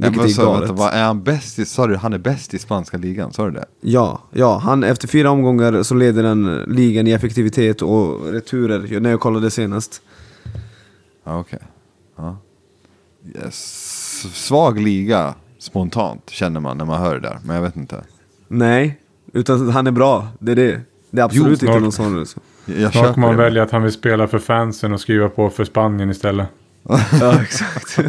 Nej, 0.00 0.10
Vilket 0.10 0.16
men 0.16 0.30
är 0.30 0.34
så, 0.34 0.42
galet. 0.44 0.60
vänta, 0.60 0.74
vad 0.74 0.92
är 0.94 1.04
han 1.04 1.22
bäst 1.22 1.58
i? 1.58 1.64
Sa 1.64 1.86
du 1.86 1.96
han 1.96 2.12
är 2.12 2.18
bäst 2.18 2.54
i 2.54 2.58
spanska 2.58 2.96
ligan? 2.96 3.32
Sa 3.32 3.44
du 3.44 3.50
det? 3.50 3.64
Ja, 3.80 4.22
ja, 4.32 4.58
han 4.58 4.84
efter 4.84 5.08
fyra 5.08 5.30
omgångar 5.30 5.82
så 5.82 5.94
leder 5.94 6.24
han 6.24 6.56
ligan 6.66 7.06
i 7.06 7.10
effektivitet 7.10 7.82
och 7.82 8.32
returer, 8.32 9.00
när 9.00 9.10
jag 9.10 9.20
kollade 9.20 9.50
senast. 9.50 10.02
Ja, 11.24 11.38
okej. 11.40 11.58
Ja. 12.16 12.36
Yes. 13.34 13.56
Svag 14.34 14.78
liga, 14.80 15.34
spontant, 15.58 16.30
känner 16.30 16.60
man 16.60 16.78
när 16.78 16.84
man 16.84 17.00
hör 17.00 17.14
det 17.14 17.20
där. 17.20 17.38
Men 17.44 17.56
jag 17.56 17.62
vet 17.62 17.76
inte. 17.76 18.04
Nej, 18.48 18.98
utan 19.32 19.68
han 19.70 19.86
är 19.86 19.90
bra, 19.90 20.28
det 20.40 20.52
är 20.52 20.56
det. 20.56 20.80
Det 21.10 21.20
är 21.20 21.24
absolut 21.24 21.48
inte 21.62 21.66
snart- 21.66 21.82
någon 21.82 21.92
sån. 21.92 22.20
Liksom. 22.20 22.42
Jag, 22.64 22.92
Snart 22.92 23.14
kommer 23.14 23.26
man 23.28 23.36
det. 23.36 23.42
välja 23.42 23.62
att 23.62 23.70
han 23.70 23.82
vill 23.82 23.92
spela 23.92 24.28
för 24.28 24.38
fansen 24.38 24.92
och 24.92 25.00
skriva 25.00 25.28
på 25.28 25.50
för 25.50 25.64
Spanien 25.64 26.10
istället. 26.10 26.48
Ja, 27.20 27.42
exakt. 27.42 27.98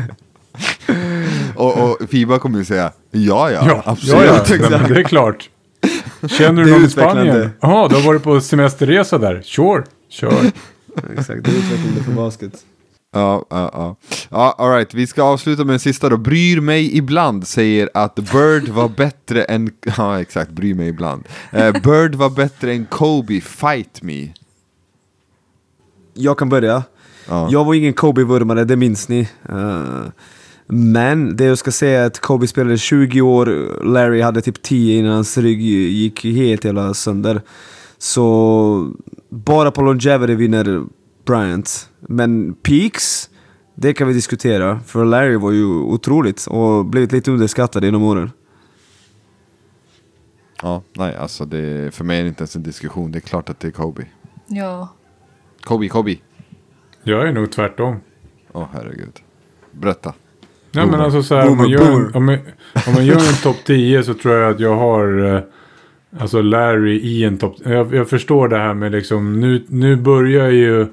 Och, 1.56 1.78
och 1.78 1.98
Fiba 2.10 2.40
kommer 2.40 2.60
ju 2.60 2.66
säga 2.66 2.92
ja, 3.12 3.52
ja, 3.52 3.64
Ja, 3.68 3.82
absolut. 3.86 4.16
ja, 4.16 4.26
ja. 4.26 4.42
exakt. 4.56 4.70
Nej, 4.72 4.82
det 4.90 5.00
är 5.00 5.04
klart. 5.04 5.50
Känner 6.30 6.64
du 6.64 6.72
någon 6.72 6.84
i. 6.86 6.90
Spanien? 6.90 7.50
Jaha, 7.60 7.88
du 7.88 7.96
har 7.96 8.02
varit 8.02 8.24
på 8.24 8.42
semesterresa 8.42 9.18
där. 9.18 9.42
Sure, 9.42 9.84
kör. 10.10 10.34
exakt, 11.18 11.44
det 11.44 11.52
är 11.52 11.56
utvecklande 11.58 12.04
för 12.06 12.12
basket. 12.12 12.54
Ja, 13.12 13.46
ja, 13.50 13.70
ja. 13.74 13.96
ja 14.30 14.56
all 14.58 14.72
right. 14.72 14.94
Vi 14.94 15.08
ska 15.08 15.24
avsluta 15.24 15.66
med 15.66 15.74
en 15.74 15.80
sista 15.80 16.10
då. 16.10 16.18
Bryr 16.18 16.62
mig 16.62 16.98
ibland 16.98 17.48
säger 17.48 17.90
att 17.94 18.16
Bird 18.16 18.70
var 18.70 18.90
bättre 18.90 19.44
än... 19.44 19.72
Ja, 19.98 20.22
exakt. 20.22 20.52
Bryr 20.52 20.74
mig 20.74 20.88
ibland. 20.88 21.24
Eh, 21.52 21.72
Bird 21.72 22.16
var 22.16 22.30
bättre 22.30 22.74
än 22.74 22.86
Kobe, 22.86 23.42
fight 23.42 24.02
me. 24.02 24.28
Jag 26.14 26.38
kan 26.38 26.50
börja. 26.50 26.84
Ja. 27.28 27.48
Jag 27.52 27.66
var 27.66 27.74
ingen 27.74 27.94
Kobe-vurmare, 27.94 28.64
det 28.64 28.76
minns 28.76 29.10
ni. 29.10 29.28
Eh, 29.50 30.12
men 30.68 31.36
det 31.36 31.44
jag 31.44 31.58
ska 31.58 31.72
säga 31.72 32.02
är 32.02 32.08
att 32.08 32.20
Kobe 32.20 32.48
spelade 32.48 32.78
20 32.78 33.22
år, 33.22 33.46
Larry 33.84 34.22
hade 34.22 34.42
typ 34.42 34.62
10 34.62 35.00
innan 35.00 35.14
hans 35.14 35.38
rygg 35.38 35.62
gick 35.62 36.26
helt 36.26 36.66
jävla 36.66 36.94
sönder. 36.94 37.42
Så 37.98 38.94
bara 39.30 39.72
på 39.72 39.82
longevity 39.82 40.36
vinner 40.36 40.84
Bryant. 41.26 41.90
Men 42.00 42.54
peaks, 42.54 43.30
det 43.76 43.94
kan 43.94 44.08
vi 44.08 44.14
diskutera. 44.14 44.80
För 44.80 45.06
Larry 45.06 45.36
var 45.36 45.52
ju 45.52 45.66
otroligt 45.66 46.48
och 46.50 46.86
blivit 46.86 47.12
lite 47.12 47.32
underskattad 47.32 47.84
genom 47.84 48.04
åren. 48.04 48.32
Ja, 50.62 50.82
nej, 50.94 51.16
alltså 51.16 51.46
det, 51.46 51.94
för 51.94 52.04
mig 52.04 52.20
är 52.20 52.24
det 52.24 52.30
inte 52.30 52.42
ens 52.42 52.56
en 52.56 52.64
diskussion. 52.64 53.12
Det 53.12 53.18
är 53.18 53.22
klart 53.22 53.50
att 53.50 53.60
det 53.60 53.68
är 53.68 53.72
Kobe. 53.72 54.06
Ja. 54.48 54.88
Kobe, 55.62 55.88
Kobe. 55.88 56.16
Jag 57.04 57.28
är 57.28 57.34
nog 57.34 57.52
tvärtom. 57.52 57.96
Åh 58.52 58.68
herregud. 58.74 59.20
Berätta. 59.72 60.14
Ja, 60.72 60.86
men 60.86 61.02
alltså 61.02 61.24
så 61.24 61.36
här, 61.36 61.50
om, 61.50 61.58
man 61.58 61.70
gör 61.70 61.92
en, 61.92 62.16
om, 62.16 62.26
man, 62.26 62.38
om 62.88 62.94
man 62.94 63.06
gör 63.06 63.16
en 63.16 63.42
topp 63.44 63.58
10 63.66 64.04
så 64.04 64.14
tror 64.14 64.36
jag 64.36 64.54
att 64.54 64.60
jag 64.60 64.76
har 64.76 65.36
eh, 65.36 65.42
alltså 66.20 66.42
Larry 66.42 67.00
i 67.00 67.24
en 67.24 67.38
topp. 67.38 67.56
Jag, 67.64 67.96
jag 67.96 68.10
förstår 68.10 68.48
det 68.48 68.58
här 68.58 68.74
med 68.74 68.92
liksom 68.92 69.40
nu, 69.40 69.66
nu 69.68 69.96
börjar 69.96 70.50
ju 70.50 70.88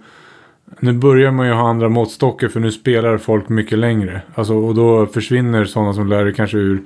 nu 0.80 0.92
börjar 0.92 1.32
man 1.32 1.46
ju 1.46 1.52
ha 1.52 1.68
andra 1.68 1.88
måttstockar 1.88 2.48
för 2.48 2.60
nu 2.60 2.72
spelar 2.72 3.18
folk 3.18 3.48
mycket 3.48 3.78
längre. 3.78 4.22
Alltså, 4.34 4.54
och 4.54 4.74
då 4.74 5.06
försvinner 5.06 5.64
sådana 5.64 5.92
som 5.92 6.06
Larry 6.06 6.34
kanske 6.34 6.58
ur 6.58 6.82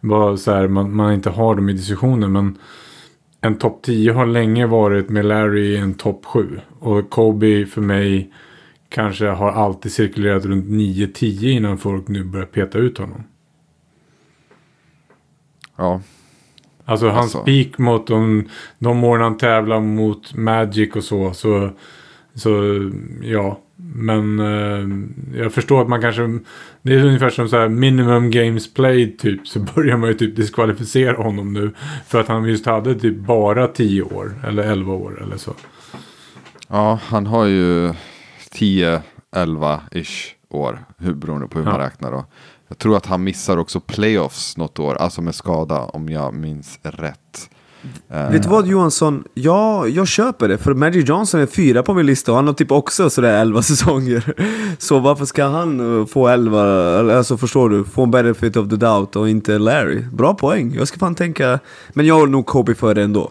bara 0.00 0.36
så 0.36 0.52
här, 0.52 0.68
man, 0.68 0.96
man 0.96 1.12
inte 1.12 1.30
har 1.30 1.54
dem 1.54 1.68
i 1.68 1.72
diskussionen. 1.72 2.32
Men 2.32 2.58
en 3.40 3.58
topp 3.58 3.82
10 3.82 4.12
har 4.12 4.26
länge 4.26 4.66
varit 4.66 5.08
med 5.08 5.24
Larry 5.24 5.66
i 5.66 5.76
en 5.76 5.94
topp 5.94 6.24
7. 6.24 6.60
Och 6.78 7.10
Kobe 7.10 7.66
för 7.66 7.80
mig 7.80 8.32
kanske 8.88 9.26
har 9.26 9.52
alltid 9.52 9.92
cirkulerat 9.92 10.44
runt 10.44 10.66
9-10 10.66 11.44
innan 11.48 11.78
folk 11.78 12.08
nu 12.08 12.24
börjar 12.24 12.46
peta 12.46 12.78
ut 12.78 12.98
honom. 12.98 13.24
Ja, 15.76 16.00
Alltså 16.84 17.08
hans 17.08 17.34
Alltså. 17.34 17.44
peak 17.44 17.78
mot 17.78 18.06
de, 18.06 18.48
de 18.78 19.04
åren 19.04 19.22
han 19.22 19.36
tävlar 19.36 19.80
mot 19.80 20.34
Magic 20.34 20.96
och 20.96 21.04
så. 21.04 21.32
Så, 21.34 21.70
så 22.34 22.80
ja. 23.22 23.60
Men 23.96 24.40
eh, 24.40 24.88
jag 25.40 25.52
förstår 25.52 25.82
att 25.82 25.88
man 25.88 26.00
kanske... 26.00 26.38
Det 26.82 26.94
är 26.94 27.04
ungefär 27.04 27.30
som 27.30 27.48
så 27.48 27.56
här 27.56 27.68
minimum 27.68 28.30
games 28.30 28.74
played 28.74 29.18
typ. 29.18 29.48
Så 29.48 29.60
börjar 29.74 29.96
man 29.96 30.08
ju 30.08 30.14
typ 30.14 30.36
diskvalificera 30.36 31.16
honom 31.22 31.52
nu. 31.52 31.72
För 32.06 32.20
att 32.20 32.28
han 32.28 32.44
just 32.44 32.66
hade 32.66 32.94
typ 32.94 33.16
bara 33.18 33.66
10 33.68 34.02
år. 34.02 34.34
Eller 34.46 34.62
11 34.62 34.92
år 34.92 35.22
eller 35.22 35.36
så. 35.36 35.54
ja 36.68 36.98
han 37.02 37.26
har 37.26 37.44
ju 37.46 37.92
10-11-ish 39.32 40.30
år. 40.50 40.84
Hur, 40.98 41.14
beroende 41.14 41.46
på 41.48 41.58
hur 41.58 41.64
man 41.66 41.80
Ja. 41.80 41.86
räknar 41.86 42.12
då. 42.12 42.24
Jag 42.68 42.78
tror 42.78 42.96
att 42.96 43.06
han 43.06 43.24
missar 43.24 43.56
också 43.56 43.80
playoffs 43.80 44.56
något 44.56 44.78
år. 44.78 44.94
Alltså 44.94 45.22
med 45.22 45.34
skada 45.34 45.78
om 45.80 46.08
jag 46.08 46.34
minns 46.34 46.78
rätt. 46.82 47.50
Eh, 48.10 48.30
Vet 48.30 48.42
du 48.42 48.48
vad 48.48 48.66
Johansson? 48.66 49.24
Ja, 49.34 49.86
jag 49.86 50.08
köper 50.08 50.48
det. 50.48 50.58
För 50.58 50.74
Magic 50.74 51.08
Johnson 51.08 51.40
är 51.40 51.46
fyra 51.46 51.82
på 51.82 51.94
min 51.94 52.06
lista 52.06 52.32
och 52.32 52.36
han 52.36 52.46
har 52.46 52.54
typ 52.54 52.72
också 52.72 53.10
sådär 53.10 53.40
11 53.40 53.62
säsonger. 53.62 54.34
Så 54.78 54.98
varför 54.98 55.24
ska 55.24 55.44
han 55.44 56.00
eh, 56.00 56.06
få 56.06 56.28
11, 56.28 56.62
eller 57.00 57.16
alltså 57.16 57.36
förstår 57.36 57.68
du? 57.70 57.84
Få 57.84 58.02
en 58.02 58.10
benefit 58.10 58.56
of 58.56 58.68
the 58.68 58.76
doubt 58.76 59.16
och 59.16 59.28
inte 59.28 59.58
Larry. 59.58 60.02
Bra 60.12 60.34
poäng. 60.34 60.74
Jag 60.74 60.88
ska 60.88 60.98
fan 60.98 61.14
tänka... 61.14 61.58
Men 61.92 62.06
jag 62.06 62.14
håller 62.14 62.32
nog 62.32 62.46
Kobe 62.46 62.74
för 62.74 62.94
det 62.94 63.02
ändå. 63.02 63.30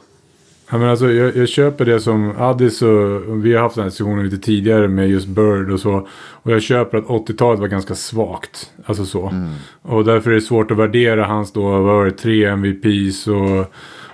Ja, 0.71 0.77
men 0.77 0.89
alltså, 0.89 1.11
jag, 1.11 1.35
jag 1.35 1.49
köper 1.49 1.85
det 1.85 1.99
som 1.99 2.33
Addis 2.39 2.81
och 2.81 3.45
vi 3.45 3.53
har 3.53 3.61
haft 3.61 3.75
den 3.75 3.83
här 3.83 3.89
diskussionen 3.89 4.25
lite 4.25 4.45
tidigare 4.45 4.87
med 4.87 5.09
just 5.09 5.27
Bird 5.27 5.71
och 5.71 5.79
så. 5.79 6.07
Och 6.17 6.51
jag 6.51 6.61
köper 6.61 6.97
att 6.97 7.05
80-talet 7.05 7.59
var 7.59 7.67
ganska 7.67 7.95
svagt. 7.95 8.71
Alltså 8.85 9.05
så. 9.05 9.33
Och 9.81 10.05
därför 10.05 10.31
är 10.31 10.35
det 10.35 10.41
svårt 10.41 10.71
att 10.71 10.77
värdera 10.77 11.25
hans 11.25 11.53
då, 11.53 11.61
vad 11.61 11.81
var 11.81 12.05
det, 12.05 12.11
tre 12.11 12.45
MVPs 12.45 13.27
och, 13.27 13.73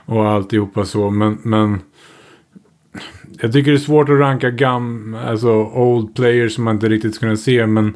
och 0.09 0.29
alltihopa 0.29 0.85
så. 0.85 1.09
Men, 1.09 1.37
men 1.43 1.79
jag 3.41 3.53
tycker 3.53 3.71
det 3.71 3.77
är 3.77 3.79
svårt 3.79 4.09
att 4.09 4.19
ranka 4.19 4.49
gam, 4.49 5.17
alltså 5.25 5.49
old 5.51 6.15
players 6.15 6.55
som 6.55 6.63
man 6.63 6.75
inte 6.75 6.89
riktigt 6.89 7.15
skulle 7.15 7.29
kunna 7.29 7.37
se. 7.37 7.67
Men, 7.67 7.93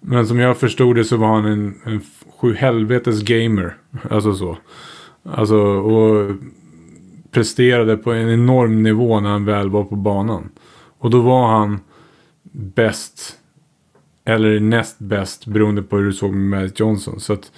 men 0.00 0.26
som 0.26 0.38
jag 0.38 0.56
förstod 0.56 0.96
det 0.96 1.04
så 1.04 1.16
var 1.16 1.28
han 1.28 1.44
en, 1.44 1.74
en 1.84 2.00
sju 2.40 2.54
helvetes 2.54 3.22
gamer. 3.22 3.76
Alltså 4.10 4.34
så. 4.34 4.58
Alltså, 5.24 5.56
och 5.56 6.30
presterade 7.30 7.96
på 7.96 8.12
en 8.12 8.30
enorm 8.30 8.82
nivå 8.82 9.20
när 9.20 9.30
han 9.30 9.44
väl 9.44 9.70
var 9.70 9.84
på 9.84 9.96
banan. 9.96 10.48
Och 10.98 11.10
då 11.10 11.20
var 11.20 11.48
han 11.48 11.80
bäst. 12.52 13.38
Eller 14.24 14.60
näst 14.60 14.98
bäst 14.98 15.46
beroende 15.46 15.82
på 15.82 15.96
hur 15.96 16.04
du 16.04 16.12
såg 16.12 16.32
med 16.34 16.60
Magic 16.60 16.80
Johnson. 16.80 17.20
Så 17.20 17.32
att. 17.32 17.52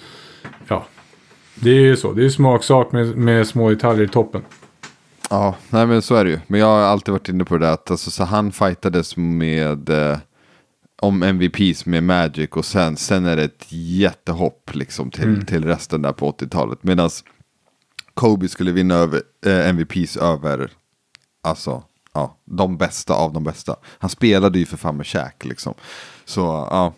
Det 1.55 1.69
är 1.69 1.81
ju 1.81 1.97
så. 1.97 2.13
Det 2.13 2.21
är 2.21 2.23
ju 2.23 2.31
smaksak 2.31 2.91
med, 2.91 3.17
med 3.17 3.47
små 3.47 3.69
detaljer 3.69 4.05
i 4.05 4.07
toppen. 4.07 4.41
Ja, 5.29 5.55
nej 5.69 5.87
men 5.87 6.01
så 6.01 6.15
är 6.15 6.25
det 6.25 6.31
ju. 6.31 6.39
Men 6.47 6.59
jag 6.59 6.67
har 6.67 6.79
alltid 6.79 7.11
varit 7.11 7.29
inne 7.29 7.45
på 7.45 7.57
det 7.57 7.65
där 7.65 7.73
att 7.73 7.91
alltså, 7.91 8.11
så 8.11 8.23
han 8.23 8.51
fightades 8.51 9.17
med 9.17 9.89
eh, 9.89 10.17
om 11.01 11.23
MVPs 11.23 11.85
med 11.85 12.03
Magic 12.03 12.49
och 12.49 12.65
sen, 12.65 12.97
sen 12.97 13.25
är 13.25 13.35
det 13.35 13.43
ett 13.43 13.65
jättehopp 13.69 14.75
liksom 14.75 15.11
till, 15.11 15.45
till 15.45 15.65
resten 15.65 16.01
där 16.01 16.11
på 16.11 16.31
80-talet. 16.31 16.83
Medan 16.83 17.09
Kobe 18.13 18.47
skulle 18.47 18.71
vinna 18.71 18.95
över, 18.95 19.21
eh, 19.45 19.69
MVPs 19.69 20.17
över 20.17 20.71
alltså, 21.43 21.83
ja, 22.13 22.37
de 22.45 22.77
bästa 22.77 23.13
av 23.13 23.33
de 23.33 23.43
bästa. 23.43 23.75
Han 23.85 24.09
spelade 24.09 24.59
ju 24.59 24.65
för 24.65 24.77
fan 24.77 24.97
med 24.97 25.07
Shaq 25.07 25.45
liksom. 25.45 25.73
Så 26.25 26.41
ja. 26.41 26.93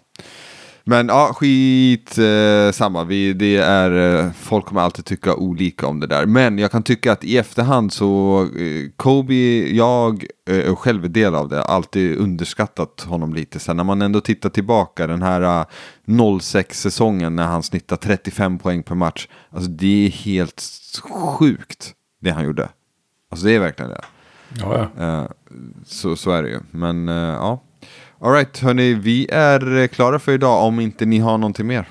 Men 0.90 1.08
ja, 1.08 1.34
skit 1.34 2.18
eh, 2.18 2.72
samma. 2.72 3.04
Vi, 3.04 3.34
det 3.34 3.58
är, 3.58 4.20
eh, 4.26 4.32
folk 4.32 4.66
kommer 4.66 4.82
alltid 4.82 5.06
tycka 5.06 5.36
olika 5.36 5.88
om 5.88 6.00
det 6.00 6.08
där. 6.08 6.26
Men 6.26 6.58
jag 6.58 6.72
kan 6.72 6.84
tycka 6.84 7.12
att 7.12 7.24
i 7.24 7.38
efterhand 7.38 7.94
så, 7.94 8.42
eh, 8.42 8.90
Kobe, 8.96 9.34
jag 9.76 10.26
eh, 10.50 10.70
är 10.70 10.76
själv 10.76 11.12
del 11.12 11.36
av 11.36 11.50
det, 11.50 11.64
alltid 11.64 12.18
underskattat 12.18 13.02
honom 13.02 13.34
lite. 13.34 13.60
Sen 13.60 13.78
när 13.78 13.84
man 13.84 14.02
ändå 14.02 14.22
tittar 14.22 14.50
tillbaka, 14.50 15.08
den 15.08 15.22
här 15.22 15.42
eh, 15.42 15.66
06-säsongen 16.06 17.36
när 17.36 17.46
han 17.46 17.64
snittar 17.64 17.96
35 17.96 18.58
poäng 18.60 18.84
per 18.84 18.96
match. 18.96 19.28
Alltså 19.50 19.70
det 19.70 20.06
är 20.06 20.10
helt 20.10 20.64
sjukt 21.12 21.94
det 22.22 22.32
han 22.32 22.46
gjorde. 22.46 22.70
Alltså 23.32 23.46
det 23.46 23.56
är 23.56 23.60
verkligen 23.60 23.92
det. 23.92 24.02
Ja, 24.60 24.90
ja. 24.98 25.04
Eh, 25.04 25.26
så, 25.86 26.16
så 26.16 26.32
är 26.32 26.44
det 26.44 26.50
ju. 26.50 26.60
Men 26.72 27.10
eh, 27.10 27.16
ja. 27.16 27.64
Alright, 28.22 28.60
hörni, 28.60 28.94
vi 28.94 29.28
är 29.32 29.78
eh, 29.78 29.88
klara 29.88 30.20
för 30.20 30.32
idag 30.32 30.64
om 30.64 30.80
inte 30.80 31.06
ni 31.06 31.20
har 31.20 31.38
någonting 31.38 31.68
mer. 31.68 31.86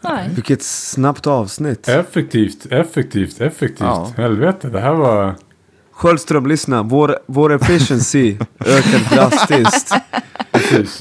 Nej. 0.00 0.30
Vilket 0.34 0.62
snabbt 0.62 1.26
avsnitt. 1.26 1.88
Effektivt, 1.88 2.66
effektivt, 2.70 3.40
effektivt. 3.40 3.80
Ja. 3.80 4.12
Helvete, 4.16 4.68
det 4.68 4.80
här 4.80 4.92
var... 4.94 5.34
Sköldström, 5.92 6.46
lyssna. 6.46 6.82
Vår, 6.82 7.16
vår 7.26 7.52
efficiency 7.52 8.36
ökar 8.58 9.16
drastiskt. 9.16 9.94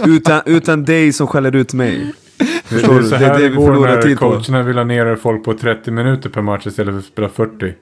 Utan, 0.05 0.41
utan 0.45 0.85
dig 0.85 1.13
som 1.13 1.27
skäller 1.27 1.55
ut 1.55 1.73
mig. 1.73 2.13
Det, 2.69 2.75
är 2.75 3.03
så 3.03 3.15
här 3.15 3.33
det 3.33 3.43
det 3.43 3.49
vi 3.49 3.55
går 3.55 3.65
förlorar 3.65 3.95
när 3.95 4.01
tid 4.01 4.19
på. 4.19 4.29
coacherna 4.29 4.63
vill 4.63 4.77
ha 4.77 4.83
ner 4.83 5.15
folk 5.15 5.43
på 5.43 5.53
30 5.53 5.91
minuter 5.91 6.29
per 6.29 6.41
match 6.41 6.67
istället 6.67 6.93
för 6.93 6.99
att 6.99 7.05
spela 7.05 7.29
40. 7.29 7.73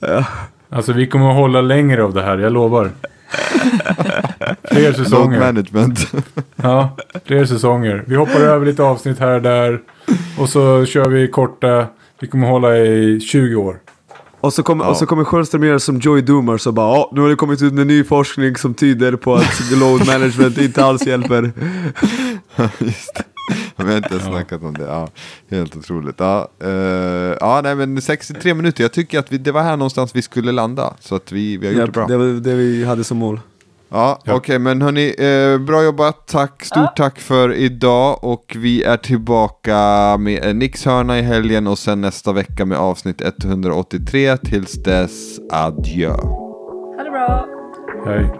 Ja. 0.00 0.24
Alltså 0.68 0.92
vi 0.92 1.06
kommer 1.06 1.30
att 1.30 1.36
hålla 1.36 1.60
längre 1.60 2.04
av 2.04 2.14
det 2.14 2.22
här, 2.22 2.38
jag 2.38 2.52
lovar. 2.52 2.90
Fler 4.70 4.92
säsonger. 4.92 5.40
management. 5.40 6.12
Ja, 6.62 6.96
fler 7.24 7.44
säsonger. 7.44 8.04
Vi 8.06 8.16
hoppar 8.16 8.40
över 8.40 8.66
lite 8.66 8.82
avsnitt 8.82 9.18
här 9.18 9.34
och 9.34 9.42
där. 9.42 9.80
Och 10.38 10.48
så 10.48 10.84
kör 10.86 11.08
vi 11.08 11.28
korta. 11.28 11.86
Vi 12.20 12.26
kommer 12.26 12.46
hålla 12.48 12.76
i 12.76 13.20
20 13.20 13.54
år. 13.56 13.76
Och 14.40 14.52
så 14.52 14.62
kommer, 14.62 14.84
Ja. 14.84 14.90
och 14.90 14.96
så 14.96 15.06
kommer 15.06 15.24
Sjöström 15.24 15.64
göra 15.64 15.78
som 15.78 15.98
Joey 16.00 16.22
Doomer 16.22 16.58
så 16.58 16.72
bara 16.72 16.96
"Ja, 16.96 17.10
nu 17.14 17.20
har 17.20 17.28
det 17.28 17.34
kommit 17.36 17.62
ut 17.62 17.72
med 17.72 17.86
ny 17.86 18.04
forskning 18.04 18.56
som 18.56 18.74
tyder 18.74 19.16
på 19.16 19.34
att 19.34 19.70
load 19.80 20.06
management 20.06 20.58
inte 20.58 20.84
alls 20.84 21.06
hjälper. 21.06 21.42
Just 22.78 23.14
det. 23.16 23.22
Vi 23.76 23.84
har 23.84 23.96
inte 23.96 24.08
ens 24.14 24.24
snackat 24.24 24.62
om 24.62 24.74
det. 24.74 24.84
Ja, 24.84 25.08
helt 25.50 25.76
otroligt. 25.76 26.14
Ja, 26.18 26.48
eh, 26.64 26.70
ja 27.40 27.60
nej, 27.64 27.74
men 27.74 28.02
63 28.02 28.54
minuter. 28.54 28.84
Jag 28.84 28.92
tycker 28.92 29.18
att 29.18 29.32
vi, 29.32 29.38
det 29.38 29.52
var 29.52 29.62
här 29.62 29.76
någonstans 29.76 30.16
vi 30.16 30.22
skulle 30.22 30.52
landa. 30.52 30.94
Så 31.00 31.14
att 31.14 31.32
vi, 31.32 31.56
vi 31.56 31.66
har 31.66 31.72
gjort 31.74 31.80
Japp, 31.80 31.86
det 31.86 31.92
bra. 31.92 32.06
det 32.06 32.16
var 32.16 32.24
det 32.40 32.54
vi 32.54 32.84
hade 32.84 33.04
som 33.04 33.18
mål. 33.18 33.40
Ja, 33.88 34.20
Ja. 34.24 34.34
okej, 34.34 34.58
men 34.58 34.82
hörni, 34.82 35.14
eh, 35.18 35.58
bra 35.66 35.84
jobbat. 35.84 36.26
Tack, 36.26 36.64
stort 36.64 36.76
Ja. 36.78 36.92
tack 36.96 37.18
för 37.20 37.52
idag. 37.52 38.24
Och 38.24 38.56
vi 38.58 38.82
är 38.82 38.96
tillbaka 38.96 39.76
med 40.18 40.56
Nix 40.56 40.84
hörna 40.84 41.18
i 41.18 41.22
helgen 41.22 41.66
och 41.66 41.78
sen 41.78 42.00
nästa 42.00 42.32
vecka 42.32 42.64
med 42.64 42.78
avsnitt 42.78 43.20
183. 43.20 44.36
Tills 44.36 44.72
dess, 44.82 45.38
adjö. 45.52 46.10
Ha 46.10 47.02
det 47.04 47.10
bra. 47.10 47.46
Hej. 48.06 48.30